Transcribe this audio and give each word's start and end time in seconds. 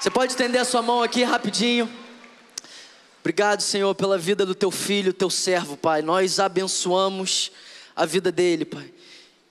Você 0.00 0.10
pode 0.10 0.32
estender 0.32 0.60
a 0.60 0.64
sua 0.64 0.80
mão 0.80 1.02
aqui 1.02 1.24
rapidinho. 1.24 1.90
Obrigado, 3.20 3.60
Senhor, 3.60 3.94
pela 3.94 4.16
vida 4.16 4.46
do 4.46 4.54
teu 4.54 4.70
filho, 4.70 5.12
teu 5.12 5.28
servo, 5.28 5.76
Pai. 5.76 6.02
Nós 6.02 6.38
abençoamos 6.38 7.50
a 7.96 8.06
vida 8.06 8.30
dele, 8.30 8.64
Pai 8.64 8.92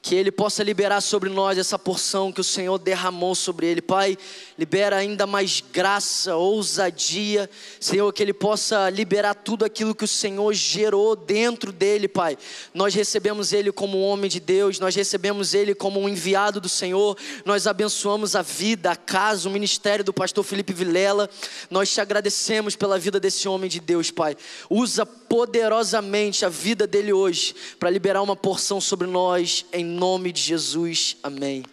que 0.02 0.16
Ele 0.16 0.32
possa 0.32 0.64
liberar 0.64 1.02
sobre 1.02 1.30
nós 1.30 1.58
essa 1.58 1.78
porção 1.78 2.32
que 2.32 2.40
o 2.40 2.44
Senhor 2.44 2.78
derramou 2.78 3.36
sobre 3.36 3.68
Ele. 3.68 3.82
Pai, 3.82 4.18
libera 4.58 4.96
ainda 4.96 5.28
mais 5.28 5.62
graça, 5.74 6.36
ousadia, 6.36 7.50
Senhor, 7.80 8.12
que 8.14 8.24
Ele 8.24 8.34
possa 8.34 8.90
liberar 8.90 9.34
tudo 9.34 9.66
aquilo 9.66 9.96
que 9.96 10.06
o 10.06 10.08
Senhor 10.08 10.54
gerou 10.54 11.16
dentro 11.16 11.72
dele, 11.72 12.08
Pai. 12.08 12.38
Nós 12.74 12.94
recebemos 12.94 13.52
Ele 13.52 13.72
como 13.72 13.98
um 13.98 14.04
homem 14.04 14.30
de 14.30 14.40
Deus, 14.40 14.80
nós 14.80 14.96
recebemos 14.96 15.54
Ele 15.54 15.76
como 15.76 16.00
um 16.00 16.08
enviado 16.08 16.62
do 16.62 16.70
Senhor, 16.70 17.18
nós 17.44 17.68
abençoamos 17.68 18.36
a 18.36 18.42
vida, 18.42 18.92
a 18.92 18.96
casa, 18.96 19.50
o 19.50 19.52
ministério 19.52 20.06
do 20.06 20.14
pastor 20.14 20.44
Felipe 20.44 20.74
Vilela. 20.74 21.30
Nós 21.70 21.94
te 21.94 22.00
agradecemos 22.00 22.76
pela 22.76 22.98
vida 22.98 23.20
desse 23.20 23.48
homem 23.48 23.70
de 23.70 23.80
Deus, 23.80 24.10
Pai. 24.12 24.38
Usa 24.70 25.06
poderosamente 25.06 26.46
a 26.46 26.50
vida 26.50 26.88
dele 26.88 27.12
hoje 27.12 27.54
para 27.80 27.90
liberar 27.90 28.22
uma 28.22 28.36
porção 28.36 28.80
sobre 28.80 29.08
nós, 29.08 29.66
em 29.74 29.87
nome 29.88 30.32
de 30.32 30.42
Jesus, 30.42 31.18
amém. 31.24 31.64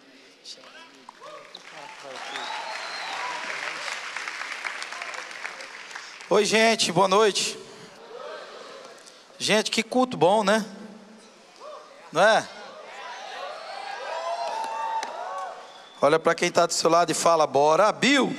Oi, 6.27 6.43
gente, 6.43 6.91
boa 6.91 7.07
noite. 7.07 7.59
Gente, 9.37 9.69
que 9.69 9.83
culto 9.83 10.17
bom, 10.17 10.43
né? 10.43 10.65
Não 12.11 12.21
é? 12.21 12.49
Olha 16.01 16.17
para 16.17 16.33
quem 16.33 16.49
está 16.49 16.65
do 16.65 16.73
seu 16.73 16.89
lado 16.89 17.11
e 17.11 17.13
fala: 17.13 17.45
Bora, 17.45 17.91
Bill. 17.91 18.35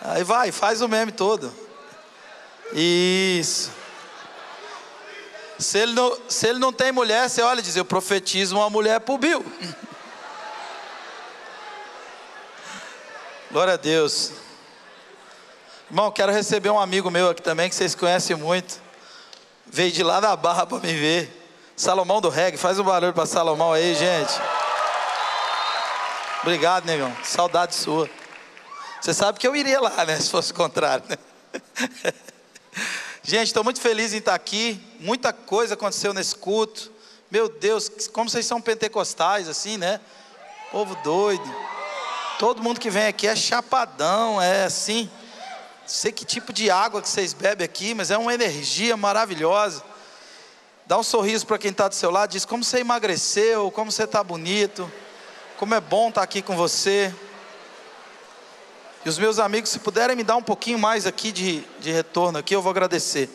Aí 0.00 0.22
vai, 0.22 0.52
faz 0.52 0.82
o 0.82 0.88
meme 0.88 1.12
todo. 1.12 1.52
Isso. 2.72 3.72
Se 5.58 5.78
ele 5.78 5.92
não, 5.92 6.18
se 6.28 6.46
ele 6.48 6.58
não 6.58 6.72
tem 6.72 6.92
mulher, 6.92 7.28
você 7.28 7.42
olha 7.42 7.60
e 7.60 7.62
diz: 7.62 7.76
Eu 7.76 7.84
profetizo 7.84 8.56
uma 8.56 8.68
mulher 8.68 9.00
para 9.00 9.14
o 9.14 9.18
Bill. 9.18 9.44
Glória 13.50 13.74
a 13.74 13.76
Deus. 13.76 14.32
Irmão, 15.88 16.10
quero 16.10 16.32
receber 16.32 16.68
um 16.68 16.78
amigo 16.78 17.10
meu 17.10 17.30
aqui 17.30 17.40
também, 17.40 17.68
que 17.68 17.74
vocês 17.74 17.94
conhecem 17.94 18.36
muito. 18.36 18.80
Veio 19.66 19.92
de 19.92 20.02
lá 20.02 20.20
da 20.20 20.36
barra 20.36 20.66
para 20.66 20.78
me 20.78 20.92
ver. 20.92 21.44
Salomão 21.76 22.20
do 22.20 22.28
Reggae, 22.28 22.56
faz 22.56 22.78
um 22.78 22.84
barulho 22.84 23.12
para 23.12 23.26
Salomão 23.26 23.72
aí, 23.72 23.94
gente. 23.94 24.32
Obrigado, 26.42 26.84
negão. 26.86 27.14
Saudade 27.22 27.74
sua. 27.74 28.08
Você 29.00 29.14
sabe 29.14 29.38
que 29.38 29.46
eu 29.46 29.54
iria 29.54 29.80
lá, 29.80 30.04
né? 30.04 30.18
Se 30.18 30.30
fosse 30.30 30.52
o 30.52 30.54
contrário. 30.54 31.04
Né? 31.08 31.16
Gente, 33.28 33.48
estou 33.48 33.64
muito 33.64 33.80
feliz 33.80 34.12
em 34.12 34.18
estar 34.18 34.36
aqui. 34.36 34.80
Muita 35.00 35.32
coisa 35.32 35.74
aconteceu 35.74 36.14
nesse 36.14 36.36
culto. 36.36 36.92
Meu 37.28 37.48
Deus, 37.48 37.90
como 38.12 38.30
vocês 38.30 38.46
são 38.46 38.60
pentecostais, 38.60 39.48
assim, 39.48 39.76
né? 39.76 40.00
Povo 40.70 40.94
doido. 41.02 41.42
Todo 42.38 42.62
mundo 42.62 42.78
que 42.78 42.88
vem 42.88 43.08
aqui 43.08 43.26
é 43.26 43.34
chapadão, 43.34 44.40
é 44.40 44.66
assim. 44.66 45.10
Sei 45.84 46.12
que 46.12 46.24
tipo 46.24 46.52
de 46.52 46.70
água 46.70 47.02
que 47.02 47.08
vocês 47.08 47.32
bebem 47.32 47.64
aqui, 47.64 47.94
mas 47.94 48.12
é 48.12 48.16
uma 48.16 48.32
energia 48.32 48.96
maravilhosa. 48.96 49.82
Dá 50.86 50.96
um 50.96 51.02
sorriso 51.02 51.48
para 51.48 51.58
quem 51.58 51.72
está 51.72 51.88
do 51.88 51.96
seu 51.96 52.12
lado, 52.12 52.30
diz 52.30 52.44
como 52.44 52.62
você 52.62 52.78
emagreceu, 52.78 53.72
como 53.72 53.90
você 53.90 54.04
está 54.04 54.22
bonito, 54.22 54.88
como 55.56 55.74
é 55.74 55.80
bom 55.80 56.10
estar 56.10 56.22
aqui 56.22 56.40
com 56.40 56.56
você. 56.56 57.12
E 59.06 59.08
os 59.08 59.18
meus 59.18 59.38
amigos, 59.38 59.70
se 59.70 59.78
puderem 59.78 60.16
me 60.16 60.24
dar 60.24 60.34
um 60.34 60.42
pouquinho 60.42 60.80
mais 60.80 61.06
aqui 61.06 61.30
de, 61.30 61.60
de 61.78 61.92
retorno 61.92 62.40
aqui, 62.40 62.56
eu 62.56 62.60
vou 62.60 62.70
agradecer. 62.70 63.30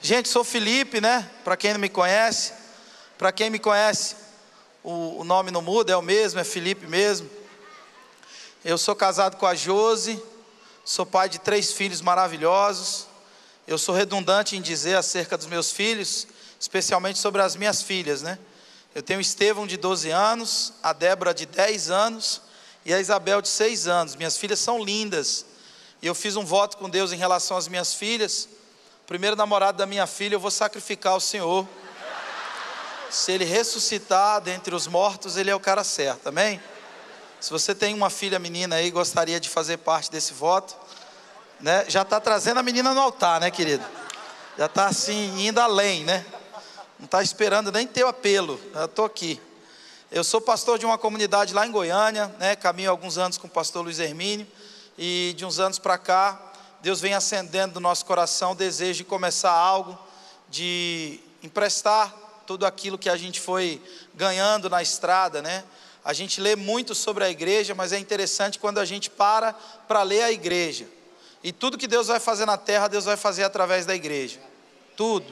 Gente, 0.00 0.28
sou 0.28 0.44
Felipe, 0.44 1.00
né? 1.00 1.28
Para 1.42 1.56
quem 1.56 1.72
não 1.72 1.80
me 1.80 1.88
conhece, 1.88 2.52
para 3.18 3.32
quem 3.32 3.50
me 3.50 3.58
conhece, 3.58 4.14
o, 4.84 5.22
o 5.22 5.24
nome 5.24 5.50
não 5.50 5.60
muda, 5.60 5.92
é 5.92 5.96
o 5.96 6.00
mesmo, 6.00 6.38
é 6.38 6.44
Felipe 6.44 6.86
mesmo. 6.86 7.28
Eu 8.64 8.78
sou 8.78 8.94
casado 8.94 9.36
com 9.36 9.46
a 9.46 9.54
Jose, 9.56 10.22
sou 10.84 11.04
pai 11.04 11.28
de 11.28 11.40
três 11.40 11.72
filhos 11.72 12.00
maravilhosos. 12.00 13.08
Eu 13.66 13.78
sou 13.78 13.96
redundante 13.96 14.56
em 14.56 14.62
dizer 14.62 14.96
acerca 14.96 15.36
dos 15.36 15.48
meus 15.48 15.72
filhos, 15.72 16.28
especialmente 16.60 17.18
sobre 17.18 17.42
as 17.42 17.56
minhas 17.56 17.82
filhas, 17.82 18.22
né? 18.22 18.38
Eu 18.94 19.02
tenho 19.02 19.20
Estevão 19.20 19.66
de 19.66 19.76
12 19.76 20.10
anos, 20.10 20.72
a 20.84 20.92
Débora 20.92 21.34
de 21.34 21.46
10 21.46 21.90
anos 21.90 22.42
e 22.88 22.94
a 22.94 22.98
Isabel 22.98 23.42
de 23.42 23.48
seis 23.48 23.86
anos. 23.86 24.16
Minhas 24.16 24.38
filhas 24.38 24.58
são 24.58 24.82
lindas. 24.82 25.44
E 26.00 26.06
eu 26.06 26.14
fiz 26.14 26.36
um 26.36 26.44
voto 26.44 26.78
com 26.78 26.88
Deus 26.88 27.12
em 27.12 27.16
relação 27.16 27.54
às 27.54 27.68
minhas 27.68 27.92
filhas. 27.92 28.48
Primeiro 29.06 29.36
namorado 29.36 29.76
da 29.76 29.84
minha 29.84 30.06
filha 30.06 30.36
eu 30.36 30.40
vou 30.40 30.50
sacrificar 30.50 31.12
ao 31.12 31.20
Senhor. 31.20 31.68
Se 33.10 33.30
ele 33.30 33.44
ressuscitar 33.44 34.40
dentre 34.40 34.74
os 34.74 34.86
mortos, 34.86 35.36
ele 35.36 35.50
é 35.50 35.54
o 35.54 35.60
cara 35.60 35.84
certo, 35.84 36.28
amém? 36.28 36.58
Se 37.38 37.50
você 37.50 37.74
tem 37.74 37.92
uma 37.92 38.08
filha 38.08 38.38
menina 38.38 38.76
aí, 38.76 38.90
gostaria 38.90 39.38
de 39.38 39.50
fazer 39.50 39.76
parte 39.76 40.10
desse 40.10 40.32
voto, 40.32 40.74
né? 41.60 41.84
Já 41.88 42.00
está 42.00 42.18
trazendo 42.18 42.58
a 42.58 42.62
menina 42.62 42.94
no 42.94 43.02
altar, 43.02 43.38
né, 43.38 43.50
querido? 43.50 43.84
Já 44.56 44.64
está 44.64 44.86
assim, 44.86 45.46
indo 45.46 45.60
além, 45.60 46.04
né? 46.04 46.24
Não 46.98 47.04
está 47.04 47.22
esperando 47.22 47.70
nem 47.70 47.86
ter 47.86 48.04
o 48.04 48.08
apelo. 48.08 48.58
Eu 48.74 48.86
estou 48.86 49.04
aqui. 49.04 49.38
Eu 50.10 50.24
sou 50.24 50.40
pastor 50.40 50.78
de 50.78 50.86
uma 50.86 50.96
comunidade 50.96 51.52
lá 51.52 51.66
em 51.66 51.70
Goiânia, 51.70 52.34
né? 52.38 52.56
caminho 52.56 52.90
alguns 52.90 53.18
anos 53.18 53.36
com 53.36 53.46
o 53.46 53.50
pastor 53.50 53.84
Luiz 53.84 53.98
Hermínio, 53.98 54.46
e 54.96 55.34
de 55.36 55.44
uns 55.44 55.58
anos 55.58 55.78
para 55.78 55.98
cá, 55.98 56.40
Deus 56.80 56.98
vem 56.98 57.12
acendendo 57.12 57.74
no 57.74 57.80
nosso 57.80 58.06
coração 58.06 58.52
o 58.52 58.54
desejo 58.54 58.98
de 58.98 59.04
começar 59.04 59.52
algo, 59.52 59.98
de 60.48 61.20
emprestar 61.42 62.10
tudo 62.46 62.64
aquilo 62.64 62.96
que 62.96 63.10
a 63.10 63.18
gente 63.18 63.38
foi 63.38 63.82
ganhando 64.14 64.70
na 64.70 64.80
estrada, 64.80 65.42
né? 65.42 65.62
A 66.02 66.14
gente 66.14 66.40
lê 66.40 66.56
muito 66.56 66.94
sobre 66.94 67.22
a 67.24 67.28
igreja, 67.28 67.74
mas 67.74 67.92
é 67.92 67.98
interessante 67.98 68.58
quando 68.58 68.78
a 68.78 68.86
gente 68.86 69.10
para 69.10 69.52
para 69.52 70.02
ler 70.02 70.22
a 70.22 70.32
igreja. 70.32 70.88
E 71.44 71.52
tudo 71.52 71.76
que 71.76 71.86
Deus 71.86 72.06
vai 72.06 72.18
fazer 72.18 72.46
na 72.46 72.56
terra, 72.56 72.88
Deus 72.88 73.04
vai 73.04 73.18
fazer 73.18 73.44
através 73.44 73.84
da 73.84 73.94
igreja. 73.94 74.40
Tudo. 74.96 75.30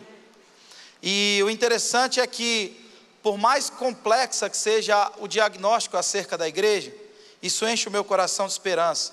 E 1.03 1.41
o 1.43 1.49
interessante 1.49 2.21
é 2.21 2.27
que 2.27 2.86
por 3.27 3.37
mais 3.37 3.69
complexa 3.69 4.49
que 4.49 4.57
seja 4.57 5.11
o 5.19 5.27
diagnóstico 5.27 5.97
acerca 5.97 6.39
da 6.39 6.47
igreja, 6.47 6.95
isso 7.43 7.67
enche 7.67 7.89
o 7.89 7.91
meu 7.91 8.05
coração 8.05 8.47
de 8.47 8.53
esperança. 8.53 9.13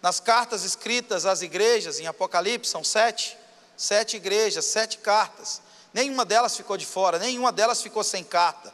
Nas 0.00 0.20
cartas 0.20 0.62
escritas 0.62 1.26
às 1.26 1.42
igrejas, 1.42 1.98
em 1.98 2.06
Apocalipse, 2.06 2.70
são 2.70 2.84
sete, 2.84 3.36
sete 3.76 4.16
igrejas, 4.18 4.66
sete 4.66 4.98
cartas. 4.98 5.60
Nenhuma 5.92 6.24
delas 6.24 6.56
ficou 6.56 6.76
de 6.76 6.86
fora, 6.86 7.18
nenhuma 7.18 7.50
delas 7.50 7.82
ficou 7.82 8.04
sem 8.04 8.22
carta. 8.22 8.72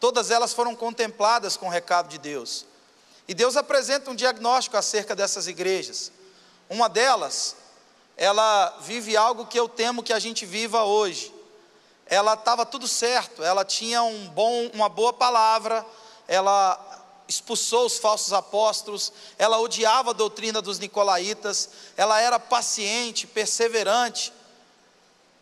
Todas 0.00 0.32
elas 0.32 0.52
foram 0.52 0.74
contempladas 0.74 1.56
com 1.56 1.66
o 1.66 1.70
recado 1.70 2.08
de 2.08 2.18
Deus. 2.18 2.66
E 3.28 3.34
Deus 3.34 3.56
apresenta 3.56 4.10
um 4.10 4.16
diagnóstico 4.16 4.76
acerca 4.76 5.14
dessas 5.14 5.46
igrejas. 5.46 6.10
Uma 6.68 6.88
delas, 6.88 7.54
ela 8.16 8.78
vive 8.80 9.16
algo 9.16 9.46
que 9.46 9.60
eu 9.60 9.68
temo 9.68 10.02
que 10.02 10.12
a 10.12 10.18
gente 10.18 10.44
viva 10.44 10.82
hoje 10.82 11.37
ela 12.08 12.34
estava 12.34 12.64
tudo 12.64 12.88
certo, 12.88 13.42
ela 13.42 13.64
tinha 13.64 14.02
um 14.02 14.28
bom, 14.28 14.70
uma 14.72 14.88
boa 14.88 15.12
palavra, 15.12 15.84
ela 16.26 16.78
expulsou 17.28 17.84
os 17.84 17.98
falsos 17.98 18.32
apóstolos, 18.32 19.12
ela 19.38 19.60
odiava 19.60 20.10
a 20.10 20.14
doutrina 20.14 20.62
dos 20.62 20.78
nicolaítas, 20.78 21.68
ela 21.96 22.20
era 22.20 22.40
paciente, 22.40 23.26
perseverante. 23.26 24.32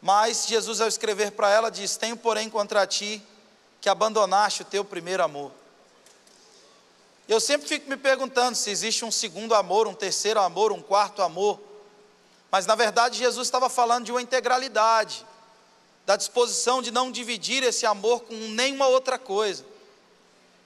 Mas 0.03 0.47
Jesus, 0.47 0.81
ao 0.81 0.89
escrever 0.89 1.33
para 1.33 1.51
ela, 1.51 1.71
diz: 1.71 1.97
Tenho, 1.97 2.17
porém, 2.17 2.51
contra 2.51 2.87
ti 2.87 3.23
que 3.81 3.89
abandonaste 3.89 4.63
o 4.63 4.65
teu 4.65 4.85
primeiro 4.85 5.23
amor. 5.23 5.53
Eu 7.29 7.41
sempre 7.41 7.69
fico 7.69 7.89
me 7.89 7.97
perguntando 7.97 8.57
se 8.57 8.71
existe 8.71 9.05
um 9.05 9.11
segundo 9.13 9.55
amor, 9.55 9.87
um 9.87 9.95
terceiro 9.95 10.41
amor, 10.41 10.73
um 10.73 10.83
quarto 10.83 11.23
amor. 11.23 11.61
Mas 12.51 12.67
na 12.67 12.75
verdade, 12.75 13.19
Jesus 13.19 13.47
estava 13.47 13.69
falando 13.69 14.05
de 14.07 14.13
uma 14.13 14.23
integralidade 14.23 15.25
da 16.07 16.15
disposição 16.15 16.81
de 16.81 16.93
não 16.93 17.11
dividir 17.11 17.65
esse 17.65 17.85
amor 17.85 18.21
com 18.21 18.35
nenhuma 18.35 18.87
outra 18.87 19.19
coisa. 19.19 19.67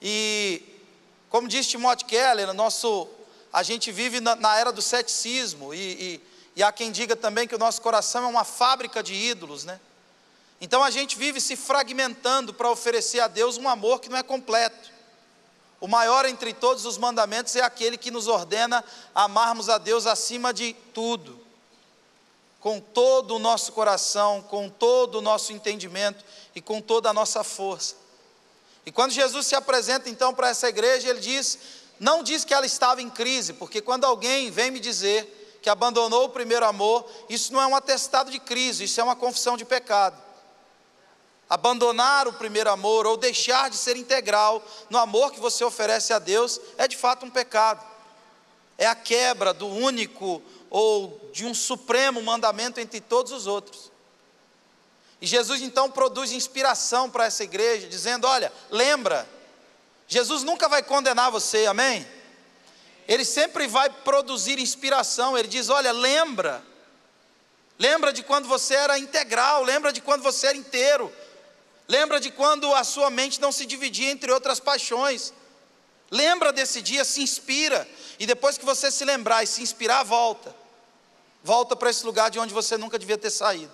E, 0.01 0.63
como 1.31 1.49
diz 1.49 1.67
Timothy 1.67 2.05
Keller, 2.05 2.53
nosso, 2.53 3.09
a 3.51 3.63
gente 3.63 3.91
vive 3.91 4.21
na, 4.21 4.37
na 4.37 4.59
era 4.59 4.71
do 4.71 4.83
ceticismo, 4.83 5.73
e, 5.73 5.79
e, 5.79 6.21
e 6.57 6.63
há 6.63 6.71
quem 6.71 6.93
diga 6.93 7.17
também 7.17 7.49
que 7.49 7.55
o 7.55 7.59
nosso 7.59 7.81
coração 7.81 8.25
é 8.25 8.27
uma 8.27 8.45
fábrica 8.45 9.03
de 9.03 9.15
ídolos, 9.15 9.65
né? 9.65 9.81
Então 10.61 10.85
a 10.85 10.91
gente 10.91 11.17
vive 11.17 11.41
se 11.41 11.57
fragmentando 11.57 12.53
para 12.53 12.71
oferecer 12.71 13.21
a 13.21 13.27
Deus 13.27 13.57
um 13.57 13.67
amor 13.67 13.99
que 13.99 14.11
não 14.11 14.19
é 14.19 14.23
completo. 14.23 14.91
O 15.81 15.89
maior 15.89 16.27
entre 16.27 16.53
todos 16.53 16.85
os 16.85 16.99
mandamentos 16.99 17.57
é 17.57 17.63
aquele 17.63 17.97
que 17.97 18.11
nos 18.11 18.29
ordena 18.29 18.85
amarmos 19.15 19.71
a 19.71 19.79
Deus 19.79 20.07
acima 20.07 20.53
de 20.53 20.75
tudo 20.93 21.40
com 22.61 22.79
todo 22.79 23.35
o 23.35 23.39
nosso 23.39 23.73
coração, 23.73 24.43
com 24.43 24.69
todo 24.69 25.17
o 25.17 25.23
nosso 25.23 25.53
entendimento 25.53 26.25
e 26.55 26.61
com 26.61 26.81
toda 26.81 27.09
a 27.09 27.13
nossa 27.13 27.43
força. 27.43 27.97
E 28.85 28.93
quando 28.93 29.13
Jesus 29.13 29.47
se 29.47 29.55
apresenta 29.55 30.09
então 30.09 30.35
para 30.35 30.51
essa 30.51 30.69
igreja, 30.69 31.09
ele 31.09 31.21
diz, 31.21 31.59
não 31.99 32.23
diz 32.23 32.45
que 32.45 32.53
ela 32.53 32.67
estava 32.67 33.01
em 33.01 33.09
crise, 33.09 33.55
porque 33.55 33.81
quando 33.81 34.05
alguém 34.05 34.51
vem 34.51 34.71
me 34.71 34.79
dizer 34.79 35.59
que 35.63 35.71
abandonou 35.71 36.25
o 36.25 36.31
primeiro 36.31 36.65
amor, 36.67 37.09
isso 37.29 37.53
não 37.53 37.61
é 37.61 37.67
um 37.67 37.77
atestado 37.77 38.31
de 38.31 38.39
crise, 38.39 38.85
isso 38.85 39.01
é 39.01 39.05
uma 39.05 39.17
confissão 39.17 39.57
de 39.57 39.65
pecado. 39.65 40.21
Abandonar 41.49 42.29
o 42.29 42.33
primeiro 42.33 42.71
amor 42.71 43.07
ou 43.07 43.17
deixar 43.17 43.69
de 43.71 43.77
ser 43.77 43.97
integral 43.97 44.63
no 44.89 44.99
amor 44.99 45.33
que 45.33 45.41
você 45.41 45.65
oferece 45.65 46.13
a 46.13 46.19
Deus 46.19 46.61
é 46.79 46.87
de 46.87 46.97
fato 46.97 47.27
um 47.27 47.31
pecado. 47.31 47.85
É 48.79 48.87
a 48.87 48.95
quebra 48.95 49.53
do 49.53 49.67
único 49.67 50.41
ou 50.71 51.29
de 51.33 51.45
um 51.45 51.53
supremo 51.53 52.23
mandamento 52.23 52.79
entre 52.79 53.01
todos 53.01 53.33
os 53.33 53.47
outros. 53.47 53.91
E 55.21 55.27
Jesus 55.27 55.61
então 55.61 55.91
produz 55.91 56.33
inspiração 56.33 57.11
para 57.11 57.27
essa 57.27 57.45
igreja, 57.45 57.89
dizendo: 57.89 58.27
Olha, 58.27 58.51
lembra, 58.71 59.29
Jesus 60.09 60.43
nunca 60.43 60.69
vai 60.69 60.83
condenar 60.83 61.31
você, 61.31 61.67
amém? 61.67 62.07
Ele 63.07 63.25
sempre 63.25 63.67
vai 63.67 63.91
produzir 63.91 64.59
inspiração. 64.59 65.37
Ele 65.37 65.49
diz: 65.49 65.69
Olha, 65.69 65.93
lembra, 65.93 66.65
lembra 67.79 68.13
de 68.13 68.23
quando 68.23 68.49
você 68.49 68.75
era 68.75 68.99
integral, 68.99 69.63
lembra 69.63 69.93
de 69.93 70.01
quando 70.01 70.23
você 70.23 70.47
era 70.47 70.57
inteiro, 70.57 71.13
lembra 71.87 72.19
de 72.19 72.31
quando 72.31 72.73
a 72.75 72.85
sua 72.85 73.11
mente 73.11 73.41
não 73.41 73.53
se 73.53 73.67
dividia 73.67 74.11
entre 74.11 74.33
outras 74.33 74.59
paixões. 74.59 75.35
Lembra 76.11 76.53
desse 76.53 76.83
dia, 76.83 77.05
se 77.05 77.23
inspira, 77.23 77.87
e 78.19 78.27
depois 78.27 78.59
que 78.59 78.65
você 78.65 78.91
se 78.91 79.05
lembrar 79.05 79.45
e 79.45 79.47
se 79.47 79.63
inspirar, 79.63 80.03
volta. 80.03 80.60
Volta 81.43 81.75
para 81.75 81.91
esse 81.91 82.05
lugar 82.05 82.31
de 82.31 82.39
onde 82.39 82.53
você 82.53 82.77
nunca 82.77 82.99
devia 82.99 83.17
ter 83.17 83.31
saído. 83.31 83.73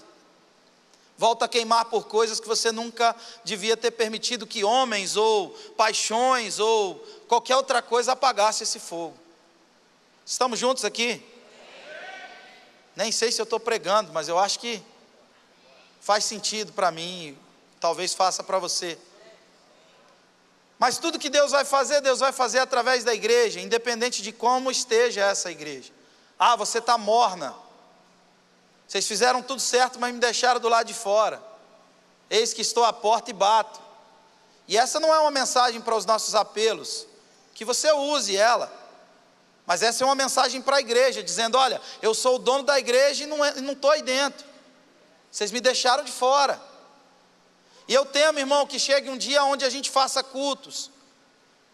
Volta 1.18 1.46
a 1.46 1.48
queimar 1.48 1.86
por 1.86 2.06
coisas 2.06 2.38
que 2.38 2.46
você 2.46 2.70
nunca 2.70 3.16
devia 3.42 3.76
ter 3.76 3.90
permitido 3.90 4.46
que 4.46 4.62
homens 4.62 5.16
ou 5.16 5.50
paixões 5.76 6.58
ou 6.58 6.96
qualquer 7.26 7.56
outra 7.56 7.80
coisa 7.80 8.12
apagasse 8.12 8.64
esse 8.64 8.78
fogo. 8.78 9.16
Estamos 10.24 10.58
juntos 10.58 10.84
aqui? 10.84 11.22
Nem 12.94 13.10
sei 13.10 13.32
se 13.32 13.40
eu 13.40 13.44
estou 13.44 13.58
pregando, 13.58 14.12
mas 14.12 14.28
eu 14.28 14.38
acho 14.38 14.58
que 14.58 14.82
faz 16.00 16.24
sentido 16.24 16.72
para 16.72 16.90
mim, 16.90 17.36
talvez 17.80 18.12
faça 18.12 18.42
para 18.42 18.58
você. 18.58 18.98
Mas 20.78 20.98
tudo 20.98 21.18
que 21.18 21.30
Deus 21.30 21.52
vai 21.52 21.64
fazer, 21.64 22.02
Deus 22.02 22.20
vai 22.20 22.32
fazer 22.32 22.58
através 22.58 23.04
da 23.04 23.14
igreja, 23.14 23.60
independente 23.60 24.20
de 24.20 24.32
como 24.32 24.70
esteja 24.70 25.22
essa 25.22 25.50
igreja. 25.50 25.95
Ah, 26.38 26.56
você 26.56 26.78
está 26.78 26.98
morna. 26.98 27.54
Vocês 28.86 29.06
fizeram 29.06 29.42
tudo 29.42 29.60
certo, 29.60 29.98
mas 29.98 30.12
me 30.14 30.20
deixaram 30.20 30.60
do 30.60 30.68
lado 30.68 30.86
de 30.86 30.94
fora. 30.94 31.42
Eis 32.28 32.52
que 32.52 32.62
estou 32.62 32.84
à 32.84 32.92
porta 32.92 33.30
e 33.30 33.34
bato. 33.34 33.80
E 34.68 34.76
essa 34.76 35.00
não 35.00 35.12
é 35.12 35.18
uma 35.18 35.30
mensagem 35.30 35.80
para 35.80 35.94
os 35.94 36.04
nossos 36.04 36.34
apelos, 36.34 37.06
que 37.54 37.64
você 37.64 37.90
use 37.92 38.36
ela. 38.36 38.72
Mas 39.64 39.82
essa 39.82 40.02
é 40.02 40.06
uma 40.06 40.14
mensagem 40.14 40.60
para 40.60 40.76
a 40.76 40.80
igreja, 40.80 41.22
dizendo: 41.22 41.56
olha, 41.56 41.80
eu 42.02 42.14
sou 42.14 42.36
o 42.36 42.38
dono 42.38 42.64
da 42.64 42.78
igreja 42.78 43.24
e 43.24 43.26
não 43.26 43.72
estou 43.72 43.90
aí 43.90 44.02
dentro. 44.02 44.46
Vocês 45.30 45.50
me 45.50 45.60
deixaram 45.60 46.04
de 46.04 46.12
fora. 46.12 46.60
E 47.88 47.94
eu 47.94 48.04
temo, 48.04 48.38
irmão, 48.38 48.66
que 48.66 48.78
chegue 48.78 49.08
um 49.08 49.16
dia 49.16 49.44
onde 49.44 49.64
a 49.64 49.70
gente 49.70 49.90
faça 49.90 50.22
cultos 50.22 50.90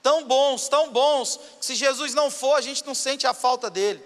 tão 0.03 0.25
bons, 0.25 0.69
tão 0.69 0.91
bons, 0.91 1.38
que 1.61 1.65
se 1.65 1.75
Jesus 1.75 2.12
não 2.12 2.31
for, 2.31 2.55
a 2.55 2.61
gente 2.61 2.85
não 2.85 2.94
sente 2.94 3.26
a 3.26 3.32
falta 3.32 3.70
dele. 3.70 4.05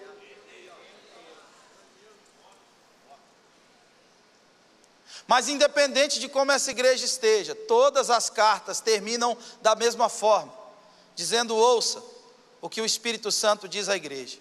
Mas 5.27 5.49
independente 5.49 6.19
de 6.19 6.29
como 6.29 6.53
essa 6.53 6.71
igreja 6.71 7.05
esteja, 7.05 7.53
todas 7.53 8.09
as 8.09 8.29
cartas 8.29 8.79
terminam 8.79 9.37
da 9.61 9.75
mesma 9.75 10.07
forma, 10.07 10.53
dizendo: 11.15 11.55
ouça 11.55 12.01
o 12.61 12.69
que 12.69 12.81
o 12.81 12.85
Espírito 12.85 13.29
Santo 13.31 13.67
diz 13.67 13.89
à 13.89 13.95
igreja. 13.95 14.37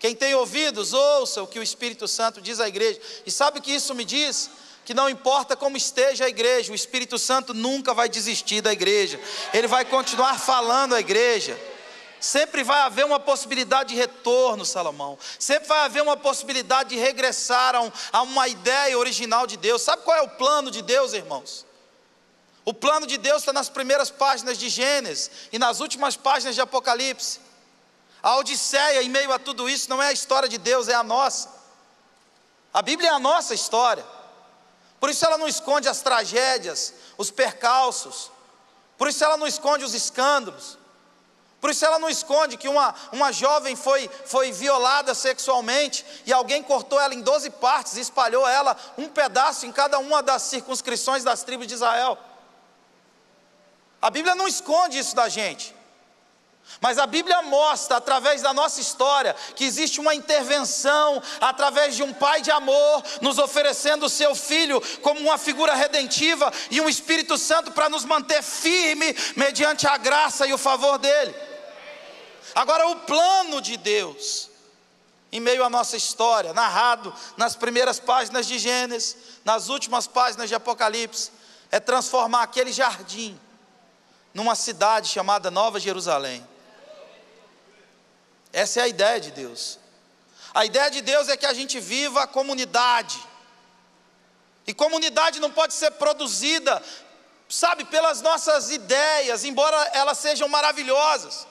Quem 0.00 0.16
tem 0.16 0.34
ouvidos, 0.34 0.92
ouça 0.92 1.44
o 1.44 1.46
que 1.46 1.60
o 1.60 1.62
Espírito 1.62 2.08
Santo 2.08 2.40
diz 2.40 2.58
à 2.58 2.66
igreja. 2.66 3.00
E 3.24 3.30
sabe 3.30 3.60
o 3.60 3.62
que 3.62 3.70
isso 3.70 3.94
me 3.94 4.04
diz? 4.04 4.50
Que 4.84 4.92
não 4.92 5.08
importa 5.08 5.56
como 5.56 5.76
esteja 5.76 6.24
a 6.24 6.28
igreja, 6.28 6.72
o 6.72 6.74
Espírito 6.74 7.16
Santo 7.16 7.54
nunca 7.54 7.94
vai 7.94 8.08
desistir 8.08 8.60
da 8.60 8.72
igreja, 8.72 9.20
ele 9.54 9.68
vai 9.68 9.84
continuar 9.84 10.40
falando 10.40 10.96
à 10.96 11.00
igreja. 11.00 11.56
Sempre 12.22 12.62
vai 12.62 12.82
haver 12.82 13.04
uma 13.04 13.18
possibilidade 13.18 13.88
de 13.88 13.96
retorno, 13.96 14.64
Salomão. 14.64 15.18
Sempre 15.40 15.68
vai 15.68 15.80
haver 15.80 16.04
uma 16.04 16.16
possibilidade 16.16 16.90
de 16.90 16.96
regressar 16.96 17.74
a, 17.74 17.80
um, 17.80 17.90
a 18.12 18.22
uma 18.22 18.46
ideia 18.46 18.96
original 18.96 19.44
de 19.44 19.56
Deus. 19.56 19.82
Sabe 19.82 20.04
qual 20.04 20.16
é 20.16 20.22
o 20.22 20.28
plano 20.28 20.70
de 20.70 20.82
Deus, 20.82 21.14
irmãos? 21.14 21.66
O 22.64 22.72
plano 22.72 23.08
de 23.08 23.18
Deus 23.18 23.42
está 23.42 23.52
nas 23.52 23.68
primeiras 23.68 24.08
páginas 24.08 24.56
de 24.56 24.68
Gênesis 24.68 25.32
e 25.52 25.58
nas 25.58 25.80
últimas 25.80 26.16
páginas 26.16 26.54
de 26.54 26.60
Apocalipse. 26.60 27.40
A 28.22 28.36
Odisseia, 28.36 29.02
em 29.02 29.08
meio 29.08 29.32
a 29.32 29.38
tudo 29.40 29.68
isso, 29.68 29.90
não 29.90 30.00
é 30.00 30.06
a 30.06 30.12
história 30.12 30.48
de 30.48 30.58
Deus, 30.58 30.86
é 30.86 30.94
a 30.94 31.02
nossa. 31.02 31.50
A 32.72 32.82
Bíblia 32.82 33.10
é 33.10 33.12
a 33.12 33.18
nossa 33.18 33.52
história. 33.52 34.06
Por 35.00 35.10
isso 35.10 35.26
ela 35.26 35.36
não 35.36 35.48
esconde 35.48 35.88
as 35.88 36.02
tragédias, 36.02 36.94
os 37.18 37.32
percalços. 37.32 38.30
Por 38.96 39.08
isso 39.08 39.24
ela 39.24 39.36
não 39.36 39.48
esconde 39.48 39.84
os 39.84 39.92
escândalos. 39.92 40.78
Por 41.62 41.70
isso 41.70 41.86
ela 41.86 41.96
não 42.00 42.10
esconde 42.10 42.56
que 42.56 42.68
uma, 42.68 42.92
uma 43.12 43.30
jovem 43.30 43.76
foi, 43.76 44.10
foi 44.26 44.50
violada 44.50 45.14
sexualmente 45.14 46.04
e 46.26 46.32
alguém 46.32 46.60
cortou 46.60 47.00
ela 47.00 47.14
em 47.14 47.20
12 47.20 47.50
partes 47.50 47.96
e 47.96 48.00
espalhou 48.00 48.48
ela 48.48 48.76
um 48.98 49.08
pedaço 49.08 49.64
em 49.64 49.70
cada 49.70 50.00
uma 50.00 50.20
das 50.24 50.42
circunscrições 50.42 51.22
das 51.22 51.44
tribos 51.44 51.68
de 51.68 51.74
Israel. 51.74 52.18
A 54.02 54.10
Bíblia 54.10 54.34
não 54.34 54.48
esconde 54.48 54.98
isso 54.98 55.14
da 55.14 55.28
gente. 55.28 55.72
Mas 56.80 56.98
a 56.98 57.06
Bíblia 57.06 57.40
mostra, 57.42 57.98
através 57.98 58.42
da 58.42 58.52
nossa 58.52 58.80
história, 58.80 59.36
que 59.54 59.64
existe 59.64 60.00
uma 60.00 60.16
intervenção 60.16 61.22
através 61.40 61.94
de 61.94 62.02
um 62.02 62.12
pai 62.12 62.40
de 62.40 62.50
amor, 62.50 63.04
nos 63.20 63.38
oferecendo 63.38 64.06
o 64.06 64.10
seu 64.10 64.34
filho 64.34 64.80
como 65.00 65.20
uma 65.20 65.38
figura 65.38 65.74
redentiva 65.74 66.52
e 66.72 66.80
um 66.80 66.88
Espírito 66.88 67.38
Santo 67.38 67.70
para 67.70 67.88
nos 67.88 68.04
manter 68.04 68.42
firme 68.42 69.14
mediante 69.36 69.86
a 69.86 69.96
graça 69.96 70.44
e 70.44 70.52
o 70.52 70.58
favor 70.58 70.98
dele. 70.98 71.51
Agora, 72.54 72.88
o 72.88 72.96
plano 73.00 73.60
de 73.60 73.76
Deus, 73.76 74.50
em 75.30 75.40
meio 75.40 75.64
à 75.64 75.70
nossa 75.70 75.96
história, 75.96 76.52
narrado 76.52 77.14
nas 77.36 77.56
primeiras 77.56 77.98
páginas 77.98 78.46
de 78.46 78.58
Gênesis, 78.58 79.16
nas 79.44 79.68
últimas 79.68 80.06
páginas 80.06 80.48
de 80.48 80.54
Apocalipse, 80.54 81.30
é 81.70 81.80
transformar 81.80 82.42
aquele 82.42 82.72
jardim 82.72 83.40
numa 84.34 84.54
cidade 84.54 85.08
chamada 85.08 85.50
Nova 85.50 85.80
Jerusalém. 85.80 86.46
Essa 88.52 88.80
é 88.80 88.82
a 88.82 88.88
ideia 88.88 89.18
de 89.18 89.30
Deus. 89.30 89.78
A 90.52 90.66
ideia 90.66 90.90
de 90.90 91.00
Deus 91.00 91.28
é 91.28 91.36
que 91.36 91.46
a 91.46 91.54
gente 91.54 91.80
viva 91.80 92.22
a 92.22 92.26
comunidade. 92.26 93.18
E 94.66 94.74
comunidade 94.74 95.40
não 95.40 95.50
pode 95.50 95.72
ser 95.72 95.92
produzida, 95.92 96.82
sabe, 97.48 97.86
pelas 97.86 98.20
nossas 98.20 98.70
ideias, 98.70 99.44
embora 99.44 99.76
elas 99.94 100.18
sejam 100.18 100.46
maravilhosas. 100.48 101.46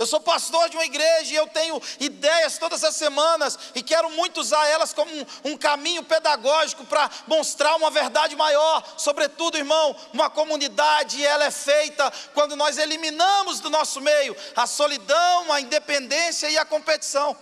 Eu 0.00 0.06
sou 0.06 0.18
pastor 0.18 0.70
de 0.70 0.78
uma 0.78 0.86
igreja 0.86 1.30
e 1.30 1.36
eu 1.36 1.46
tenho 1.48 1.78
ideias 1.98 2.56
todas 2.56 2.82
as 2.82 2.96
semanas 2.96 3.58
e 3.74 3.82
quero 3.82 4.08
muito 4.08 4.40
usar 4.40 4.66
elas 4.66 4.94
como 4.94 5.14
um, 5.14 5.26
um 5.52 5.56
caminho 5.58 6.02
pedagógico 6.02 6.86
para 6.86 7.10
mostrar 7.26 7.76
uma 7.76 7.90
verdade 7.90 8.34
maior. 8.34 8.82
Sobretudo, 8.96 9.58
irmão, 9.58 9.94
uma 10.10 10.30
comunidade, 10.30 11.22
ela 11.22 11.44
é 11.44 11.50
feita 11.50 12.10
quando 12.32 12.56
nós 12.56 12.78
eliminamos 12.78 13.60
do 13.60 13.68
nosso 13.68 14.00
meio 14.00 14.34
a 14.56 14.66
solidão, 14.66 15.52
a 15.52 15.60
independência 15.60 16.48
e 16.48 16.56
a 16.56 16.64
competição. 16.64 17.36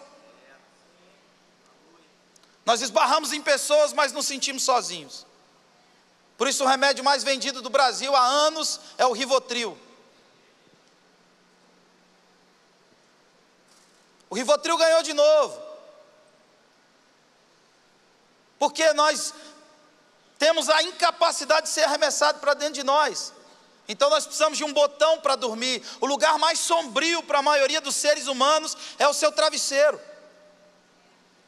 Nós 2.67 2.83
esbarramos 2.83 3.33
em 3.33 3.41
pessoas, 3.41 3.93
mas 3.93 4.11
nos 4.11 4.27
sentimos 4.27 4.65
sozinhos. 4.65 5.25
Por 6.37 6.49
isso, 6.49 6.65
o 6.65 6.67
remédio 6.67 7.05
mais 7.05 7.23
vendido 7.23 7.63
do 7.63 7.71
Brasil 7.71 8.17
há 8.17 8.27
anos 8.27 8.81
é 8.99 9.07
o 9.07 9.13
Rivotril. 9.13 9.79
O 14.31 14.35
Rivotril 14.35 14.77
ganhou 14.77 15.03
de 15.03 15.15
novo. 15.15 15.69
Porque 18.59 18.93
nós 18.93 19.33
temos 20.39 20.69
a 20.69 20.83
incapacidade 20.83 21.67
de 21.67 21.73
ser 21.73 21.85
arremessado 21.85 22.39
para 22.41 22.55
dentro 22.55 22.75
de 22.75 22.83
nós. 22.83 23.33
Então 23.89 24.11
nós 24.11 24.27
precisamos 24.27 24.59
de 24.59 24.65
um 24.65 24.73
botão 24.73 25.21
para 25.21 25.35
dormir. 25.35 25.83
O 26.01 26.07
lugar 26.07 26.39
mais 26.39 26.59
sombrio 26.59 27.23
para 27.23 27.39
a 27.39 27.43
maioria 27.43 27.81
dos 27.81 27.97
seres 27.97 28.27
humanos 28.27 28.77
é 28.99 29.09
o 29.09 29.15
seu 29.15 29.33
travesseiro. 29.33 29.99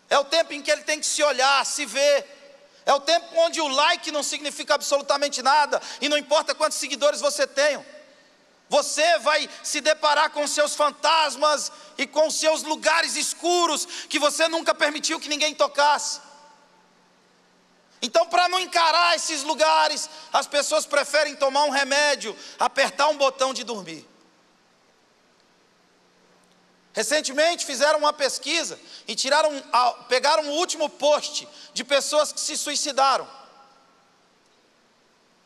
É 0.08 0.18
o 0.18 0.25
tempo 0.25 0.52
em 0.52 0.62
que 0.62 0.70
ele 0.70 0.82
tem 0.82 0.99
que 0.99 1.06
se 1.06 1.22
olhar, 1.22 1.64
se 1.66 1.84
ver. 1.84 2.38
É 2.87 2.94
o 2.94 3.00
tempo 3.00 3.26
onde 3.37 3.60
o 3.60 3.68
like 3.68 4.10
não 4.10 4.22
significa 4.22 4.75
absolutamente 4.75 5.42
nada 5.42 5.80
e 6.00 6.08
não 6.08 6.16
importa 6.16 6.54
quantos 6.54 6.78
seguidores 6.78 7.20
você 7.20 7.46
tenha. 7.46 7.87
Você 8.70 9.18
vai 9.18 9.50
se 9.64 9.80
deparar 9.80 10.30
com 10.30 10.46
seus 10.46 10.76
fantasmas 10.76 11.72
e 11.98 12.06
com 12.06 12.30
seus 12.30 12.62
lugares 12.62 13.16
escuros 13.16 13.84
que 14.08 14.16
você 14.16 14.46
nunca 14.46 14.72
permitiu 14.72 15.18
que 15.18 15.28
ninguém 15.28 15.56
tocasse. 15.56 16.20
Então, 18.00 18.26
para 18.26 18.48
não 18.48 18.60
encarar 18.60 19.16
esses 19.16 19.42
lugares, 19.42 20.08
as 20.32 20.46
pessoas 20.46 20.86
preferem 20.86 21.34
tomar 21.34 21.64
um 21.64 21.70
remédio, 21.70 22.34
apertar 22.60 23.08
um 23.08 23.16
botão 23.16 23.52
de 23.52 23.64
dormir. 23.64 24.08
Recentemente 26.92 27.66
fizeram 27.66 27.98
uma 27.98 28.12
pesquisa 28.12 28.78
e 29.08 29.16
tiraram, 29.16 29.50
pegaram 30.08 30.44
o 30.44 30.52
último 30.52 30.88
post 30.88 31.48
de 31.74 31.82
pessoas 31.82 32.32
que 32.32 32.40
se 32.40 32.56
suicidaram. 32.56 33.28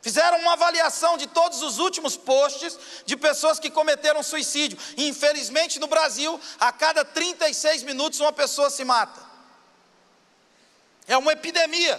Fizeram 0.05 0.39
uma 0.41 0.53
avaliação 0.53 1.17
de 1.17 1.27
todos 1.27 1.63
os 1.63 1.79
últimos 1.79 2.15
posts 2.15 2.79
de 3.07 3.17
pessoas 3.17 3.59
que 3.59 3.71
cometeram 3.71 4.23
suicídio. 4.23 4.79
Infelizmente 4.99 5.79
no 5.79 5.87
Brasil, 5.87 6.39
a 6.61 6.71
cada 6.71 7.07
36 7.07 7.83
minutos 7.85 8.21
uma 8.21 8.31
pessoa 8.31 8.69
se 8.69 8.85
mata. 8.85 9.19
É 11.09 11.17
uma 11.17 11.33
epidemia. 11.33 11.99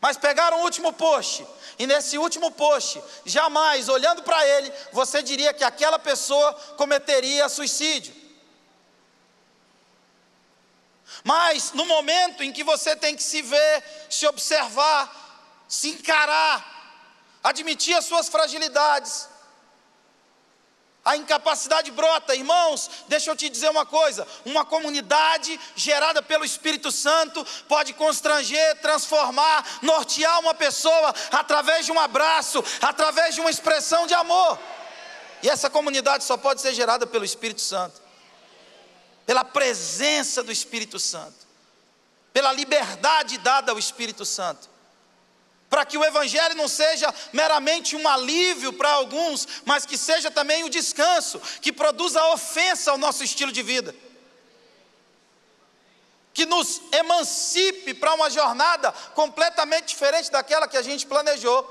Mas 0.00 0.16
pegaram 0.16 0.62
o 0.62 0.64
último 0.64 0.92
post, 0.92 1.46
e 1.78 1.86
nesse 1.86 2.18
último 2.18 2.50
post, 2.50 3.00
jamais 3.24 3.88
olhando 3.88 4.24
para 4.24 4.44
ele, 4.48 4.72
você 4.90 5.22
diria 5.22 5.54
que 5.54 5.62
aquela 5.62 6.00
pessoa 6.00 6.54
cometeria 6.76 7.48
suicídio. 7.48 8.12
Mas 11.22 11.70
no 11.72 11.86
momento 11.86 12.42
em 12.42 12.52
que 12.52 12.64
você 12.64 12.96
tem 12.96 13.14
que 13.14 13.22
se 13.22 13.42
ver, 13.42 13.84
se 14.10 14.26
observar, 14.26 15.23
se 15.68 15.90
encarar, 15.90 16.64
admitir 17.42 17.96
as 17.96 18.04
suas 18.04 18.28
fragilidades, 18.28 19.28
a 21.04 21.16
incapacidade 21.16 21.90
brota, 21.90 22.34
irmãos. 22.34 22.90
Deixa 23.08 23.30
eu 23.30 23.36
te 23.36 23.48
dizer 23.50 23.68
uma 23.68 23.84
coisa: 23.84 24.26
uma 24.44 24.64
comunidade 24.64 25.60
gerada 25.76 26.22
pelo 26.22 26.44
Espírito 26.44 26.90
Santo 26.90 27.44
pode 27.68 27.92
constranger, 27.92 28.80
transformar, 28.80 29.80
nortear 29.82 30.40
uma 30.40 30.54
pessoa 30.54 31.14
através 31.30 31.84
de 31.84 31.92
um 31.92 32.00
abraço, 32.00 32.64
através 32.80 33.34
de 33.34 33.40
uma 33.42 33.50
expressão 33.50 34.06
de 34.06 34.14
amor. 34.14 34.58
E 35.42 35.50
essa 35.50 35.68
comunidade 35.68 36.24
só 36.24 36.38
pode 36.38 36.62
ser 36.62 36.72
gerada 36.72 37.06
pelo 37.06 37.24
Espírito 37.24 37.60
Santo, 37.60 38.00
pela 39.26 39.44
presença 39.44 40.42
do 40.42 40.50
Espírito 40.50 40.98
Santo, 40.98 41.46
pela 42.32 42.50
liberdade 42.50 43.36
dada 43.36 43.72
ao 43.72 43.78
Espírito 43.78 44.24
Santo 44.24 44.73
para 45.74 45.84
que 45.84 45.98
o 45.98 46.04
Evangelho 46.04 46.54
não 46.54 46.68
seja 46.68 47.12
meramente 47.32 47.96
um 47.96 48.06
alívio 48.06 48.72
para 48.72 48.92
alguns, 48.92 49.44
mas 49.64 49.84
que 49.84 49.98
seja 49.98 50.30
também 50.30 50.62
o 50.62 50.66
um 50.66 50.70
descanso, 50.70 51.40
que 51.60 51.72
produza 51.72 52.24
ofensa 52.26 52.92
ao 52.92 52.96
nosso 52.96 53.24
estilo 53.24 53.50
de 53.50 53.60
vida, 53.60 53.92
que 56.32 56.46
nos 56.46 56.80
emancipe 56.92 57.92
para 57.92 58.14
uma 58.14 58.30
jornada 58.30 58.92
completamente 59.16 59.86
diferente 59.88 60.30
daquela 60.30 60.68
que 60.68 60.76
a 60.76 60.82
gente 60.82 61.06
planejou, 61.06 61.68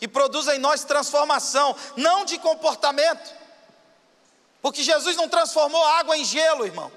e 0.00 0.08
produza 0.08 0.56
em 0.56 0.58
nós 0.58 0.82
transformação, 0.82 1.76
não 1.96 2.24
de 2.24 2.36
comportamento, 2.36 3.32
porque 4.60 4.82
Jesus 4.82 5.14
não 5.14 5.28
transformou 5.28 5.84
água 5.84 6.16
em 6.16 6.24
gelo, 6.24 6.66
irmão. 6.66 6.90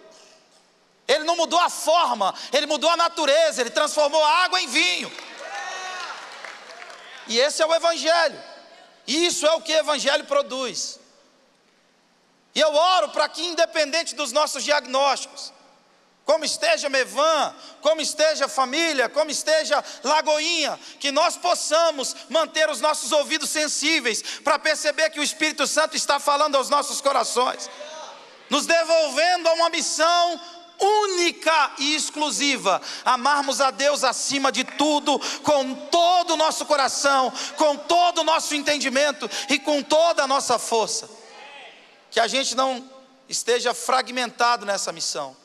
Ele 1.07 1.25
não 1.25 1.37
mudou 1.37 1.59
a 1.59 1.69
forma, 1.69 2.33
ele 2.51 2.65
mudou 2.65 2.89
a 2.89 2.97
natureza, 2.97 3.61
ele 3.61 3.69
transformou 3.69 4.23
a 4.23 4.45
água 4.45 4.59
em 4.59 4.67
vinho. 4.67 5.11
E 7.27 7.39
esse 7.39 7.61
é 7.61 7.65
o 7.65 7.73
Evangelho. 7.73 8.41
Isso 9.07 9.45
é 9.45 9.51
o 9.53 9.61
que 9.61 9.73
o 9.73 9.77
Evangelho 9.77 10.25
produz. 10.25 10.99
E 12.55 12.59
eu 12.59 12.73
oro 12.73 13.09
para 13.09 13.27
que, 13.27 13.43
independente 13.43 14.15
dos 14.15 14.31
nossos 14.31 14.63
diagnósticos, 14.63 15.51
como 16.25 16.45
esteja 16.45 16.89
Mevan, 16.89 17.53
como 17.81 17.99
esteja 17.99 18.47
família, 18.47 19.09
como 19.09 19.29
esteja 19.29 19.83
Lagoinha, 20.03 20.79
que 20.99 21.11
nós 21.11 21.35
possamos 21.35 22.15
manter 22.29 22.69
os 22.69 22.79
nossos 22.79 23.11
ouvidos 23.11 23.49
sensíveis 23.49 24.21
para 24.39 24.57
perceber 24.57 25.09
que 25.09 25.19
o 25.19 25.23
Espírito 25.23 25.67
Santo 25.67 25.97
está 25.97 26.19
falando 26.19 26.55
aos 26.55 26.69
nossos 26.69 27.01
corações, 27.01 27.69
nos 28.49 28.65
devolvendo 28.65 29.49
a 29.49 29.53
uma 29.53 29.69
missão 29.69 30.39
única 30.83 31.73
e 31.77 31.95
exclusiva, 31.95 32.81
amarmos 33.05 33.61
a 33.61 33.71
Deus 33.71 34.03
acima 34.03 34.51
de 34.51 34.63
tudo, 34.63 35.19
com 35.41 35.73
todo 35.87 36.33
o 36.33 36.37
nosso 36.37 36.65
coração, 36.65 37.31
com 37.57 37.77
todo 37.77 38.19
o 38.19 38.23
nosso 38.23 38.53
entendimento 38.53 39.29
e 39.49 39.57
com 39.59 39.81
toda 39.81 40.23
a 40.23 40.27
nossa 40.27 40.59
força. 40.59 41.09
Que 42.11 42.19
a 42.19 42.27
gente 42.27 42.55
não 42.55 42.87
esteja 43.29 43.73
fragmentado 43.73 44.65
nessa 44.65 44.91
missão. 44.91 45.35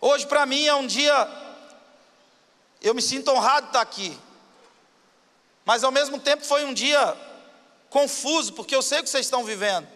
Hoje, 0.00 0.26
para 0.26 0.44
mim, 0.44 0.66
é 0.66 0.74
um 0.74 0.86
dia, 0.86 1.28
eu 2.82 2.94
me 2.94 3.02
sinto 3.02 3.30
honrado 3.30 3.62
de 3.62 3.70
estar 3.70 3.80
aqui, 3.80 4.18
mas 5.64 5.82
ao 5.82 5.90
mesmo 5.90 6.18
tempo 6.18 6.44
foi 6.44 6.64
um 6.64 6.74
dia 6.74 7.16
confuso, 7.88 8.52
porque 8.52 8.74
eu 8.74 8.82
sei 8.82 9.00
o 9.00 9.02
que 9.02 9.08
vocês 9.08 9.24
estão 9.24 9.44
vivendo. 9.44 9.88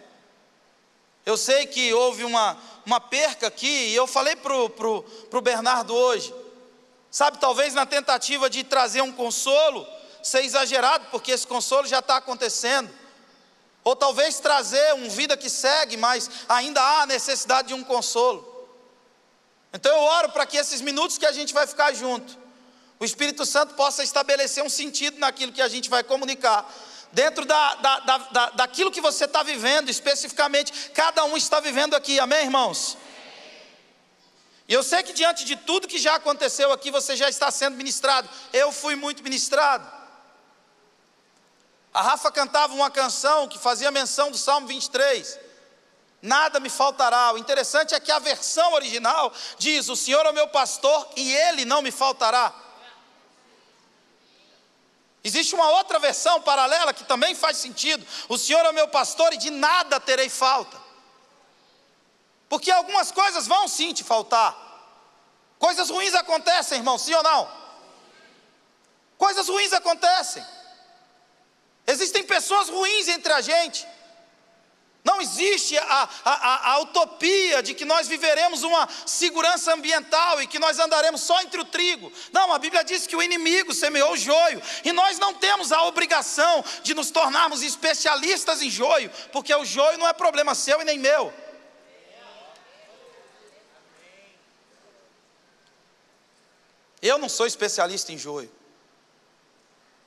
Eu 1.25 1.37
sei 1.37 1.67
que 1.67 1.93
houve 1.93 2.23
uma, 2.23 2.57
uma 2.89 2.99
perca 2.99 3.45
aqui, 3.45 3.67
e 3.67 3.95
eu 3.95 4.07
falei 4.07 4.35
para 4.35 4.51
o 4.51 4.67
pro, 4.67 5.03
pro 5.29 5.41
Bernardo 5.41 5.93
hoje, 5.93 6.33
sabe, 7.11 7.37
talvez 7.37 7.75
na 7.75 7.85
tentativa 7.85 8.49
de 8.49 8.63
trazer 8.63 9.03
um 9.03 9.11
consolo, 9.11 9.85
ser 10.23 10.43
exagerado, 10.43 11.05
porque 11.11 11.31
esse 11.31 11.45
consolo 11.45 11.85
já 11.85 11.99
está 11.99 12.17
acontecendo, 12.17 12.89
ou 13.83 13.95
talvez 13.95 14.39
trazer 14.39 14.95
um 14.95 15.07
vida 15.07 15.37
que 15.37 15.51
segue, 15.51 15.97
mas 15.97 16.31
ainda 16.49 16.81
há 16.81 17.05
necessidade 17.05 17.67
de 17.67 17.75
um 17.75 17.83
consolo. 17.83 18.43
Então 19.71 19.95
eu 19.95 20.01
oro 20.01 20.29
para 20.29 20.47
que 20.47 20.57
esses 20.57 20.81
minutos 20.81 21.19
que 21.19 21.27
a 21.27 21.31
gente 21.31 21.53
vai 21.53 21.67
ficar 21.67 21.93
junto, 21.93 22.35
o 22.99 23.05
Espírito 23.05 23.45
Santo 23.45 23.75
possa 23.75 24.03
estabelecer 24.03 24.63
um 24.63 24.69
sentido 24.69 25.19
naquilo 25.19 25.51
que 25.51 25.61
a 25.61 25.67
gente 25.67 25.91
vai 25.91 26.03
comunicar, 26.03 26.67
dentro 27.11 27.45
da, 27.45 27.75
da, 27.75 27.99
da, 27.99 28.17
da 28.17 28.49
daquilo 28.51 28.91
que 28.91 29.01
você 29.01 29.25
está 29.25 29.43
vivendo, 29.43 29.89
especificamente, 29.89 30.91
cada 30.91 31.23
um 31.25 31.35
está 31.35 31.59
vivendo 31.59 31.95
aqui, 31.95 32.19
amém, 32.19 32.43
irmãos? 32.45 32.97
E 34.67 34.73
eu 34.73 34.83
sei 34.83 35.01
que 35.01 35.13
diante 35.13 35.43
de 35.45 35.55
tudo 35.55 35.87
que 35.87 35.97
já 35.97 36.15
aconteceu 36.15 36.71
aqui, 36.71 36.91
você 36.91 37.15
já 37.15 37.27
está 37.27 37.49
sendo 37.49 37.75
ministrado. 37.75 38.29
Eu 38.53 38.71
fui 38.71 38.95
muito 38.95 39.23
ministrado. 39.23 39.99
A 41.91 42.03
Rafa 42.03 42.31
cantava 42.31 42.73
uma 42.75 42.91
canção 42.91 43.47
que 43.47 43.57
fazia 43.57 43.89
menção 43.89 44.29
do 44.29 44.37
Salmo 44.37 44.67
23. 44.67 45.39
Nada 46.21 46.59
me 46.59 46.69
faltará. 46.69 47.33
O 47.33 47.39
interessante 47.39 47.95
é 47.95 47.99
que 47.99 48.11
a 48.11 48.19
versão 48.19 48.73
original 48.73 49.33
diz: 49.57 49.89
O 49.89 49.95
Senhor 49.95 50.23
é 50.25 50.29
o 50.29 50.33
meu 50.33 50.47
pastor 50.49 51.09
e 51.15 51.33
ele 51.35 51.65
não 51.65 51.81
me 51.81 51.91
faltará. 51.91 52.53
Existe 55.23 55.53
uma 55.53 55.69
outra 55.71 55.99
versão 55.99 56.41
paralela 56.41 56.93
que 56.93 57.03
também 57.03 57.35
faz 57.35 57.57
sentido. 57.57 58.05
O 58.29 58.37
Senhor 58.37 58.65
é 58.65 58.71
meu 58.71 58.87
pastor 58.87 59.33
e 59.33 59.37
de 59.37 59.49
nada 59.49 59.99
terei 59.99 60.29
falta. 60.29 60.79
Porque 62.47 62.71
algumas 62.71 63.11
coisas 63.11 63.45
vão 63.45 63.67
sim 63.67 63.93
te 63.93 64.03
faltar. 64.03 64.55
Coisas 65.59 65.89
ruins 65.89 66.15
acontecem, 66.15 66.77
irmão, 66.77 66.97
sim 66.97 67.13
ou 67.13 67.21
não? 67.21 67.51
Coisas 69.17 69.47
ruins 69.49 69.73
acontecem. 69.73 70.45
Existem 71.85 72.23
pessoas 72.23 72.69
ruins 72.69 73.09
entre 73.09 73.33
a 73.33 73.41
gente. 73.41 73.85
Não 75.03 75.21
existe 75.21 75.77
a, 75.77 76.09
a, 76.25 76.71
a, 76.73 76.79
utopia 76.81 77.63
de 77.63 77.73
que 77.73 77.85
nós 77.85 78.07
viveremos 78.07 78.63
uma 78.63 78.87
segurança 79.05 79.73
ambiental 79.73 80.41
e 80.41 80.47
que 80.47 80.59
nós 80.59 80.77
andaremos 80.77 81.21
só 81.21 81.41
entre 81.41 81.61
o 81.61 81.65
trigo. 81.65 82.11
Não, 82.33 82.51
a 82.51 82.59
Bíblia 82.59 82.83
diz 82.83 83.07
que 83.07 83.15
o 83.15 83.23
inimigo 83.23 83.73
semeou 83.73 84.11
o 84.11 84.17
joio. 84.17 84.61
E 84.83 84.91
nós 84.91 85.17
não 85.17 85.33
temos 85.33 85.71
a 85.71 85.83
obrigação 85.83 86.63
de 86.83 86.93
nos 86.93 87.11
tornarmos 87.11 87.63
especialistas 87.63 88.61
em 88.61 88.69
joio, 88.69 89.09
porque 89.31 89.55
o 89.55 89.63
joio 89.63 89.97
não 89.97 90.07
é 90.07 90.13
problema 90.13 90.53
seu 90.53 90.81
e 90.81 90.85
nem 90.85 90.99
meu. 90.99 91.33
Eu 97.01 97.17
não 97.17 97.29
sou 97.29 97.47
especialista 97.47 98.11
em 98.11 98.17
joio. 98.17 98.58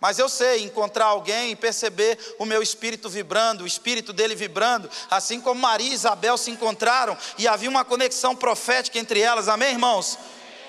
Mas 0.02 0.18
eu 0.18 0.28
sei 0.28 0.64
encontrar 0.64 1.04
alguém 1.04 1.52
e 1.52 1.56
perceber 1.56 2.18
o 2.36 2.44
meu 2.44 2.60
espírito 2.60 3.08
vibrando, 3.08 3.62
o 3.62 3.66
espírito 3.68 4.12
dele 4.12 4.34
vibrando, 4.34 4.90
assim 5.08 5.40
como 5.40 5.60
Maria 5.60 5.90
e 5.90 5.94
Isabel 5.94 6.36
se 6.36 6.50
encontraram 6.50 7.16
e 7.38 7.46
havia 7.46 7.70
uma 7.70 7.84
conexão 7.84 8.34
profética 8.34 8.98
entre 8.98 9.20
elas, 9.20 9.48
amém, 9.48 9.70
irmãos? 9.70 10.18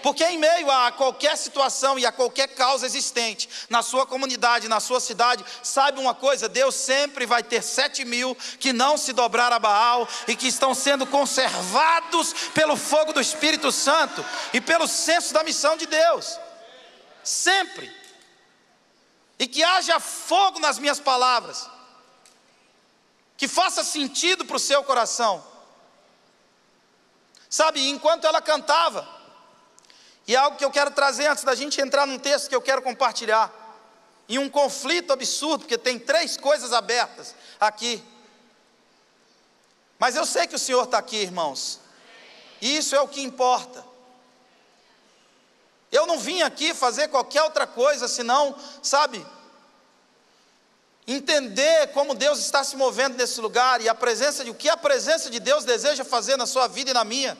Porque 0.04 0.24
em 0.24 0.38
meio 0.38 0.70
a 0.70 0.92
qualquer 0.92 1.36
situação 1.36 1.98
e 1.98 2.06
a 2.06 2.12
qualquer 2.12 2.50
causa 2.50 2.86
existente, 2.86 3.50
na 3.72 3.82
sua 3.82 4.06
comunidade, 4.06 4.68
na 4.68 4.80
sua 4.80 5.00
cidade, 5.00 5.44
saiba 5.64 6.00
uma 6.00 6.14
coisa: 6.14 6.48
Deus 6.48 6.76
sempre 6.76 7.26
vai 7.26 7.42
ter 7.42 7.64
sete 7.64 8.06
mil 8.06 8.38
que 8.60 8.72
não 8.72 9.00
se 9.00 9.14
dobraram 9.14 9.56
a 9.56 9.60
Baal 9.60 10.08
e 10.28 10.36
que 10.36 10.48
estão 10.48 10.76
sendo 10.76 11.08
conservados 11.08 12.36
pelo 12.54 12.76
fogo 12.76 13.12
do 13.12 13.20
Espírito 13.20 13.72
Santo 13.72 14.24
e 14.54 14.62
pelo 14.62 14.88
senso 14.88 15.34
da 15.34 15.44
missão 15.44 15.76
de 15.76 15.88
Deus. 15.88 16.38
Sempre 17.24 18.03
e 19.40 19.48
que 19.48 19.64
haja 19.64 20.00
fogo 20.00 20.60
nas 20.60 20.78
minhas 20.80 21.00
palavras, 21.00 21.70
que 23.38 23.48
faça 23.48 23.84
sentido 23.84 24.46
para 24.46 24.56
o 24.56 24.60
seu 24.60 24.84
coração. 24.84 25.44
Sabe, 27.50 27.90
enquanto 27.90 28.26
ela 28.26 28.42
cantava, 28.42 29.08
E 30.26 30.36
é 30.36 30.38
algo 30.38 30.58
que 30.58 30.64
eu 30.64 30.72
quero 30.72 30.92
trazer 30.92 31.28
antes 31.28 31.44
da 31.44 31.54
gente 31.54 31.82
entrar 31.82 32.08
num 32.08 32.18
texto 32.18 32.48
que 32.48 32.56
eu 32.56 32.62
quero 32.62 32.82
compartilhar. 32.82 33.52
Em 34.28 34.38
um 34.38 34.50
conflito 34.50 35.12
absurdo, 35.12 35.60
porque 35.60 35.78
tem 35.78 36.00
três 36.00 36.38
coisas 36.38 36.72
abertas 36.72 37.36
aqui. 37.60 38.02
Mas 40.00 40.16
eu 40.16 40.26
sei 40.26 40.48
que 40.48 40.56
o 40.56 40.60
Senhor 40.60 40.84
está 40.84 40.98
aqui, 40.98 41.18
irmãos. 41.18 41.80
E 42.62 42.78
isso 42.78 42.96
é 42.96 43.02
o 43.02 43.08
que 43.08 43.22
importa. 43.22 43.86
Eu 45.94 46.08
não 46.08 46.18
vim 46.18 46.42
aqui 46.42 46.74
fazer 46.74 47.08
qualquer 47.10 47.44
outra 47.44 47.68
coisa 47.68 48.08
senão, 48.08 48.58
sabe, 48.82 49.24
entender 51.06 51.94
como 51.94 52.16
Deus 52.16 52.40
está 52.40 52.64
se 52.64 52.76
movendo 52.76 53.16
nesse 53.16 53.40
lugar 53.40 53.80
e 53.80 53.88
a 53.88 53.94
presença 53.94 54.44
de 54.44 54.50
o 54.50 54.56
que 54.56 54.68
a 54.68 54.76
presença 54.76 55.30
de 55.30 55.40
Deus 55.40 55.64
deseja 55.64 56.04
fazer 56.04 56.36
na 56.36 56.48
sua 56.48 56.68
vida 56.68 56.90
e 56.90 56.96
na 56.96 57.04
minha. 57.04 57.38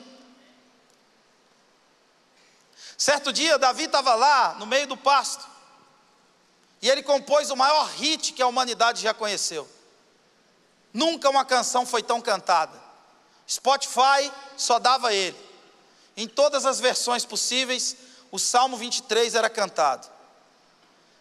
Certo 2.96 3.32
dia, 3.32 3.58
Davi 3.58 3.86
estava 3.86 4.14
lá 4.14 4.54
no 4.54 4.66
meio 4.66 4.86
do 4.86 4.96
pasto 4.96 5.44
e 6.80 6.88
ele 6.88 7.02
compôs 7.02 7.50
o 7.50 7.56
maior 7.56 7.86
hit 7.96 8.34
que 8.34 8.42
a 8.42 8.46
humanidade 8.46 9.02
já 9.02 9.12
conheceu. 9.12 9.68
Nunca 10.92 11.28
uma 11.28 11.44
canção 11.44 11.84
foi 11.84 12.04
tão 12.04 12.20
cantada. 12.20 12.80
Spotify 13.50 14.30
só 14.56 14.78
dava 14.78 15.12
ele. 15.12 15.36
Em 16.16 16.28
todas 16.28 16.64
as 16.64 16.78
versões 16.78 17.24
possíveis, 17.24 17.96
o 18.34 18.38
Salmo 18.40 18.76
23 18.76 19.36
era 19.36 19.48
cantado. 19.48 20.08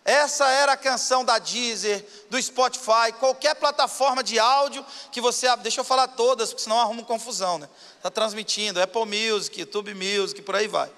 Essa 0.03 0.49
era 0.49 0.71
a 0.71 0.77
canção 0.77 1.23
da 1.23 1.37
Deezer, 1.37 2.03
do 2.27 2.41
Spotify, 2.41 3.13
qualquer 3.19 3.53
plataforma 3.53 4.23
de 4.23 4.39
áudio 4.39 4.83
que 5.11 5.21
você 5.21 5.45
abre. 5.45 5.61
Deixa 5.61 5.79
eu 5.79 5.83
falar 5.83 6.07
todas, 6.07 6.49
porque 6.49 6.63
senão 6.63 6.79
arruma 6.79 7.03
confusão, 7.03 7.59
né? 7.59 7.69
Está 7.97 8.09
transmitindo, 8.09 8.81
Apple 8.81 9.05
Music, 9.05 9.59
YouTube 9.59 9.93
Music, 9.93 10.41
por 10.41 10.55
aí 10.55 10.67
vai. 10.67 10.91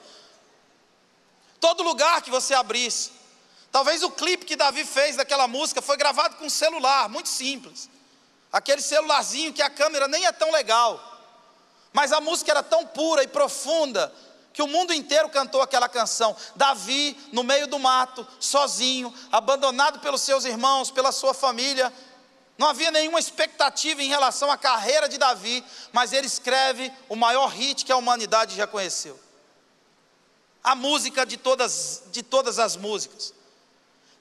Todo 1.59 1.83
lugar 1.83 2.21
que 2.21 2.31
você 2.31 2.53
abrisse. 2.53 3.11
Talvez 3.69 4.01
o 4.01 4.09
clipe 4.09 4.45
que 4.45 4.55
Davi 4.55 4.85
fez 4.85 5.17
daquela 5.17 5.49
música 5.49 5.81
foi 5.81 5.97
gravado 5.97 6.37
com 6.37 6.45
um 6.45 6.49
celular, 6.49 7.09
muito 7.09 7.27
simples. 7.27 7.89
Aquele 8.53 8.81
celularzinho 8.81 9.51
que 9.51 9.61
a 9.61 9.69
câmera 9.69 10.07
nem 10.07 10.25
é 10.25 10.31
tão 10.31 10.49
legal. 10.53 10.97
Mas 11.91 12.13
a 12.13 12.21
música 12.21 12.51
era 12.51 12.63
tão 12.63 12.87
pura 12.87 13.21
e 13.21 13.27
profunda 13.27 14.13
que 14.55 14.61
o 14.61 14.67
mundo 14.67 14.93
inteiro 14.93 15.27
cantou 15.27 15.61
aquela 15.61 15.89
canção. 15.89 16.33
Davi, 16.55 17.17
no 17.33 17.43
meio 17.43 17.67
do 17.67 17.77
mato, 17.77 18.25
sozinho, 18.39 19.13
abandonado 19.29 19.99
pelos 19.99 20.21
seus 20.21 20.45
irmãos, 20.45 20.89
pela 20.89 21.11
sua 21.11 21.33
família. 21.33 21.91
Não 22.57 22.69
havia 22.69 22.89
nenhuma 22.89 23.19
expectativa 23.19 24.01
em 24.01 24.07
relação 24.07 24.49
à 24.49 24.57
carreira 24.57 25.09
de 25.09 25.17
Davi, 25.17 25.61
mas 25.91 26.13
ele 26.13 26.25
escreve 26.25 26.89
o 27.09 27.17
maior 27.17 27.47
hit 27.47 27.83
que 27.83 27.91
a 27.91 27.97
humanidade 27.97 28.55
já 28.55 28.65
conheceu. 28.65 29.19
A 30.63 30.73
música 30.73 31.25
de 31.25 31.35
todas, 31.35 32.03
de 32.07 32.23
todas 32.23 32.57
as 32.57 32.77
músicas. 32.77 33.33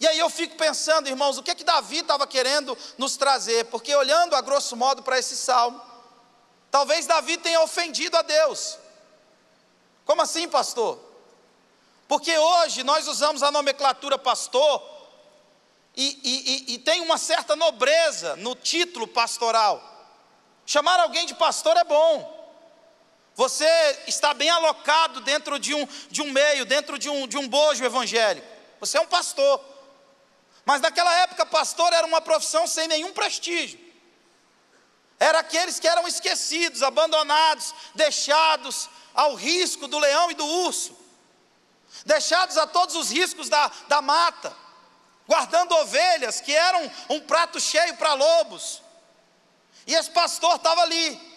E 0.01 0.07
aí 0.09 0.19
eu 0.19 0.29
fico 0.29 0.57
pensando, 0.57 1.09
irmãos, 1.09 1.39
o 1.39 1.45
que 1.45 1.53
é 1.53 1.55
que 1.55 1.63
Davi 1.63 1.99
estava 1.99 2.27
querendo 2.27 2.77
nos 2.99 3.17
trazer? 3.17 3.67
Porque 3.67 3.95
olhando 3.95 4.35
a 4.35 4.41
grosso 4.41 4.75
modo 4.75 5.01
para 5.01 5.17
esse 5.17 5.37
salmo, 5.37 5.81
talvez 6.73 7.07
Davi 7.07 7.37
tenha 7.37 7.61
ofendido 7.61 8.17
a 8.17 8.23
Deus. 8.23 8.83
Como 10.05 10.23
assim, 10.23 10.49
pastor? 10.49 10.99
Porque 12.07 12.37
hoje 12.37 12.83
nós 12.83 13.09
usamos 13.09 13.43
a 13.43 13.51
nomenclatura 13.51 14.19
pastor 14.19 14.83
e, 15.97 16.19
e, 16.69 16.75
e, 16.75 16.79
tem 16.79 17.01
uma 17.01 17.17
certa 17.17 17.55
nobreza 17.55 18.37
no 18.37 18.55
título 18.55 19.07
pastoral. 19.07 19.83
Chamar 20.67 20.99
alguém 21.01 21.25
de 21.25 21.35
pastor 21.35 21.77
é 21.77 21.85
bom. 21.85 22.33
Você 23.37 23.67
está 24.07 24.35
bem 24.35 24.51
alocado 24.51 25.21
dentro 25.21 25.59
de 25.59 25.75
um, 25.75 25.87
de 26.11 26.21
um 26.21 26.31
meio, 26.31 26.65
dentro 26.65 26.99
de 26.99 27.09
um, 27.09 27.27
de 27.27 27.37
um 27.39 27.49
bojo 27.49 27.85
evangélico. 27.85 28.47
Você 28.81 28.99
é 28.99 29.01
um 29.01 29.07
pastor. 29.07 29.61
Mas 30.65 30.81
naquela 30.81 31.13
época, 31.21 31.47
pastor 31.47 31.93
era 31.93 32.07
uma 32.07 32.21
profissão 32.21 32.67
sem 32.67 32.89
nenhum 32.89 33.13
prestígio. 33.13 33.79
Era 35.19 35.41
aqueles 35.41 35.79
que 35.79 35.89
eram 35.89 36.07
esquecidos, 36.09 36.83
abandonados, 36.83 37.75
deixados, 37.95 38.89
ao 39.15 39.35
risco 39.35 39.87
do 39.87 39.99
leão 39.99 40.31
e 40.31 40.35
do 40.35 40.45
urso, 40.45 40.97
deixados 42.05 42.59
a 42.59 42.67
todos 42.67 42.97
os 42.97 43.11
riscos 43.11 43.49
da, 43.49 43.71
da 43.87 44.03
mata, 44.03 44.55
guardando 45.27 45.73
ovelhas 45.77 46.41
que 46.41 46.53
eram 46.53 46.91
um 47.09 47.21
prato 47.21 47.61
cheio 47.61 47.97
para 47.97 48.13
lobos. 48.15 48.83
E 49.87 49.95
esse 49.95 50.11
pastor 50.11 50.57
estava 50.57 50.81
ali. 50.83 51.35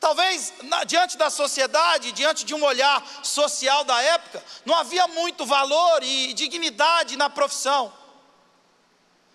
Talvez 0.00 0.52
na, 0.62 0.84
diante 0.84 1.16
da 1.16 1.30
sociedade, 1.30 2.12
diante 2.12 2.44
de 2.44 2.54
um 2.54 2.64
olhar 2.64 3.04
social 3.22 3.84
da 3.84 4.00
época, 4.02 4.42
não 4.64 4.74
havia 4.74 5.06
muito 5.08 5.44
valor 5.44 6.02
e 6.02 6.32
dignidade 6.32 7.16
na 7.16 7.28
profissão. 7.28 7.92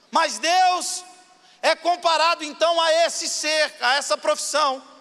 Mas 0.10 0.38
Deus 0.40 1.04
é 1.62 1.76
comparado 1.76 2.44
então 2.44 2.80
a 2.82 2.92
esse 3.06 3.28
ser, 3.28 3.76
a 3.82 3.96
essa 3.96 4.18
profissão 4.18 4.92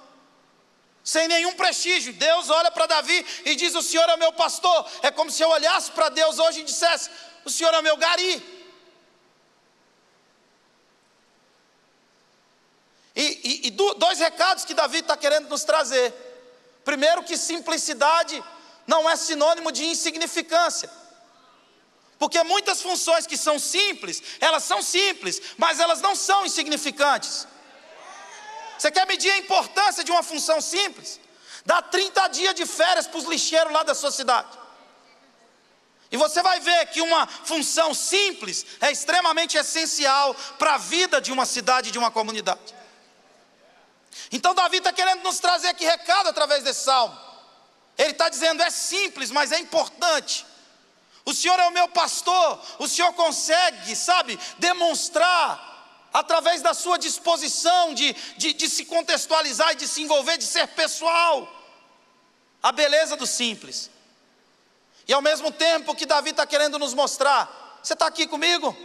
sem 1.02 1.26
nenhum 1.26 1.54
prestígio. 1.54 2.12
Deus 2.12 2.50
olha 2.50 2.70
para 2.70 2.86
Davi 2.86 3.26
e 3.44 3.56
diz: 3.56 3.74
O 3.74 3.82
Senhor 3.82 4.08
é 4.08 4.16
meu 4.16 4.32
pastor. 4.32 4.88
É 5.02 5.10
como 5.10 5.30
se 5.30 5.42
eu 5.42 5.48
olhasse 5.48 5.90
para 5.90 6.08
Deus 6.08 6.38
hoje 6.38 6.60
e 6.60 6.64
dissesse: 6.64 7.10
O 7.44 7.50
Senhor 7.50 7.72
é 7.74 7.82
meu 7.82 7.96
gari. 7.96 8.60
E, 13.16 13.22
e, 13.22 13.66
e 13.66 13.70
dois 13.70 14.18
recados 14.18 14.64
que 14.64 14.72
Davi 14.72 14.98
está 14.98 15.16
querendo 15.16 15.48
nos 15.48 15.64
trazer. 15.64 16.14
Primeiro, 16.84 17.24
que 17.24 17.36
simplicidade 17.36 18.42
não 18.86 19.08
é 19.08 19.16
sinônimo 19.16 19.72
de 19.72 19.84
insignificância. 19.84 20.88
Porque 22.20 22.42
muitas 22.42 22.82
funções 22.82 23.26
que 23.26 23.34
são 23.34 23.58
simples, 23.58 24.22
elas 24.40 24.62
são 24.62 24.82
simples, 24.82 25.40
mas 25.56 25.80
elas 25.80 26.02
não 26.02 26.14
são 26.14 26.44
insignificantes. 26.44 27.48
Você 28.78 28.90
quer 28.90 29.06
medir 29.06 29.30
a 29.30 29.38
importância 29.38 30.04
de 30.04 30.12
uma 30.12 30.22
função 30.22 30.60
simples? 30.60 31.18
Dá 31.64 31.80
30 31.80 32.28
dias 32.28 32.54
de 32.54 32.66
férias 32.66 33.06
para 33.06 33.16
os 33.16 33.24
lixeiros 33.24 33.72
lá 33.72 33.82
da 33.82 33.94
sua 33.94 34.12
cidade. 34.12 34.50
E 36.10 36.16
você 36.18 36.42
vai 36.42 36.60
ver 36.60 36.86
que 36.88 37.00
uma 37.00 37.26
função 37.26 37.94
simples 37.94 38.66
é 38.82 38.92
extremamente 38.92 39.56
essencial 39.56 40.34
para 40.58 40.74
a 40.74 40.78
vida 40.78 41.22
de 41.22 41.32
uma 41.32 41.46
cidade, 41.46 41.90
de 41.90 41.98
uma 41.98 42.10
comunidade. 42.10 42.74
Então, 44.30 44.54
Davi 44.54 44.76
está 44.76 44.92
querendo 44.92 45.22
nos 45.22 45.38
trazer 45.38 45.68
aqui 45.68 45.86
recado 45.86 46.28
através 46.28 46.62
desse 46.64 46.84
salmo. 46.84 47.18
Ele 47.96 48.10
está 48.10 48.28
dizendo: 48.28 48.62
é 48.62 48.68
simples, 48.68 49.30
mas 49.30 49.52
é 49.52 49.58
importante. 49.58 50.49
O 51.30 51.34
Senhor 51.34 51.60
é 51.60 51.68
o 51.68 51.70
meu 51.70 51.86
pastor, 51.86 52.60
o 52.80 52.88
Senhor 52.88 53.12
consegue, 53.12 53.94
sabe, 53.94 54.36
demonstrar 54.58 56.08
através 56.12 56.60
da 56.60 56.74
sua 56.74 56.98
disposição 56.98 57.94
de, 57.94 58.12
de, 58.36 58.52
de 58.52 58.68
se 58.68 58.84
contextualizar 58.84 59.70
e 59.70 59.76
de 59.76 59.86
se 59.86 60.02
envolver, 60.02 60.38
de 60.38 60.44
ser 60.44 60.66
pessoal, 60.66 61.48
a 62.60 62.72
beleza 62.72 63.16
do 63.16 63.28
simples. 63.28 63.88
E 65.06 65.12
ao 65.12 65.22
mesmo 65.22 65.52
tempo 65.52 65.94
que 65.94 66.04
Davi 66.04 66.30
está 66.30 66.44
querendo 66.44 66.80
nos 66.80 66.94
mostrar, 66.94 67.78
você 67.80 67.92
está 67.92 68.08
aqui 68.08 68.26
comigo? 68.26 68.76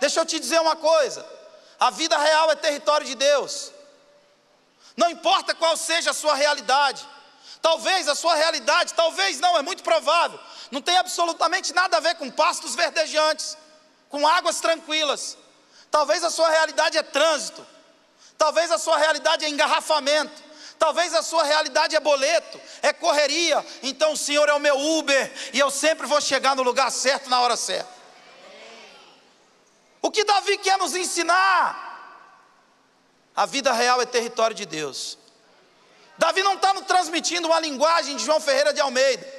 Deixa 0.00 0.20
eu 0.20 0.26
te 0.26 0.38
dizer 0.38 0.60
uma 0.60 0.76
coisa: 0.76 1.26
a 1.80 1.88
vida 1.88 2.18
real 2.18 2.50
é 2.50 2.56
território 2.56 3.06
de 3.06 3.14
Deus. 3.14 3.72
Não 4.94 5.08
importa 5.08 5.54
qual 5.54 5.78
seja 5.78 6.10
a 6.10 6.14
sua 6.14 6.34
realidade, 6.34 7.08
talvez 7.60 8.08
a 8.08 8.14
sua 8.14 8.34
realidade, 8.34 8.94
talvez 8.94 9.40
não, 9.40 9.56
é 9.58 9.62
muito 9.62 9.82
provável, 9.82 10.38
não 10.70 10.80
tem 10.80 10.96
absolutamente 10.96 11.72
nada 11.72 11.96
a 11.96 12.00
ver 12.00 12.14
com 12.16 12.30
pastos 12.30 12.74
verdejantes, 12.74 13.56
com 14.08 14.26
águas 14.26 14.60
tranquilas. 14.60 15.36
Talvez 15.90 16.22
a 16.22 16.30
sua 16.30 16.48
realidade 16.48 16.98
é 16.98 17.02
trânsito. 17.02 17.66
Talvez 18.36 18.70
a 18.70 18.78
sua 18.78 18.96
realidade 18.96 19.44
é 19.44 19.48
engarrafamento. 19.48 20.48
Talvez 20.78 21.12
a 21.12 21.22
sua 21.22 21.42
realidade 21.42 21.96
é 21.96 22.00
boleto, 22.00 22.60
é 22.82 22.92
correria. 22.92 23.64
Então 23.82 24.12
o 24.12 24.16
Senhor 24.16 24.48
é 24.48 24.54
o 24.54 24.60
meu 24.60 24.78
Uber 24.78 25.32
e 25.52 25.58
eu 25.58 25.70
sempre 25.70 26.06
vou 26.06 26.20
chegar 26.20 26.54
no 26.54 26.62
lugar 26.62 26.90
certo 26.92 27.28
na 27.28 27.40
hora 27.40 27.56
certa. 27.56 27.98
O 30.00 30.10
que 30.10 30.22
Davi 30.24 30.56
quer 30.58 30.78
nos 30.78 30.94
ensinar? 30.94 31.86
A 33.34 33.44
vida 33.44 33.72
real 33.72 34.00
é 34.00 34.06
território 34.06 34.54
de 34.54 34.64
Deus. 34.64 35.17
Davi 36.18 36.42
não 36.42 36.54
está 36.54 36.74
nos 36.74 36.84
transmitindo 36.84 37.46
uma 37.48 37.60
linguagem 37.60 38.16
de 38.16 38.24
João 38.24 38.40
Ferreira 38.40 38.72
de 38.72 38.80
Almeida. 38.80 39.38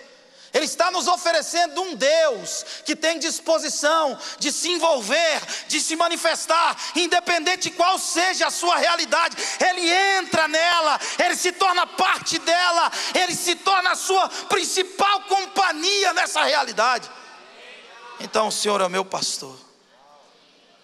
Ele 0.51 0.65
está 0.65 0.89
nos 0.89 1.07
oferecendo 1.07 1.79
um 1.81 1.95
Deus 1.95 2.65
que 2.83 2.95
tem 2.95 3.19
disposição 3.19 4.17
de 4.39 4.51
se 4.51 4.69
envolver, 4.69 5.41
de 5.67 5.79
se 5.79 5.95
manifestar, 5.95 6.75
independente 6.95 7.69
de 7.69 7.75
qual 7.75 7.99
seja 7.99 8.47
a 8.47 8.51
sua 8.51 8.77
realidade. 8.77 9.37
Ele 9.59 9.87
entra 10.17 10.47
nela, 10.47 10.99
ele 11.23 11.35
se 11.35 11.51
torna 11.51 11.85
parte 11.85 12.39
dela, 12.39 12.91
ele 13.13 13.35
se 13.35 13.55
torna 13.55 13.91
a 13.91 13.95
sua 13.95 14.27
principal 14.27 15.21
companhia 15.21 16.13
nessa 16.13 16.43
realidade. 16.43 17.09
Então, 18.19 18.47
o 18.47 18.51
Senhor 18.51 18.81
é 18.81 18.89
meu 18.89 19.05
pastor, 19.05 19.55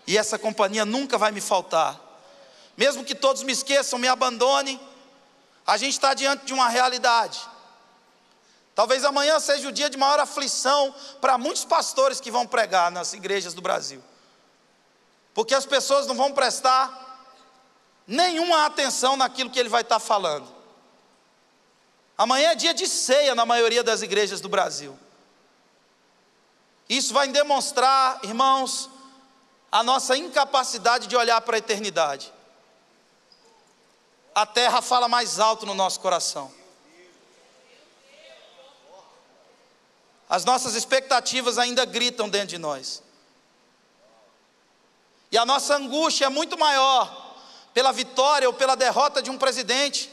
e 0.06 0.18
essa 0.18 0.38
companhia 0.38 0.86
nunca 0.86 1.18
vai 1.18 1.32
me 1.32 1.42
faltar, 1.42 2.00
mesmo 2.78 3.04
que 3.04 3.16
todos 3.16 3.42
me 3.42 3.52
esqueçam, 3.52 3.98
me 3.98 4.08
abandonem. 4.08 4.80
A 5.66 5.78
gente 5.78 5.94
está 5.94 6.14
diante 6.14 6.46
de 6.46 6.54
uma 6.54 6.70
realidade 6.70 7.40
Talvez 8.76 9.06
amanhã 9.06 9.40
seja 9.40 9.70
o 9.70 9.72
dia 9.72 9.90
de 9.90 9.98
maior 9.98 10.20
aflição 10.20 10.94
para 11.22 11.38
muitos 11.38 11.64
pastores 11.64 12.20
que 12.20 12.30
vão 12.30 12.46
pregar 12.46 12.92
nas 12.92 13.14
igrejas 13.14 13.54
do 13.54 13.62
Brasil. 13.62 14.04
Porque 15.34 15.56
as 15.56 15.66
pessoas 15.66 16.06
não 16.06 16.14
vão 16.14 16.34
prestar 16.34 17.34
nenhuma 18.06 18.66
atenção 18.66 19.16
naquilo 19.16 19.50
que 19.50 19.58
ele 19.58 19.70
vai 19.70 19.82
estar 19.82 20.00
falando. 20.00 20.54
Amanhã 22.18 22.52
é 22.52 22.56
dia 22.56 22.74
de 22.74 22.86
ceia 22.86 23.34
na 23.34 23.46
maioria 23.46 23.82
das 23.82 24.02
igrejas 24.02 24.42
do 24.42 24.50
Brasil. 24.50 25.00
Isso 26.90 27.14
vai 27.14 27.30
demonstrar, 27.30 28.20
irmãos, 28.24 28.90
a 29.72 29.84
nossa 29.84 30.18
incapacidade 30.18 31.08
de 31.08 31.16
olhar 31.16 31.40
para 31.42 31.56
a 31.56 31.60
eternidade. 31.60 32.32
A 34.36 34.46
terra 34.46 34.82
fala 34.82 35.08
mais 35.08 35.40
alto 35.40 35.66
no 35.66 35.74
nosso 35.74 36.02
coração. 36.02 36.54
As 40.30 40.44
nossas 40.44 40.76
expectativas 40.76 41.58
ainda 41.58 41.86
gritam 41.86 42.28
dentro 42.28 42.50
de 42.50 42.58
nós. 42.58 43.02
E 45.32 45.38
a 45.38 45.46
nossa 45.46 45.76
angústia 45.78 46.26
é 46.26 46.30
muito 46.30 46.58
maior 46.58 47.36
pela 47.74 47.94
vitória 47.94 48.48
ou 48.48 48.54
pela 48.54 48.76
derrota 48.76 49.22
de 49.22 49.30
um 49.30 49.38
presidente 49.38 50.12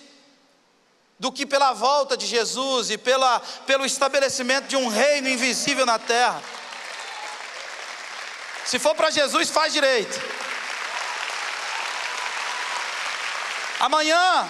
do 1.18 1.32
que 1.32 1.44
pela 1.44 1.72
volta 1.72 2.16
de 2.16 2.26
Jesus 2.26 2.90
e 2.90 2.98
pela, 2.98 3.40
pelo 3.66 3.84
estabelecimento 3.84 4.66
de 4.66 4.76
um 4.76 4.88
reino 4.88 5.28
invisível 5.28 5.86
na 5.86 5.98
terra. 5.98 6.42
Se 8.64 8.78
for 8.78 8.94
para 8.94 9.10
Jesus, 9.10 9.50
faz 9.50 9.72
direito. 9.72 10.41
Amanhã, 13.82 14.48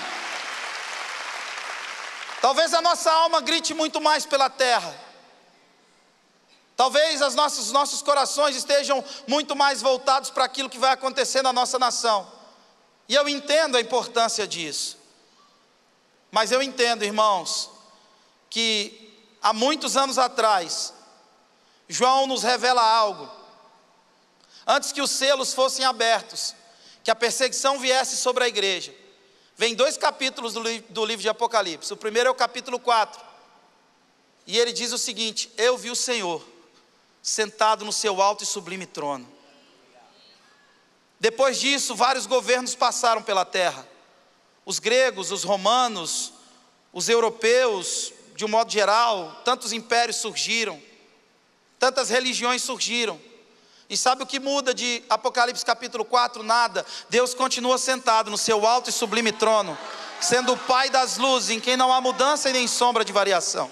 talvez 2.40 2.72
a 2.72 2.80
nossa 2.80 3.10
alma 3.10 3.40
grite 3.40 3.74
muito 3.74 4.00
mais 4.00 4.24
pela 4.24 4.48
terra 4.48 5.02
Talvez 6.82 7.20
os 7.20 7.36
nossos, 7.36 7.70
nossos 7.70 8.02
corações 8.02 8.56
estejam 8.56 9.04
muito 9.28 9.54
mais 9.54 9.80
voltados 9.80 10.30
para 10.30 10.44
aquilo 10.44 10.70
que 10.70 10.78
vai 10.78 10.90
acontecer 10.90 11.40
na 11.40 11.52
nossa 11.52 11.78
nação. 11.78 12.26
E 13.08 13.14
eu 13.14 13.28
entendo 13.28 13.76
a 13.76 13.80
importância 13.80 14.48
disso. 14.48 14.98
Mas 16.30 16.50
eu 16.50 16.60
entendo, 16.60 17.04
irmãos, 17.04 17.70
que 18.50 19.14
há 19.40 19.52
muitos 19.52 19.96
anos 19.96 20.18
atrás, 20.18 20.92
João 21.88 22.26
nos 22.26 22.42
revela 22.42 22.82
algo. 22.82 23.30
Antes 24.66 24.90
que 24.90 25.02
os 25.02 25.12
selos 25.12 25.52
fossem 25.54 25.84
abertos, 25.84 26.52
que 27.04 27.12
a 27.12 27.14
perseguição 27.14 27.78
viesse 27.78 28.16
sobre 28.16 28.42
a 28.42 28.48
igreja. 28.48 28.92
Vem 29.56 29.74
dois 29.74 29.96
capítulos 29.96 30.54
do, 30.54 31.04
livro 31.04 31.22
de 31.22 31.28
Apocalipse. 31.28 31.92
O 31.92 31.96
primeiro 31.96 32.28
é 32.28 32.30
o 32.32 32.34
capítulo 32.34 32.78
4. 32.78 33.20
E 34.46 34.58
ele 34.58 34.72
diz 34.72 34.92
o 34.92 34.98
seguinte: 34.98 35.50
Eu 35.56 35.76
vi 35.76 35.90
o 35.90 35.96
Senhor 35.96 36.44
sentado 37.22 37.84
no 37.84 37.92
seu 37.92 38.20
alto 38.20 38.42
e 38.42 38.46
sublime 38.46 38.86
trono. 38.86 39.30
Depois 41.20 41.60
disso, 41.60 41.94
vários 41.94 42.26
governos 42.26 42.74
passaram 42.74 43.22
pela 43.22 43.44
terra. 43.44 43.86
Os 44.64 44.80
gregos, 44.80 45.30
os 45.30 45.44
romanos, 45.44 46.32
os 46.92 47.08
europeus, 47.08 48.12
de 48.34 48.44
um 48.44 48.48
modo 48.48 48.72
geral, 48.72 49.40
tantos 49.44 49.72
impérios 49.72 50.16
surgiram, 50.16 50.82
tantas 51.78 52.08
religiões 52.08 52.62
surgiram. 52.62 53.20
E 53.92 53.96
sabe 53.98 54.22
o 54.22 54.26
que 54.26 54.40
muda 54.40 54.72
de 54.72 55.02
Apocalipse 55.06 55.62
capítulo 55.62 56.02
4? 56.02 56.42
Nada. 56.42 56.86
Deus 57.10 57.34
continua 57.34 57.76
sentado 57.76 58.30
no 58.30 58.38
seu 58.38 58.66
alto 58.66 58.88
e 58.88 58.92
sublime 58.92 59.32
trono, 59.32 59.76
sendo 60.18 60.54
o 60.54 60.56
Pai 60.56 60.88
das 60.88 61.18
luzes, 61.18 61.50
em 61.50 61.60
quem 61.60 61.76
não 61.76 61.92
há 61.92 62.00
mudança 62.00 62.48
e 62.48 62.54
nem 62.54 62.66
sombra 62.66 63.04
de 63.04 63.12
variação. 63.12 63.70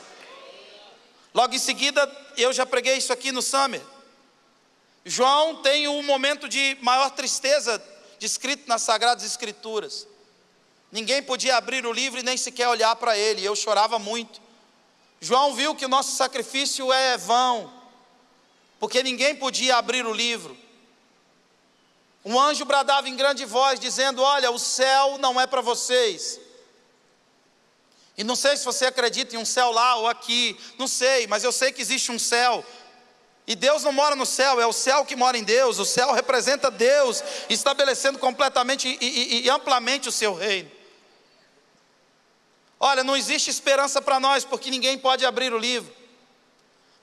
Logo 1.33 1.54
em 1.54 1.59
seguida, 1.59 2.06
eu 2.37 2.52
já 2.52 2.66
preguei 2.66 2.98
isso 2.98 3.11
aqui 3.11 3.33
no 3.33 3.40
Summer. 3.40 3.80
João 5.06 5.62
tem 5.62 5.88
um 5.88 6.02
momento 6.02 6.50
de 6.50 6.76
maior 6.83 7.09
tristeza 7.12 7.83
descrito 8.18 8.68
nas 8.68 8.83
Sagradas 8.83 9.24
Escrituras. 9.24 10.06
Ninguém 10.92 11.22
podia 11.22 11.56
abrir 11.56 11.87
o 11.87 11.92
livro 11.94 12.20
e 12.20 12.22
nem 12.22 12.37
sequer 12.37 12.68
olhar 12.68 12.94
para 12.96 13.16
ele, 13.16 13.42
eu 13.42 13.56
chorava 13.56 13.98
muito. 13.98 14.38
João 15.18 15.54
viu 15.54 15.74
que 15.74 15.87
o 15.87 15.88
nosso 15.88 16.14
sacrifício 16.14 16.92
é 16.92 17.16
vão, 17.16 17.80
porque 18.81 19.03
ninguém 19.03 19.37
podia 19.37 19.77
abrir 19.77 20.05
o 20.07 20.12
livro. 20.12 20.57
Um 22.25 22.40
anjo 22.40 22.64
bradava 22.64 23.09
em 23.09 23.14
grande 23.14 23.45
voz, 23.45 23.79
dizendo: 23.79 24.23
Olha, 24.23 24.51
o 24.51 24.59
céu 24.59 25.19
não 25.19 25.40
é 25.40 25.47
para 25.47 25.61
vocês, 25.61 26.40
e 28.16 28.25
não 28.25 28.37
sei 28.37 28.57
se 28.57 28.64
você 28.64 28.87
acredita 28.87 29.35
em 29.35 29.38
um 29.38 29.45
céu 29.45 29.71
lá 29.71 29.97
ou 29.97 30.09
aqui, 30.09 30.59
não 30.79 30.88
sei, 30.88 31.27
mas 31.27 31.45
eu 31.45 31.53
sei 31.53 31.73
que 31.73 31.81
existe 31.81 32.11
um 32.11 32.19
céu. 32.19 32.64
E 33.47 33.55
Deus 33.55 33.83
não 33.83 33.93
mora 33.93 34.14
no 34.14 34.27
céu, 34.27 34.61
é 34.61 34.66
o 34.66 34.73
céu 34.73 35.05
que 35.05 35.16
mora 35.16 35.38
em 35.38 35.43
Deus. 35.43 35.79
O 35.79 35.85
céu 35.85 36.12
representa 36.12 36.71
Deus, 36.71 37.23
estabelecendo 37.49 38.19
completamente 38.19 38.88
e, 39.01 39.07
e, 39.07 39.47
e 39.47 39.51
amplamente 39.51 40.09
o 40.09 40.12
seu 40.12 40.35
reino. 40.35 40.71
Olha, 42.79 43.03
não 43.03 43.16
existe 43.16 43.51
esperança 43.51 44.01
para 44.01 44.21
nós, 44.21 44.45
porque 44.45 44.71
ninguém 44.71 44.99
pode 44.99 45.25
abrir 45.25 45.53
o 45.53 45.59
livro. 45.59 45.99